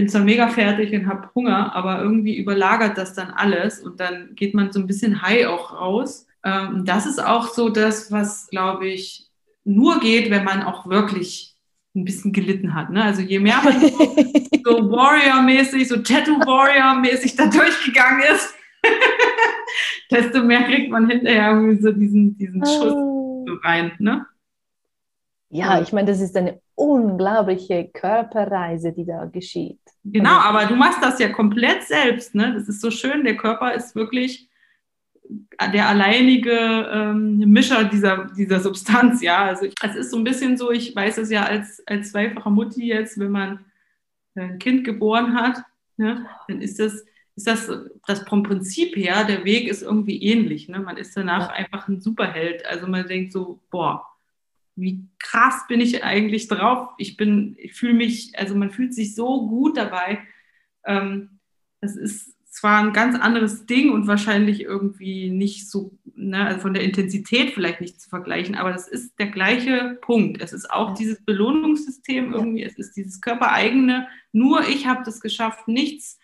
bin 0.01 0.09
zwar 0.09 0.23
mega 0.23 0.47
fertig 0.47 0.91
und 0.93 1.05
habe 1.05 1.29
Hunger, 1.35 1.75
aber 1.75 2.01
irgendwie 2.01 2.35
überlagert 2.35 2.97
das 2.97 3.13
dann 3.13 3.29
alles 3.29 3.79
und 3.81 3.99
dann 3.99 4.33
geht 4.33 4.55
man 4.55 4.71
so 4.71 4.79
ein 4.79 4.87
bisschen 4.87 5.21
high 5.21 5.45
auch 5.45 5.79
raus. 5.79 6.25
Ähm, 6.43 6.85
das 6.85 7.05
ist 7.05 7.23
auch 7.23 7.49
so 7.49 7.69
das, 7.69 8.11
was, 8.11 8.47
glaube 8.47 8.87
ich, 8.87 9.29
nur 9.63 9.99
geht, 9.99 10.31
wenn 10.31 10.43
man 10.43 10.63
auch 10.63 10.89
wirklich 10.89 11.55
ein 11.95 12.03
bisschen 12.03 12.33
gelitten 12.33 12.73
hat. 12.73 12.89
Ne? 12.89 13.03
Also 13.03 13.21
je 13.21 13.39
mehr 13.39 13.61
man 13.63 13.79
so, 13.79 13.87
so 14.65 14.91
Warrior-mäßig, 14.91 15.87
so 15.87 15.97
Tattoo-Warrior-mäßig 15.97 17.35
da 17.35 17.45
durchgegangen 17.45 18.23
ist, 18.33 18.55
desto 20.09 20.43
mehr 20.43 20.63
kriegt 20.63 20.89
man 20.89 21.11
hinterher 21.11 21.51
irgendwie 21.51 21.79
so 21.79 21.91
diesen, 21.91 22.35
diesen 22.39 22.65
Schuss 22.65 22.93
oh. 22.93 23.45
rein. 23.61 23.91
Ne? 23.99 24.25
Ja, 25.49 25.79
ich 25.79 25.93
meine, 25.93 26.07
das 26.07 26.21
ist 26.21 26.35
eine 26.35 26.59
unglaubliche 26.81 27.89
Körperreise, 27.93 28.91
die 28.91 29.05
da 29.05 29.25
geschieht. 29.25 29.79
Genau, 30.03 30.31
aber 30.31 30.65
du 30.65 30.75
machst 30.75 31.03
das 31.03 31.19
ja 31.19 31.29
komplett 31.29 31.83
selbst. 31.83 32.33
Ne? 32.33 32.53
Das 32.55 32.67
ist 32.67 32.81
so 32.81 32.89
schön. 32.89 33.23
Der 33.23 33.37
Körper 33.37 33.73
ist 33.73 33.95
wirklich 33.95 34.49
der 35.73 35.87
alleinige 35.87 36.89
ähm, 36.91 37.37
Mischer 37.37 37.83
dieser, 37.83 38.31
dieser 38.35 38.59
Substanz. 38.59 39.21
Ja, 39.21 39.45
also 39.45 39.67
es 39.83 39.95
ist 39.95 40.11
so 40.11 40.17
ein 40.17 40.23
bisschen 40.23 40.57
so, 40.57 40.71
ich 40.71 40.95
weiß 40.95 41.19
es 41.19 41.29
ja 41.29 41.43
als, 41.43 41.83
als 41.85 42.11
zweifache 42.11 42.49
Mutti 42.49 42.87
jetzt, 42.87 43.19
wenn 43.19 43.31
man 43.31 43.59
ein 44.35 44.57
Kind 44.57 44.83
geboren 44.83 45.35
hat, 45.35 45.61
ne, 45.97 46.25
dann 46.47 46.61
ist 46.61 46.79
das 46.79 47.05
ist 47.35 47.47
das, 47.47 47.71
das 48.07 48.27
vom 48.27 48.43
Prinzip 48.43 48.95
her, 48.95 49.23
der 49.23 49.45
Weg 49.45 49.67
ist 49.67 49.83
irgendwie 49.83 50.21
ähnlich. 50.21 50.67
Ne? 50.67 50.79
Man 50.79 50.97
ist 50.97 51.15
danach 51.15 51.49
ja. 51.49 51.53
einfach 51.53 51.87
ein 51.87 52.01
Superheld. 52.01 52.65
Also 52.65 52.87
man 52.87 53.07
denkt 53.07 53.31
so, 53.31 53.59
boah, 53.71 54.10
wie 54.75 55.07
krass 55.19 55.65
bin 55.67 55.81
ich 55.81 56.03
eigentlich 56.03 56.47
drauf? 56.47 56.89
Ich 56.97 57.17
bin, 57.17 57.55
ich 57.59 57.73
fühle 57.73 57.93
mich, 57.93 58.37
also 58.37 58.55
man 58.55 58.71
fühlt 58.71 58.93
sich 58.93 59.15
so 59.15 59.47
gut 59.47 59.77
dabei. 59.77 60.19
Ähm, 60.85 61.39
das 61.81 61.95
ist 61.95 62.35
zwar 62.51 62.83
ein 62.83 62.93
ganz 62.93 63.17
anderes 63.17 63.65
Ding 63.65 63.91
und 63.91 64.07
wahrscheinlich 64.07 64.61
irgendwie 64.61 65.29
nicht 65.29 65.69
so, 65.69 65.97
ne, 66.15 66.45
also 66.45 66.59
von 66.59 66.73
der 66.73 66.83
Intensität 66.83 67.51
vielleicht 67.51 67.79
nicht 67.79 68.01
zu 68.01 68.09
vergleichen, 68.09 68.55
aber 68.55 68.71
das 68.71 68.87
ist 68.87 69.17
der 69.19 69.27
gleiche 69.27 69.97
Punkt. 70.01 70.41
Es 70.41 70.51
ist 70.51 70.69
auch 70.69 70.93
dieses 70.93 71.23
Belohnungssystem 71.23 72.33
irgendwie, 72.33 72.63
es 72.63 72.77
ist 72.77 72.97
dieses 72.97 73.21
körpereigene, 73.21 74.07
nur 74.33 74.67
ich 74.67 74.85
habe 74.85 75.03
das 75.05 75.21
geschafft, 75.21 75.67
nichts 75.67 76.19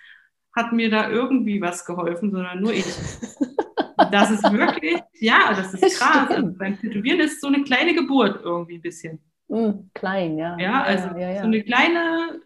hat 0.53 0.73
mir 0.73 0.89
da 0.89 1.09
irgendwie 1.09 1.61
was 1.61 1.85
geholfen, 1.85 2.31
sondern 2.31 2.59
nur 2.59 2.73
ich. 2.73 2.85
das 4.11 4.31
ist 4.31 4.51
wirklich, 4.51 5.01
ja, 5.13 5.53
das 5.55 5.73
ist 5.73 5.83
das 5.83 5.99
krass. 5.99 6.29
Also 6.29 6.53
beim 6.57 6.79
Tätowieren 6.79 7.19
ist 7.19 7.41
so 7.41 7.47
eine 7.47 7.63
kleine 7.63 7.93
Geburt 7.93 8.41
irgendwie 8.43 8.75
ein 8.75 8.81
bisschen. 8.81 9.19
Mm, 9.47 9.89
klein, 9.93 10.37
ja. 10.37 10.57
Ja, 10.59 10.83
also 10.83 11.09
ja, 11.17 11.31
ja, 11.31 11.41
so 11.41 11.47
eine 11.47 11.63
kleine. 11.63 12.41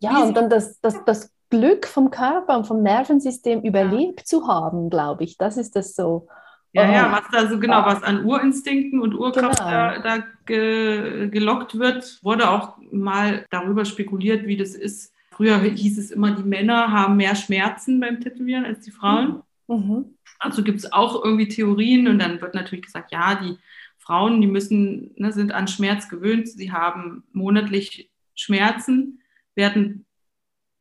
Ja, 0.00 0.22
und 0.22 0.36
dann 0.36 0.50
das, 0.50 0.80
das, 0.80 1.04
das 1.04 1.32
Glück 1.50 1.86
vom 1.86 2.10
Körper 2.10 2.56
und 2.58 2.66
vom 2.66 2.82
Nervensystem 2.82 3.62
überlebt 3.62 4.26
zu 4.26 4.46
haben, 4.48 4.90
glaube 4.90 5.24
ich. 5.24 5.38
Das 5.38 5.56
ist 5.56 5.76
das 5.76 5.94
so. 5.94 6.28
Ja, 6.72 6.88
oh. 6.88 6.92
ja, 6.92 7.12
was 7.12 7.22
da 7.30 7.48
so 7.48 7.58
genau, 7.58 7.84
was 7.84 8.02
an 8.02 8.24
Urinstinkten 8.24 9.00
und 9.00 9.14
Urkraft 9.14 9.58
genau. 9.58 9.70
da, 9.70 9.98
da 10.00 10.24
ge, 10.44 11.28
gelockt 11.28 11.78
wird, 11.78 12.18
wurde 12.22 12.50
auch 12.50 12.76
mal 12.90 13.46
darüber 13.50 13.84
spekuliert, 13.84 14.46
wie 14.46 14.56
das 14.56 14.74
ist, 14.74 15.14
Früher 15.34 15.58
hieß 15.58 15.98
es 15.98 16.10
immer, 16.12 16.30
die 16.30 16.44
Männer 16.44 16.92
haben 16.92 17.16
mehr 17.16 17.34
Schmerzen 17.34 17.98
beim 17.98 18.20
Tätowieren 18.20 18.64
als 18.64 18.84
die 18.84 18.92
Frauen. 18.92 19.42
Mhm. 19.68 20.16
Also 20.38 20.62
gibt 20.62 20.78
es 20.78 20.92
auch 20.92 21.24
irgendwie 21.24 21.48
Theorien 21.48 22.08
und 22.08 22.18
dann 22.18 22.40
wird 22.40 22.54
natürlich 22.54 22.84
gesagt, 22.84 23.12
ja, 23.12 23.34
die 23.34 23.56
Frauen, 23.98 24.40
die 24.40 24.46
müssen, 24.46 25.12
ne, 25.16 25.32
sind 25.32 25.52
an 25.52 25.68
Schmerz 25.68 26.08
gewöhnt, 26.08 26.48
sie 26.48 26.72
haben 26.72 27.24
monatlich 27.32 28.10
Schmerzen, 28.34 29.20
werden 29.54 30.04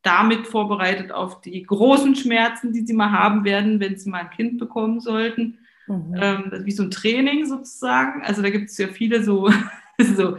damit 0.02 0.48
vorbereitet 0.48 1.12
auf 1.14 1.40
die 1.40 1.64
großen 1.64 2.16
Schmerzen, 2.16 2.74
die 2.74 2.86
sie 2.86 2.94
mal 2.94 3.12
haben 3.12 3.46
werden, 3.46 3.80
wenn 3.80 3.98
sie 3.98 4.10
mal 4.10 4.24
ein 4.24 4.30
Kind 4.32 4.58
bekommen 4.58 5.00
sollten. 5.00 5.60
Mhm. 5.88 6.16
Ähm, 6.18 6.52
wie 6.66 6.72
so 6.72 6.84
ein 6.84 6.92
Training 6.92 7.46
sozusagen. 7.46 8.22
Also 8.24 8.42
da 8.42 8.50
gibt 8.50 8.70
es 8.70 8.78
ja 8.78 8.88
viele 8.88 9.24
so, 9.24 9.50
so 10.00 10.38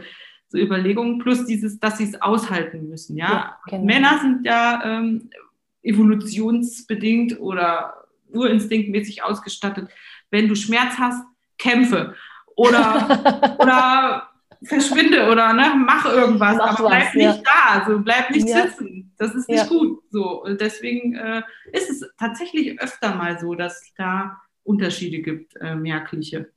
so 0.55 0.57
Überlegungen, 0.57 1.19
plus 1.19 1.45
dieses, 1.45 1.79
dass 1.79 1.97
sie 1.97 2.05
es 2.05 2.21
aushalten 2.21 2.87
müssen. 2.87 3.17
Ja, 3.17 3.27
ja 3.27 3.57
genau. 3.67 3.85
Männer 3.85 4.19
sind 4.21 4.45
ja 4.45 4.81
ähm, 4.85 5.29
evolutionsbedingt 5.83 7.39
oder 7.39 8.04
urinstinktmäßig 8.35 9.23
ausgestattet. 9.23 9.89
Wenn 10.31 10.47
du 10.47 10.55
Schmerz 10.55 10.95
hast, 10.97 11.23
kämpfe 11.57 12.15
oder, 12.55 13.57
oder 13.59 14.29
verschwinde 14.63 15.29
oder 15.29 15.53
ne, 15.53 15.73
mach 15.77 16.05
irgendwas, 16.05 16.57
mach 16.57 16.79
aber 16.79 16.89
bleib 16.89 17.07
was, 17.07 17.13
nicht 17.13 17.25
ja. 17.25 17.43
da, 17.43 17.79
also 17.79 17.99
bleib 17.99 18.31
nicht 18.31 18.47
ja. 18.47 18.63
sitzen. 18.63 19.13
Das 19.17 19.33
ist 19.35 19.49
nicht 19.49 19.63
ja. 19.63 19.67
gut. 19.67 20.01
So, 20.09 20.43
und 20.43 20.59
deswegen 20.59 21.15
äh, 21.15 21.43
ist 21.71 21.89
es 21.89 22.09
tatsächlich 22.17 22.79
öfter 22.81 23.15
mal 23.15 23.39
so, 23.39 23.55
dass 23.55 23.81
es 23.81 23.93
da 23.95 24.37
Unterschiede 24.63 25.19
gibt, 25.19 25.55
äh, 25.61 25.75
merkliche. 25.75 26.51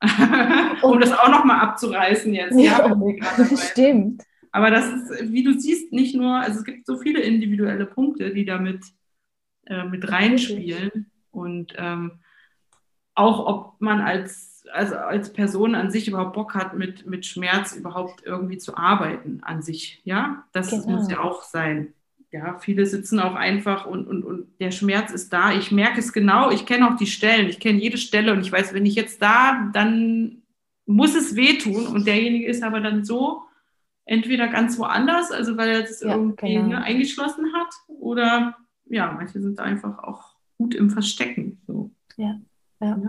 um 0.82 1.00
das 1.00 1.12
auch 1.12 1.28
nochmal 1.28 1.60
abzureißen 1.60 2.32
jetzt. 2.32 2.58
Ja, 2.58 2.86
ja 2.86 3.56
stimmt. 3.56 4.22
Aber 4.52 4.70
das 4.70 4.86
ist, 4.86 5.32
wie 5.32 5.42
du 5.42 5.58
siehst, 5.58 5.92
nicht 5.92 6.14
nur, 6.14 6.36
also 6.36 6.60
es 6.60 6.64
gibt 6.64 6.86
so 6.86 6.98
viele 6.98 7.20
individuelle 7.20 7.86
Punkte, 7.86 8.32
die 8.32 8.44
damit 8.44 8.84
äh, 9.66 9.84
mit 9.84 10.10
reinspielen. 10.10 11.07
Und 11.30 11.74
ähm, 11.76 12.20
auch 13.14 13.46
ob 13.46 13.80
man 13.80 14.00
als, 14.00 14.64
also 14.72 14.96
als 14.96 15.32
Person 15.32 15.74
an 15.74 15.90
sich 15.90 16.08
überhaupt 16.08 16.34
Bock 16.34 16.54
hat, 16.54 16.74
mit, 16.74 17.06
mit 17.06 17.26
Schmerz 17.26 17.74
überhaupt 17.74 18.24
irgendwie 18.24 18.58
zu 18.58 18.76
arbeiten 18.76 19.40
an 19.42 19.62
sich. 19.62 20.00
Ja, 20.04 20.44
das 20.52 20.70
genau. 20.70 20.88
muss 20.88 21.10
ja 21.10 21.20
auch 21.20 21.42
sein 21.42 21.94
ja, 22.30 22.58
viele 22.58 22.84
sitzen 22.84 23.20
auch 23.20 23.34
einfach 23.34 23.86
und, 23.86 24.06
und, 24.06 24.22
und 24.22 24.60
der 24.60 24.70
Schmerz 24.70 25.12
ist 25.12 25.32
da. 25.32 25.52
Ich 25.52 25.72
merke 25.72 25.98
es 26.00 26.12
genau, 26.12 26.50
ich 26.50 26.66
kenne 26.66 26.90
auch 26.90 26.96
die 26.96 27.06
Stellen, 27.06 27.48
ich 27.48 27.58
kenne 27.58 27.78
jede 27.78 27.96
Stelle 27.96 28.32
und 28.32 28.40
ich 28.40 28.52
weiß, 28.52 28.74
wenn 28.74 28.86
ich 28.86 28.94
jetzt 28.94 29.22
da, 29.22 29.70
dann 29.72 30.42
muss 30.84 31.14
es 31.14 31.36
wehtun 31.36 31.86
und 31.86 32.06
derjenige 32.06 32.46
ist 32.46 32.62
aber 32.62 32.80
dann 32.80 33.04
so 33.04 33.42
entweder 34.04 34.48
ganz 34.48 34.78
woanders, 34.78 35.30
also 35.30 35.56
weil 35.56 35.70
er 35.70 35.82
das 35.82 36.00
ja, 36.00 36.14
irgendwie 36.14 36.54
genau. 36.54 36.68
ne, 36.68 36.82
eingeschlossen 36.82 37.52
hat 37.54 37.68
oder 37.86 38.56
ja, 38.86 39.12
manche 39.12 39.40
sind 39.40 39.58
einfach 39.60 39.98
auch 39.98 40.37
gut 40.58 40.74
im 40.74 40.90
Verstecken. 40.90 41.60
So. 41.66 41.90
Ja. 42.16 42.40
Ja. 42.80 43.00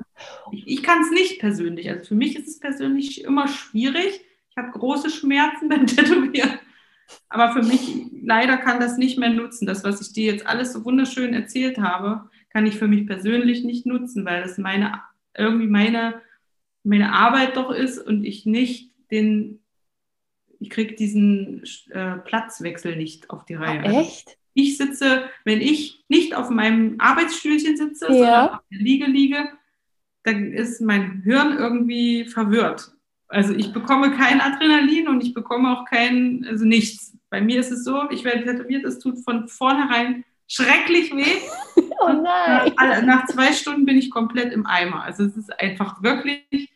Ich, 0.52 0.68
ich 0.68 0.84
kann 0.84 1.02
es 1.02 1.12
nicht 1.12 1.39
persönlich. 1.39 1.89
Also 1.89 2.06
für 2.06 2.16
mich 2.16 2.36
ist 2.36 2.47
es 2.47 2.60
persönlich 2.60 3.24
immer 3.24 3.47
schwierig. 3.47 4.22
Ich 4.50 4.58
habe 4.58 4.72
große 4.72 5.10
Schmerzen 5.10 5.70
beim 5.70 5.86
Tätowieren. 5.88 6.60
Aber 7.28 7.54
für 7.54 7.68
mich 7.68 8.08
leider 8.24 8.58
kann 8.58 8.80
das 8.80 8.97
nicht 8.97 9.20
mehr 9.20 9.30
nutzen. 9.30 9.66
Das, 9.66 9.84
was 9.84 10.02
ich 10.02 10.14
dir 10.14 10.32
jetzt 10.32 10.47
alles 10.47 10.74
so 10.74 10.86
wunderschön 10.86 11.34
erzählt 11.34 11.78
habe, 11.78 12.30
kann 12.50 12.66
ich 12.66 12.78
für 12.78 12.88
mich 12.88 13.06
persönlich 13.06 13.64
nicht 13.64 13.86
nutzen, 13.86 14.26
weil 14.26 14.41
das 14.41 14.58
meine 14.58 15.02
irgendwie 15.38 15.68
meine, 15.68 16.22
meine 16.84 17.14
Arbeit 17.14 17.56
doch 17.56 17.72
ist 17.72 18.00
und 18.00 18.24
ich 18.24 18.45
nicht 18.45 18.91
den, 19.12 19.64
ich 20.60 20.70
kriege 20.70 20.95
diesen 20.95 21.64
äh, 21.91 22.18
Platzwechsel 22.18 22.95
nicht 22.95 23.30
auf 23.30 23.45
die 23.45 23.56
Reihe. 23.56 23.82
Oh, 23.86 24.00
echt? 24.00 24.39
Ich 24.60 24.78
sitze, 24.78 25.30
wenn 25.45 25.62
ich 25.62 26.03
nicht 26.10 26.36
auf 26.36 26.49
meinem 26.49 26.95
Arbeitsstühlchen 26.99 27.78
sitze, 27.78 28.07
ja. 28.07 28.14
sondern 28.14 28.49
auf 28.49 28.60
der 28.72 28.80
Liege 28.80 29.05
liege, 29.05 29.49
dann 30.24 30.51
ist 30.51 30.82
mein 30.82 31.22
Hirn 31.24 31.57
irgendwie 31.57 32.26
verwirrt. 32.26 32.91
Also 33.30 33.53
ich 33.53 33.72
bekomme 33.72 34.12
kein 34.12 34.41
Adrenalin 34.41 35.07
und 35.07 35.24
ich 35.24 35.34
bekomme 35.34 35.78
auch 35.78 35.86
kein, 35.86 36.45
also 36.49 36.66
nichts. 36.66 37.16
Bei 37.30 37.39
mir 37.39 37.60
ist 37.60 37.72
es 37.72 37.84
so, 37.84 38.10
ich 38.10 38.24
werde 38.24 38.43
tätowiert, 38.43 38.84
es 38.84 38.99
tut 38.99 39.20
von 39.20 39.47
vornherein 39.47 40.26
schrecklich 40.47 41.16
weh. 41.16 41.38
Oh 42.01 42.14
nein. 42.14 42.72
Nach, 42.78 43.01
nach 43.03 43.26
zwei 43.26 43.51
Stunden 43.51 43.86
bin 43.86 43.97
ich 43.97 44.10
komplett 44.10 44.53
im 44.53 44.66
Eimer. 44.66 45.03
Also 45.03 45.26
es 45.26 45.36
ist 45.36 45.60
einfach 45.60 46.01
wirklich, 46.01 46.72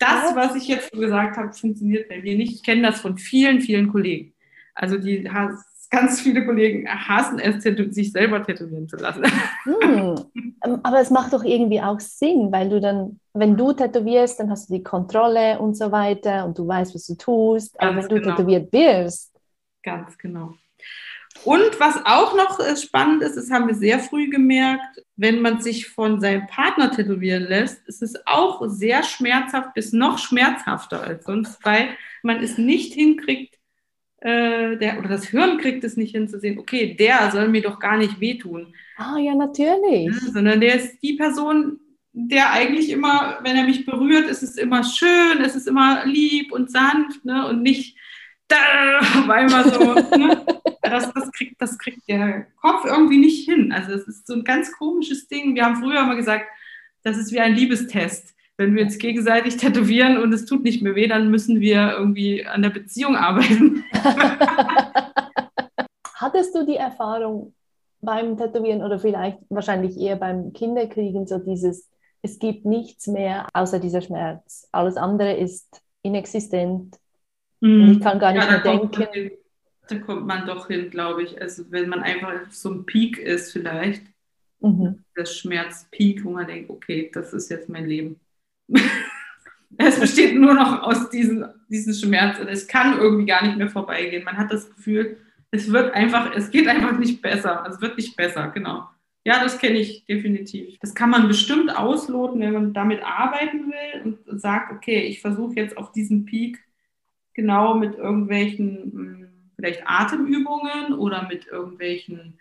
das, 0.00 0.34
was 0.34 0.56
ich 0.56 0.66
jetzt 0.66 0.90
gesagt 0.90 1.36
habe, 1.36 1.52
funktioniert 1.52 2.08
bei 2.08 2.20
mir 2.20 2.36
nicht. 2.36 2.52
Ich 2.52 2.62
kenne 2.64 2.82
das 2.82 3.00
von 3.00 3.16
vielen, 3.16 3.60
vielen 3.60 3.92
Kollegen. 3.92 4.34
Also 4.74 4.98
die 4.98 5.30
ganz 5.90 6.20
viele 6.20 6.44
Kollegen 6.44 6.88
hassen 6.88 7.38
es, 7.38 7.62
sich 7.62 8.12
selber 8.12 8.42
tätowieren 8.42 8.88
zu 8.88 8.96
lassen. 8.96 9.24
Hm. 9.64 10.16
Ähm, 10.64 10.80
aber 10.82 11.00
es 11.00 11.10
macht 11.10 11.34
doch 11.34 11.44
irgendwie 11.44 11.82
auch 11.82 12.00
Sinn, 12.00 12.50
weil 12.50 12.70
du 12.70 12.80
dann, 12.80 13.20
wenn 13.34 13.58
du 13.58 13.74
tätowierst, 13.74 14.40
dann 14.40 14.50
hast 14.50 14.70
du 14.70 14.74
die 14.74 14.82
Kontrolle 14.82 15.58
und 15.58 15.76
so 15.76 15.92
weiter 15.92 16.46
und 16.46 16.58
du 16.58 16.66
weißt, 16.66 16.94
was 16.94 17.06
du 17.06 17.14
tust. 17.14 17.78
Aber 17.78 17.96
wenn 17.96 18.08
du 18.08 18.20
genau. 18.20 18.34
tätowiert 18.34 18.72
wirst. 18.72 19.32
Ganz 19.82 20.16
genau. 20.16 20.54
Und 21.44 21.78
was 21.78 21.96
auch 22.04 22.34
noch 22.34 22.58
äh, 22.58 22.76
spannend 22.76 23.22
ist, 23.22 23.36
das 23.36 23.50
haben 23.50 23.68
wir 23.68 23.74
sehr 23.74 23.98
früh 23.98 24.30
gemerkt, 24.30 25.02
wenn 25.16 25.40
man 25.40 25.60
sich 25.60 25.88
von 25.88 26.20
seinem 26.20 26.46
Partner 26.46 26.90
tätowieren 26.90 27.44
lässt, 27.44 27.86
ist 27.86 28.02
es 28.02 28.14
auch 28.26 28.62
sehr 28.66 29.02
schmerzhaft 29.02 29.74
bis 29.74 29.92
noch 29.92 30.18
schmerzhafter 30.18 31.02
als 31.02 31.24
sonst, 31.24 31.64
weil 31.64 31.88
man 32.22 32.42
es 32.42 32.58
nicht 32.58 32.94
hinkriegt, 32.94 33.55
äh, 34.26 34.76
der, 34.76 34.98
oder 34.98 35.08
das 35.08 35.28
Hirn 35.28 35.58
kriegt 35.58 35.84
es 35.84 35.96
nicht 35.96 36.10
hinzusehen, 36.10 36.58
okay, 36.58 36.96
der 36.98 37.30
soll 37.30 37.48
mir 37.48 37.62
doch 37.62 37.78
gar 37.78 37.96
nicht 37.96 38.18
wehtun. 38.18 38.74
Ah, 38.96 39.18
ja, 39.18 39.36
natürlich. 39.36 40.06
Ja, 40.06 40.32
sondern 40.32 40.60
der 40.60 40.74
ist 40.74 41.00
die 41.00 41.12
Person, 41.12 41.78
der 42.12 42.50
eigentlich 42.52 42.90
immer, 42.90 43.38
wenn 43.44 43.54
er 43.54 43.64
mich 43.64 43.86
berührt, 43.86 44.28
ist 44.28 44.42
es 44.42 44.56
immer 44.56 44.82
schön, 44.82 45.40
es 45.44 45.54
ist 45.54 45.68
immer 45.68 46.04
lieb 46.06 46.50
und 46.50 46.72
sanft 46.72 47.24
ne, 47.24 47.46
und 47.46 47.62
nicht 47.62 47.96
da, 48.48 48.98
auf 48.98 49.28
einmal 49.28 49.70
so. 49.72 49.94
ne? 50.16 50.44
das, 50.82 51.12
das, 51.12 51.30
kriegt, 51.32 51.60
das 51.60 51.78
kriegt 51.78 52.08
der 52.08 52.46
Kopf 52.60 52.84
irgendwie 52.84 53.18
nicht 53.18 53.48
hin. 53.48 53.70
Also 53.72 53.92
es 53.92 54.08
ist 54.08 54.26
so 54.26 54.34
ein 54.34 54.44
ganz 54.44 54.72
komisches 54.72 55.28
Ding. 55.28 55.54
Wir 55.54 55.64
haben 55.64 55.76
früher 55.76 56.00
immer 56.00 56.16
gesagt, 56.16 56.46
das 57.02 57.16
ist 57.16 57.32
wie 57.32 57.40
ein 57.40 57.54
Liebestest 57.54 58.35
wenn 58.58 58.74
wir 58.74 58.84
uns 58.84 58.98
gegenseitig 58.98 59.56
tätowieren 59.56 60.18
und 60.18 60.32
es 60.32 60.46
tut 60.46 60.62
nicht 60.62 60.82
mehr 60.82 60.94
weh, 60.94 61.08
dann 61.08 61.30
müssen 61.30 61.60
wir 61.60 61.92
irgendwie 61.98 62.46
an 62.46 62.62
der 62.62 62.70
Beziehung 62.70 63.16
arbeiten. 63.16 63.84
Hattest 66.14 66.54
du 66.54 66.64
die 66.64 66.76
Erfahrung 66.76 67.54
beim 68.00 68.36
Tätowieren 68.36 68.82
oder 68.82 68.98
vielleicht 68.98 69.38
wahrscheinlich 69.50 69.98
eher 69.98 70.16
beim 70.16 70.52
Kinderkriegen, 70.52 71.26
so 71.26 71.38
dieses, 71.38 71.90
es 72.22 72.38
gibt 72.38 72.64
nichts 72.64 73.06
mehr 73.06 73.46
außer 73.52 73.78
dieser 73.78 74.00
Schmerz. 74.00 74.68
Alles 74.72 74.96
andere 74.96 75.34
ist 75.34 75.82
inexistent. 76.02 76.96
Mhm. 77.60 77.92
ich 77.92 78.00
kann 78.00 78.18
gar 78.18 78.32
nicht 78.32 78.44
ja, 78.44 78.50
mehr 78.50 78.60
denken. 78.60 79.32
Da 79.88 79.98
kommt 79.98 80.26
man 80.26 80.46
doch 80.46 80.66
hin, 80.66 80.90
glaube 80.90 81.22
ich. 81.22 81.40
Also 81.40 81.70
wenn 81.70 81.88
man 81.88 82.02
einfach 82.02 82.50
so 82.50 82.70
ein 82.70 82.86
Peak 82.86 83.18
ist 83.18 83.52
vielleicht, 83.52 84.02
mhm. 84.60 85.04
das 85.14 85.36
Schmerzpeak, 85.36 86.24
wo 86.24 86.30
man 86.30 86.46
denkt, 86.46 86.70
okay, 86.70 87.10
das 87.12 87.32
ist 87.32 87.50
jetzt 87.50 87.68
mein 87.68 87.86
Leben. 87.86 88.18
es 89.78 90.00
besteht 90.00 90.34
nur 90.36 90.54
noch 90.54 90.82
aus 90.82 91.10
diesem, 91.10 91.46
diesem 91.68 91.94
Schmerz 91.94 92.38
und 92.38 92.48
es 92.48 92.66
kann 92.66 92.98
irgendwie 92.98 93.26
gar 93.26 93.44
nicht 93.44 93.56
mehr 93.56 93.68
vorbeigehen. 93.68 94.24
Man 94.24 94.36
hat 94.36 94.52
das 94.52 94.74
Gefühl, 94.74 95.18
es 95.50 95.72
wird 95.72 95.94
einfach, 95.94 96.34
es 96.34 96.50
geht 96.50 96.68
einfach 96.68 96.98
nicht 96.98 97.22
besser. 97.22 97.64
Es 97.68 97.80
wird 97.80 97.96
nicht 97.96 98.16
besser, 98.16 98.48
genau. 98.48 98.88
Ja, 99.24 99.42
das 99.42 99.58
kenne 99.58 99.78
ich 99.78 100.04
definitiv. 100.06 100.78
Das 100.80 100.94
kann 100.94 101.10
man 101.10 101.26
bestimmt 101.26 101.76
ausloten, 101.76 102.40
wenn 102.40 102.52
man 102.52 102.72
damit 102.72 103.02
arbeiten 103.02 103.72
will 103.72 104.16
und 104.30 104.40
sagt, 104.40 104.72
okay, 104.72 105.00
ich 105.00 105.20
versuche 105.20 105.54
jetzt 105.56 105.76
auf 105.76 105.90
diesen 105.92 106.26
Peak 106.26 106.62
genau 107.34 107.74
mit 107.74 107.96
irgendwelchen 107.96 108.92
hm, 108.92 109.26
vielleicht 109.56 109.82
Atemübungen 109.86 110.92
oder 110.92 111.26
mit 111.26 111.46
irgendwelchen 111.46 112.38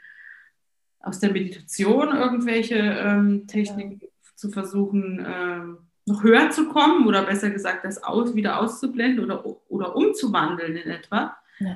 aus 0.99 1.19
der 1.19 1.31
Meditation 1.31 2.15
irgendwelche 2.15 2.75
ähm, 2.75 3.47
Techniken 3.47 3.99
ja. 4.01 4.07
zu 4.35 4.51
versuchen, 4.51 5.25
ähm, 5.27 5.77
noch 6.05 6.23
höher 6.23 6.49
zu 6.51 6.69
kommen 6.69 7.07
oder 7.07 7.23
besser 7.23 7.49
gesagt, 7.49 7.85
das 7.85 8.03
aus, 8.03 8.35
wieder 8.35 8.59
auszublenden 8.59 9.23
oder, 9.23 9.43
oder 9.69 9.95
umzuwandeln 9.95 10.75
in 10.75 10.89
etwa. 10.89 11.35
Ja 11.59 11.75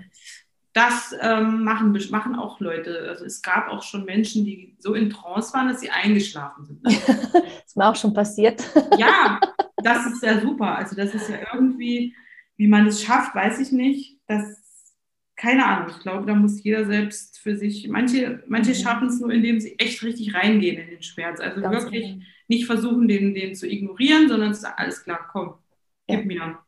das 0.73 1.15
ähm, 1.19 1.63
machen, 1.63 1.97
machen 2.11 2.36
auch 2.36 2.59
Leute. 2.59 3.07
Also 3.09 3.25
es 3.25 3.41
gab 3.41 3.69
auch 3.69 3.84
schon 3.84 4.05
Menschen, 4.05 4.45
die 4.45 4.75
so 4.80 4.93
in 4.93 5.09
Trance 5.09 5.53
waren, 5.53 5.67
dass 5.67 5.82
sie 5.82 5.89
eingeschlafen 5.89 6.65
sind. 6.65 6.86
Das 6.86 6.93
ist 7.65 7.77
mir 7.77 7.88
auch 7.88 7.95
schon 7.95 8.13
passiert. 8.13 8.63
ja, 8.97 9.39
das 9.77 10.05
ist 10.05 10.23
ja 10.23 10.39
super. 10.39 10.77
Also 10.77 10.95
das 10.95 11.13
ist 11.13 11.30
ja 11.30 11.38
irgendwie, 11.53 12.15
wie 12.57 12.67
man 12.67 12.88
es 12.88 13.03
schafft, 13.03 13.34
weiß 13.36 13.59
ich 13.59 13.71
nicht. 13.71 14.19
Das, 14.27 14.43
keine 15.40 15.66
Ahnung. 15.66 15.90
Ich 15.90 16.00
glaube, 16.02 16.26
da 16.26 16.36
muss 16.36 16.62
jeder 16.64 16.86
selbst 16.86 17.40
für 17.40 17.56
sich. 17.56 17.88
Manche, 17.88 18.44
manche 18.48 18.72
mhm. 18.72 18.76
schaffen 18.76 19.08
es 19.08 19.22
nur, 19.22 19.32
indem 19.32 19.60
sie 19.60 19.80
echt 19.80 20.04
richtig 20.04 20.36
reingehen 20.36 20.78
in 20.78 20.90
den 20.90 21.02
Schmerz. 21.02 21.40
Also 21.40 21.62
Ganz 21.62 21.84
wirklich 21.84 22.08
genau. 22.08 22.26
nicht 22.50 22.66
versuchen, 22.66 23.08
den, 23.08 23.34
den 23.34 23.56
zu 23.56 23.66
ignorieren, 23.66 24.28
sondern 24.28 24.54
zu 24.54 24.62
sagen, 24.62 24.76
alles 24.78 25.04
klar, 25.04 25.30
komm, 25.32 25.56
gib 26.08 26.20
ja. 26.20 26.26
mir. 26.26 26.60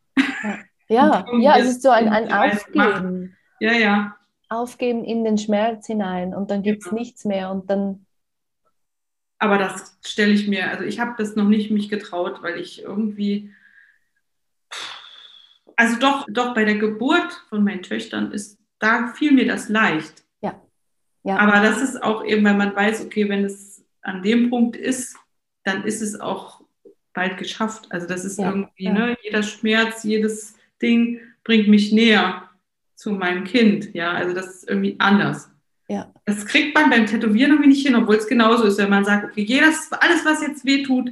Ja, 0.87 1.25
ja, 1.25 1.25
ja 1.39 1.57
es 1.57 1.67
ist 1.67 1.81
so 1.81 1.89
ein, 1.89 2.07
ein 2.07 2.31
Aufgeben. 2.31 3.35
Ja, 3.59 3.73
ja. 3.73 4.15
Aufgeben 4.47 5.03
in 5.03 5.25
den 5.25 5.37
Schmerz 5.37 5.87
hinein 5.87 6.33
und 6.33 6.49
dann 6.49 6.63
gibt 6.63 6.83
es 6.83 6.91
ja. 6.91 6.93
nichts 6.93 7.25
mehr 7.25 7.51
und 7.51 7.69
dann. 7.69 8.05
Aber 9.37 9.57
das 9.57 9.97
stelle 10.05 10.31
ich 10.31 10.47
mir, 10.47 10.69
also 10.69 10.85
ich 10.85 10.99
habe 10.99 11.15
das 11.17 11.35
noch 11.35 11.47
nicht 11.47 11.71
mich 11.71 11.89
getraut, 11.89 12.41
weil 12.41 12.57
ich 12.57 12.83
irgendwie. 12.83 13.51
Also 15.75 15.97
doch, 15.99 16.25
doch 16.29 16.53
bei 16.53 16.63
der 16.63 16.75
Geburt 16.75 17.33
von 17.49 17.63
meinen 17.63 17.81
Töchtern 17.81 18.31
ist, 18.31 18.60
da 18.81 19.13
fiel 19.15 19.31
mir 19.31 19.47
das 19.47 19.69
leicht. 19.69 20.23
Ja. 20.41 20.61
ja. 21.23 21.37
Aber 21.37 21.61
das 21.61 21.81
ist 21.81 22.01
auch 22.01 22.25
eben, 22.25 22.43
weil 22.43 22.55
man 22.55 22.75
weiß, 22.75 23.05
okay, 23.05 23.29
wenn 23.29 23.45
es 23.45 23.83
an 24.01 24.21
dem 24.21 24.49
Punkt 24.49 24.75
ist, 24.75 25.15
dann 25.63 25.83
ist 25.83 26.01
es 26.01 26.19
auch 26.19 26.61
bald 27.13 27.37
geschafft. 27.37 27.87
Also 27.89 28.07
das 28.07 28.25
ist 28.25 28.39
ja, 28.39 28.49
irgendwie, 28.49 28.85
ja. 28.85 28.93
ne, 28.93 29.17
jeder 29.23 29.43
Schmerz, 29.43 30.03
jedes 30.03 30.55
Ding 30.81 31.19
bringt 31.43 31.67
mich 31.67 31.91
näher 31.91 32.49
zu 32.95 33.11
meinem 33.11 33.43
Kind. 33.43 33.93
Ja, 33.93 34.11
also 34.11 34.33
das 34.33 34.47
ist 34.47 34.69
irgendwie 34.69 34.95
anders. 34.99 35.49
Ja. 35.87 36.11
Das 36.25 36.45
kriegt 36.45 36.73
man 36.73 36.89
beim 36.89 37.05
Tätowieren 37.05 37.51
irgendwie 37.51 37.69
nicht 37.69 37.85
hin, 37.85 37.95
obwohl 37.95 38.15
es 38.15 38.27
genauso 38.27 38.63
ist, 38.63 38.77
wenn 38.77 38.89
man 38.89 39.05
sagt, 39.05 39.25
okay, 39.25 39.41
jedes, 39.41 39.91
alles, 39.91 40.25
was 40.25 40.41
jetzt 40.41 40.65
wehtut, 40.65 41.11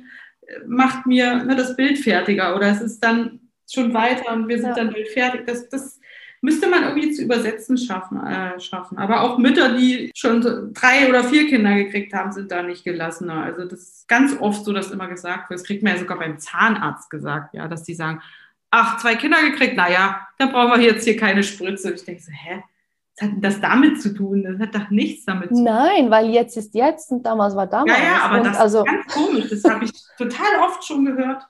macht 0.66 1.06
mir 1.06 1.44
ne, 1.44 1.56
das 1.56 1.76
Bild 1.76 1.98
fertiger 2.00 2.56
oder 2.56 2.68
es 2.72 2.82
ist 2.82 3.04
dann 3.04 3.40
schon 3.70 3.94
weiter 3.94 4.34
und 4.34 4.48
wir 4.48 4.58
sind 4.58 4.70
ja. 4.70 4.76
dann 4.76 4.92
bald 4.92 5.10
fertig. 5.10 5.46
Das, 5.46 5.70
das 5.70 5.99
müsste 6.42 6.68
man 6.68 6.84
irgendwie 6.84 7.12
zu 7.12 7.24
übersetzen 7.24 7.78
schaffen, 7.78 8.26
äh, 8.26 8.60
schaffen. 8.60 8.98
Aber 8.98 9.22
auch 9.22 9.38
Mütter, 9.38 9.76
die 9.78 10.12
schon 10.16 10.42
drei 10.74 11.10
oder 11.10 11.24
vier 11.24 11.48
Kinder 11.48 11.76
gekriegt 11.76 12.14
haben, 12.14 12.32
sind 12.32 12.52
da 12.52 12.64
nicht 12.64 12.84
gelassener. 12.84 13.44
Also 13.44 13.66
das 13.66 13.80
ist 13.80 14.08
ganz 14.08 14.36
oft 14.40 14.64
so, 14.64 14.74
dass 14.74 14.92
immer 14.92 15.08
gesagt 15.08 15.50
wird, 15.50 15.60
das 15.60 15.68
kriegt 15.68 15.84
man 15.84 15.94
ja 15.94 16.00
sogar 16.00 16.18
beim 16.18 16.40
Zahnarzt 16.40 17.10
gesagt, 17.10 17.54
ja, 17.54 17.68
dass 17.68 17.84
die 17.84 17.94
sagen, 17.94 18.22
ach, 18.72 19.00
zwei 19.00 19.16
Kinder 19.16 19.42
gekriegt, 19.42 19.76
naja, 19.76 20.28
dann 20.38 20.52
brauchen 20.52 20.80
wir 20.80 20.88
jetzt 20.88 21.04
hier 21.04 21.18
keine 21.18 21.44
Spritze. 21.44 21.92
ich 21.92 22.06
denke 22.06 22.22
so, 22.22 22.32
hä? 22.32 22.64
Was 23.16 23.28
hat 23.28 23.34
denn 23.34 23.42
das 23.42 23.60
damit 23.60 24.02
zu 24.02 24.14
tun? 24.14 24.44
Das 24.44 24.60
hat 24.60 24.76
doch 24.76 24.90
nichts 24.92 25.26
damit 25.26 25.50
zu 25.50 25.56
tun. 25.56 25.64
Nein, 25.66 26.10
weil 26.10 26.30
jetzt 26.30 26.56
ist 26.56 26.74
jetzt 26.74 27.12
und 27.12 27.26
damals 27.26 27.54
war 27.54 27.68
damals. 27.68 27.98
Ja, 27.98 28.04
ja, 28.04 28.22
aber 28.22 28.38
und 28.38 28.46
das 28.46 28.58
also 28.58 28.80
ist 28.80 28.86
ganz 28.86 29.14
komisch. 29.14 29.50
Das 29.50 29.64
habe 29.66 29.84
ich 29.84 29.92
total 30.18 30.60
oft 30.62 30.86
schon 30.86 31.04
gehört. 31.04 31.44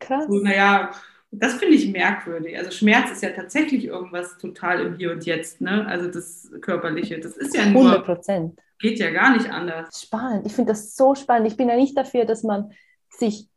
Krass. 0.00 0.24
So, 0.28 0.40
naja, 0.40 0.90
das 1.38 1.54
finde 1.54 1.74
ich 1.74 1.90
merkwürdig. 1.90 2.56
Also 2.56 2.70
Schmerz 2.70 3.10
ist 3.10 3.22
ja 3.22 3.30
tatsächlich 3.30 3.84
irgendwas 3.84 4.38
total 4.38 4.80
im 4.80 4.96
Hier 4.96 5.12
und 5.12 5.24
Jetzt, 5.26 5.60
ne? 5.60 5.86
Also 5.86 6.10
das 6.10 6.50
Körperliche, 6.60 7.18
das 7.18 7.36
ist 7.36 7.54
ja 7.54 7.66
nur... 7.66 7.82
100 7.82 8.04
Prozent. 8.04 8.60
Geht 8.78 8.98
ja 8.98 9.10
gar 9.10 9.36
nicht 9.36 9.50
anders. 9.50 10.02
Spannend. 10.02 10.46
Ich 10.46 10.52
finde 10.52 10.72
das 10.72 10.94
so 10.96 11.14
spannend. 11.14 11.48
Ich 11.48 11.56
bin 11.56 11.68
ja 11.68 11.76
nicht 11.76 11.96
dafür, 11.96 12.24
dass 12.24 12.42
man 12.42 12.72
sich 13.08 13.48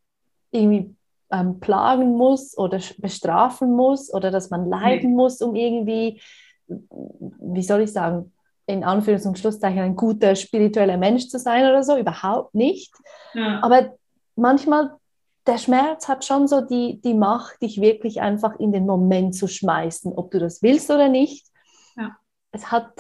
irgendwie 0.52 0.96
ähm, 1.32 1.60
plagen 1.60 2.16
muss 2.16 2.58
oder 2.58 2.80
bestrafen 2.98 3.76
muss 3.76 4.14
oder 4.14 4.32
dass 4.32 4.50
man 4.50 4.70
leiden 4.70 5.12
nee. 5.12 5.16
muss, 5.16 5.42
um 5.42 5.56
irgendwie, 5.56 6.22
wie 6.68 7.64
soll 7.64 7.82
ich 7.82 7.92
sagen, 7.92 8.32
in 8.66 8.84
Anführungs- 8.84 9.28
und 9.28 9.40
Schlusszeichen 9.40 9.80
ein 9.80 9.96
guter 9.96 10.36
spiritueller 10.36 10.98
Mensch 10.98 11.28
zu 11.28 11.40
sein 11.40 11.64
oder 11.64 11.84
so, 11.84 11.98
überhaupt 11.98 12.54
nicht. 12.56 12.94
Ja. 13.34 13.60
Aber 13.64 13.96
manchmal, 14.36 14.92
der 15.50 15.58
Schmerz 15.58 16.08
hat 16.08 16.24
schon 16.24 16.48
so 16.48 16.62
die, 16.62 17.02
die 17.02 17.16
Macht, 17.16 17.62
dich 17.64 17.82
wirklich 17.82 18.22
einfach 18.22 18.60
in 18.60 18.72
den 18.72 18.86
Moment 18.86 19.34
zu 19.34 19.48
schmeißen, 19.48 20.14
ob 20.14 20.30
du 20.30 20.40
das 20.40 20.62
willst 20.62 20.92
oder 20.92 21.10
nicht. 21.10 21.48
Ja. 21.98 22.16
Es 22.52 22.72
hat 22.72 22.92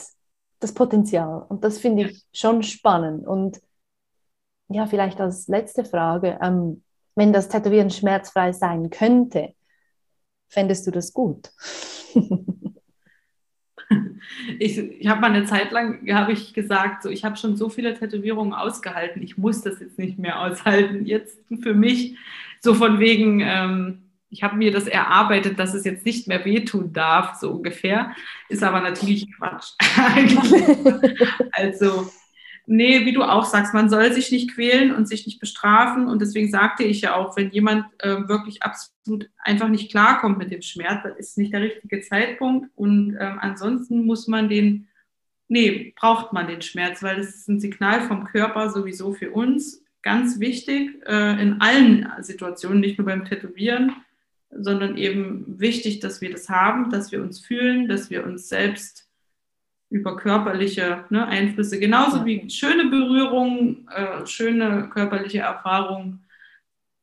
das 0.59 0.73
Potenzial 0.73 1.45
und 1.47 1.63
das 1.63 1.77
finde 1.77 2.05
ich 2.05 2.25
schon 2.33 2.63
spannend. 2.63 3.27
Und 3.27 3.61
ja, 4.67 4.87
vielleicht 4.87 5.21
als 5.21 5.47
letzte 5.47 5.85
Frage, 5.85 6.39
ähm, 6.41 6.83
wenn 7.13 7.33
das 7.33 7.49
Tätowieren 7.49 7.91
schmerzfrei 7.91 8.51
sein 8.51 8.89
könnte, 8.89 9.53
fändest 10.47 10.87
du 10.87 10.91
das 10.91 11.13
gut? 11.13 11.51
ich, 14.59 14.77
ich 14.77 15.07
habe 15.07 15.21
mal 15.21 15.31
eine 15.31 15.45
Zeit 15.45 15.71
lang 15.71 16.07
habe 16.13 16.31
ich 16.31 16.53
gesagt, 16.53 17.03
so 17.03 17.09
ich 17.09 17.25
habe 17.25 17.37
schon 17.37 17.57
so 17.57 17.69
viele 17.69 17.93
Tätowierungen 17.93 18.53
ausgehalten, 18.53 19.21
ich 19.21 19.37
muss 19.37 19.61
das 19.61 19.79
jetzt 19.79 19.97
nicht 19.99 20.19
mehr 20.19 20.39
aushalten. 20.41 21.05
Jetzt 21.05 21.39
für 21.61 21.73
mich 21.73 22.17
so 22.59 22.73
von 22.73 22.99
wegen, 22.99 23.41
ähm, 23.41 24.03
ich 24.29 24.43
habe 24.43 24.57
mir 24.57 24.71
das 24.71 24.87
erarbeitet, 24.87 25.57
dass 25.57 25.73
es 25.73 25.85
jetzt 25.85 26.05
nicht 26.05 26.27
mehr 26.27 26.45
wehtun 26.45 26.93
darf, 26.93 27.35
so 27.35 27.51
ungefähr. 27.51 28.15
Ist 28.47 28.63
aber 28.63 28.81
natürlich 28.81 29.27
Quatsch. 29.35 29.73
also 31.53 32.11
Nee, 32.71 33.03
wie 33.07 33.13
du 33.13 33.23
auch 33.23 33.45
sagst, 33.45 33.73
man 33.73 33.89
soll 33.89 34.13
sich 34.13 34.31
nicht 34.31 34.53
quälen 34.53 34.93
und 34.93 35.07
sich 35.07 35.25
nicht 35.25 35.39
bestrafen. 35.39 36.07
Und 36.07 36.21
deswegen 36.21 36.51
sagte 36.51 36.83
ich 36.83 37.01
ja 37.01 37.15
auch, 37.15 37.35
wenn 37.35 37.49
jemand 37.49 37.85
äh, 37.97 38.27
wirklich 38.27 38.61
absolut 38.61 39.27
einfach 39.39 39.69
nicht 39.69 39.89
klarkommt 39.89 40.37
mit 40.37 40.51
dem 40.51 40.61
Schmerz, 40.61 41.01
das 41.01 41.17
ist 41.17 41.37
nicht 41.39 41.51
der 41.51 41.61
richtige 41.61 42.01
Zeitpunkt. 42.01 42.69
Und 42.75 43.15
äh, 43.15 43.23
ansonsten 43.39 44.05
muss 44.05 44.27
man 44.27 44.49
den, 44.49 44.87
nee, 45.47 45.95
braucht 45.99 46.31
man 46.31 46.45
den 46.45 46.61
Schmerz, 46.61 47.01
weil 47.01 47.15
das 47.15 47.29
ist 47.29 47.49
ein 47.49 47.59
Signal 47.59 48.01
vom 48.01 48.25
Körper 48.25 48.69
sowieso 48.69 49.13
für 49.13 49.31
uns. 49.31 49.83
Ganz 50.03 50.39
wichtig 50.39 50.91
äh, 51.07 51.41
in 51.41 51.61
allen 51.61 52.07
Situationen, 52.19 52.81
nicht 52.81 52.99
nur 52.99 53.07
beim 53.07 53.25
Tätowieren, 53.25 53.95
sondern 54.51 54.95
eben 54.95 55.59
wichtig, 55.59 56.01
dass 56.01 56.21
wir 56.21 56.29
das 56.29 56.49
haben, 56.49 56.91
dass 56.91 57.11
wir 57.11 57.23
uns 57.23 57.39
fühlen, 57.39 57.87
dass 57.87 58.11
wir 58.11 58.23
uns 58.27 58.47
selbst 58.47 59.08
über 59.89 60.15
körperliche 60.17 61.05
ne, 61.09 61.27
Einflüsse, 61.27 61.79
genauso 61.79 62.25
wie 62.25 62.49
schöne 62.49 62.85
Berührungen, 62.85 63.87
äh, 63.89 64.25
schöne 64.25 64.89
körperliche 64.89 65.39
Erfahrungen, 65.39 66.25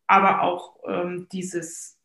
aber 0.06 0.42
auch 0.42 0.76
ähm, 0.86 1.26
dieses 1.32 1.96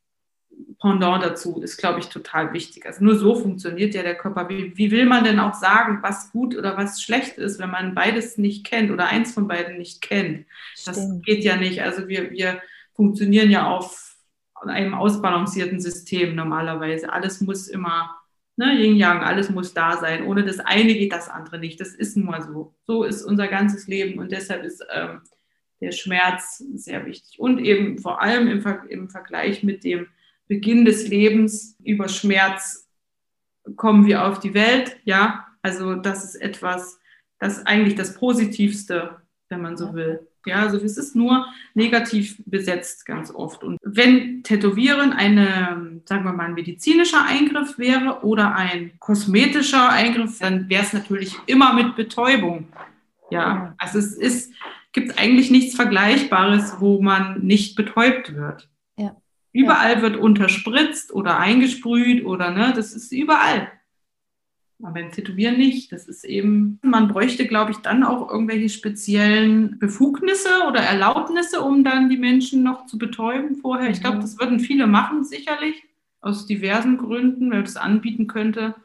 Pendant 0.80 1.24
dazu 1.24 1.62
ist, 1.62 1.78
glaube 1.78 2.00
ich, 2.00 2.08
total 2.08 2.54
wichtig. 2.54 2.86
Also 2.86 3.04
nur 3.04 3.16
so 3.16 3.36
funktioniert 3.36 3.94
ja 3.94 4.04
der 4.04 4.18
Körper. 4.18 4.50
Wie, 4.50 4.76
wie, 4.76 4.92
will 4.92 5.06
man 5.06 5.24
denn 5.24 5.40
auch 5.40 5.54
sagen, 5.54 6.00
was 6.02 6.32
gut 6.32 6.58
oder 6.58 6.76
was 6.76 7.02
schlecht 7.02 7.38
ist, 7.38 7.60
wenn 7.60 7.70
man 7.70 7.96
beides 7.96 8.38
nicht 8.38 8.66
kennt 8.66 8.92
oder 8.92 9.08
eins 9.08 9.34
von 9.34 9.48
beiden 9.48 9.78
nicht 9.78 10.02
kennt? 10.02 10.46
Das 10.86 10.98
Stimmt. 10.98 11.26
geht 11.26 11.44
ja 11.44 11.56
nicht. 11.56 11.82
Also 11.82 12.08
wir, 12.08 12.32
wir 12.32 12.62
funktionieren 12.94 13.50
ja 13.50 13.68
auf 13.68 14.16
einem 14.62 14.94
ausbalancierten 14.94 15.80
System 15.80 16.36
normalerweise. 16.36 17.12
Alles 17.12 17.42
muss 17.42 17.68
immer 17.68 18.21
Ne, 18.58 18.74
Yin 18.74 18.96
Yang, 18.96 19.24
alles 19.24 19.50
muss 19.50 19.74
da 19.74 19.98
sein. 19.98 20.26
Ohne 20.26 20.44
das 20.44 20.60
eine 20.60 20.94
geht 20.94 21.14
das 21.14 21.30
andere 21.30 21.58
nicht. 21.58 21.80
Das 21.80 21.96
ist 21.96 22.18
nun 22.18 22.28
mal 22.28 22.42
so. 22.42 22.76
So 22.86 23.04
ist 23.04 23.24
unser 23.24 23.48
ganzes 23.48 23.88
Leben 23.88 24.20
und 24.20 24.32
deshalb 24.32 24.64
ist 24.64 24.84
ähm, 24.94 25.22
der 25.80 25.92
Schmerz 25.92 26.64
sehr 26.76 27.06
wichtig. 27.06 27.40
Und 27.40 27.60
eben 27.60 27.98
vor 27.98 28.22
allem 28.22 28.48
im, 28.48 28.62
Ver 28.62 28.84
im 28.90 29.10
Vergleich 29.10 29.64
mit 29.64 29.84
dem 29.84 30.08
Beginn 30.48 30.86
des 30.86 31.08
Lebens 31.08 31.78
über 31.84 32.08
Schmerz 32.08 32.90
kommen 33.76 34.06
wir 34.06 34.26
auf 34.26 34.40
die 34.40 34.54
Welt. 34.54 34.98
Ja, 35.06 35.48
also 35.62 35.96
das 35.96 36.24
ist 36.24 36.36
etwas, 36.36 37.00
das 37.40 37.60
ist 37.60 37.68
eigentlich 37.68 37.96
das 37.96 38.16
Positivste, 38.16 39.22
wenn 39.50 39.62
man 39.62 39.78
so 39.78 39.94
will. 39.94 40.28
Ja, 40.46 40.58
also 40.64 40.78
es 40.78 40.98
ist 40.98 41.16
nur 41.16 41.46
negativ 41.74 42.42
besetzt 42.46 43.06
ganz 43.06 43.34
oft. 43.34 43.64
Und 43.64 43.78
wenn 43.84 44.44
Tätowieren 44.44 45.14
eine, 45.14 46.02
sagen 46.06 46.24
wir 46.24 46.34
mal, 46.34 46.46
ein 46.46 46.54
medizinischer 46.54 47.26
Eingriff 47.26 47.78
wäre 47.78 48.24
oder 48.24 48.56
ein 48.56 48.94
kosmetischer 49.00 49.90
Eingriff, 49.90 50.40
dann 50.40 50.70
wäre 50.70 50.84
es 50.84 50.94
natürlich 50.94 51.38
immer 51.46 51.74
mit 51.74 51.96
Betäubung. 51.96 52.68
Ja, 53.30 53.76
also 53.78 53.98
es 54.00 54.14
ist, 54.14 54.54
gibt 54.92 55.18
eigentlich 55.18 55.52
nichts 55.52 55.76
Vergleichbares, 55.76 56.76
wo 56.80 57.02
man 57.02 57.42
nicht 57.42 57.76
betäubt 57.76 58.36
wird. 58.36 58.68
Ja. 58.98 59.16
Überall 59.54 59.96
ja. 59.96 60.02
wird 60.02 60.18
unterspritzt 60.18 61.14
oder 61.14 61.38
eingesprüht 61.38 62.26
oder 62.26 62.52
ne, 62.52 62.74
das 62.76 62.94
ist 62.94 63.12
überall. 63.12 63.72
Aber 64.82 64.94
beim 64.94 65.12
Tätowieren 65.12 65.58
nicht. 65.58 65.92
Das 65.92 66.08
ist 66.08 66.24
eben, 66.24 66.80
man 66.82 67.08
bräuchte, 67.08 67.48
glaube 67.48 67.72
ich, 67.72 67.78
dann 67.78 68.04
auch 68.04 68.30
irgendwelche 68.30 68.70
speziellen 68.70 69.80
Befugnisse 69.80 70.50
oder 70.68 70.80
Erlaubnisse, 70.82 71.62
um 71.62 71.84
dann 71.84 72.10
die 72.10 72.18
Menschen 72.18 72.64
noch 72.64 72.86
zu 72.86 72.98
betäuben 72.98 73.56
vorher. 73.56 73.90
Ich 73.90 74.02
glaube, 74.02 74.18
mhm. 74.18 74.22
das 74.22 74.40
würden 74.40 74.60
viele 74.60 74.88
machen, 74.88 75.24
sicherlich, 75.24 75.84
aus 76.22 76.46
diversen 76.46 76.98
Gründen, 76.98 77.52
weil 77.52 77.64
das 77.64 77.78
anbieten 77.78 78.28
könnte. 78.28 78.76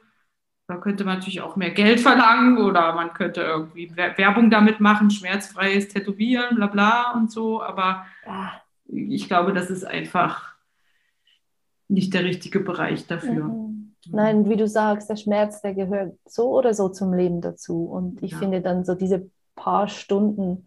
Da 0.68 0.76
könnte 0.76 1.04
man 1.04 1.18
natürlich 1.18 1.42
auch 1.42 1.56
mehr 1.56 1.70
Geld 1.70 2.00
verlangen 2.00 2.58
oder 2.58 2.94
man 2.94 3.12
könnte 3.12 3.42
irgendwie 3.42 3.94
Werbung 3.94 4.50
damit 4.50 4.80
machen, 4.80 5.10
schmerzfreies 5.10 5.88
Tätowieren, 5.88 6.56
bla 6.56 6.66
bla 6.66 7.12
und 7.12 7.30
so. 7.30 7.62
Aber 7.62 8.04
ich 8.88 9.28
glaube, 9.28 9.52
das 9.52 9.70
ist 9.70 9.84
einfach 9.84 10.54
nicht 11.88 12.14
der 12.14 12.24
richtige 12.24 12.60
Bereich 12.60 13.06
dafür. 13.06 13.44
Mhm. 13.44 13.65
Nein, 14.12 14.48
wie 14.48 14.56
du 14.56 14.68
sagst, 14.68 15.10
der 15.10 15.16
Schmerz, 15.16 15.62
der 15.62 15.74
gehört 15.74 16.14
so 16.26 16.50
oder 16.50 16.74
so 16.74 16.88
zum 16.88 17.12
Leben 17.12 17.40
dazu. 17.40 17.84
Und 17.84 18.22
ich 18.22 18.32
ja. 18.32 18.38
finde 18.38 18.60
dann 18.60 18.84
so 18.84 18.94
diese 18.94 19.30
paar 19.54 19.88
Stunden 19.88 20.66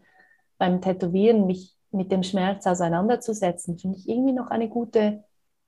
beim 0.58 0.82
Tätowieren, 0.82 1.46
mich 1.46 1.76
mit 1.92 2.12
dem 2.12 2.24
Schmerz 2.24 2.68
auseinanderzusetzen, 2.68 3.80
finde 3.80 3.98
ich 3.98 4.08
irgendwie 4.08 4.34
noch 4.34 4.52
eine 4.52 4.68
gute 4.68 5.24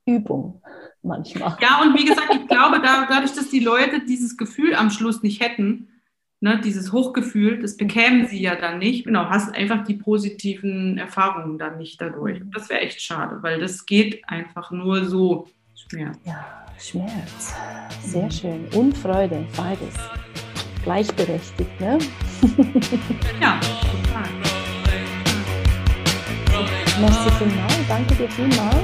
Übung 0.06 0.62
manchmal. 1.02 1.58
Ja, 1.62 1.82
und 1.82 1.98
wie 1.98 2.06
gesagt, 2.06 2.34
ich 2.34 2.48
glaube, 2.48 2.82
da, 2.82 3.08
dadurch, 3.10 3.34
dass 3.34 3.50
die 3.50 3.60
Leute 3.60 4.06
dieses 4.06 4.38
Gefühl 4.38 4.76
am 4.76 4.90
Schluss 4.90 5.24
nicht 5.24 5.42
hätten, 5.42 5.88
ne, 6.42 6.60
dieses 6.60 6.92
Hochgefühl, 6.92 7.60
das 7.60 7.78
bekämen 7.78 8.28
sie 8.28 8.42
ja 8.42 8.56
dann 8.56 8.80
nicht. 8.80 9.06
Genau, 9.06 9.30
hast 9.30 9.56
einfach 9.56 9.84
die 9.86 9.96
positiven 9.96 10.98
Erfahrungen 10.98 11.58
dann 11.58 11.78
nicht 11.78 12.02
dadurch. 12.02 12.42
Und 12.42 12.56
das 12.56 12.70
wäre 12.70 12.82
echt 12.82 13.02
schade, 13.02 13.42
weil 13.42 13.60
das 13.60 13.86
geht 13.86 14.22
einfach 14.28 14.72
nur 14.72 15.06
so. 15.06 15.48
Schmerz. 15.76 16.20
Ja, 16.26 16.66
Schmerz. 16.82 17.54
Sehr 18.04 18.26
mhm. 18.26 18.32
schön. 18.32 18.68
Und 18.74 18.98
Freude, 18.98 19.46
beides. 19.56 19.94
Gleichberechtigt, 20.84 21.80
ne? 21.80 22.00
ja, 23.40 23.60
total. 23.60 24.30
Merci 27.00 27.30
vielmals, 27.38 27.88
danke 27.88 28.16
dir 28.16 28.30
vielmals. 28.30 28.76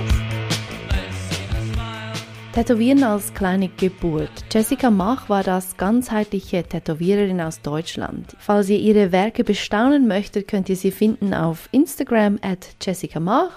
Tätowieren 2.54 3.04
als 3.04 3.34
kleine 3.34 3.70
Geburt. 3.70 4.32
Jessica 4.52 4.90
Mach 4.90 5.30
war 5.30 5.44
das 5.44 5.78
ganzheitliche 5.78 6.64
Tätowiererin 6.64 7.42
aus 7.42 7.62
Deutschland. 7.62 8.36
Falls 8.40 8.70
ihr 8.70 8.80
ihre 8.80 9.12
Werke 9.12 9.44
bestaunen 9.44 10.08
möchtet, 10.08 10.48
könnt 10.48 10.70
ihr 10.70 10.76
sie 10.76 10.92
finden 10.92 11.36
auf 11.36 11.70
Instagram 11.72 12.40
at 12.42 12.76
Jessica 12.82 13.20
Mach. 13.20 13.52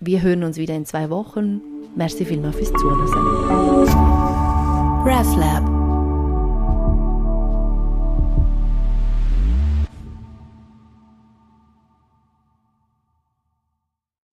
Wir 0.00 0.22
hören 0.22 0.44
uns 0.44 0.56
wieder 0.56 0.74
in 0.74 0.86
zwei 0.86 1.10
Wochen. 1.10 1.60
Merci 1.98 2.24
vielmals 2.24 2.54
fürs 2.54 2.72
Zuhören. 2.74 3.08
RefLab 5.04 5.77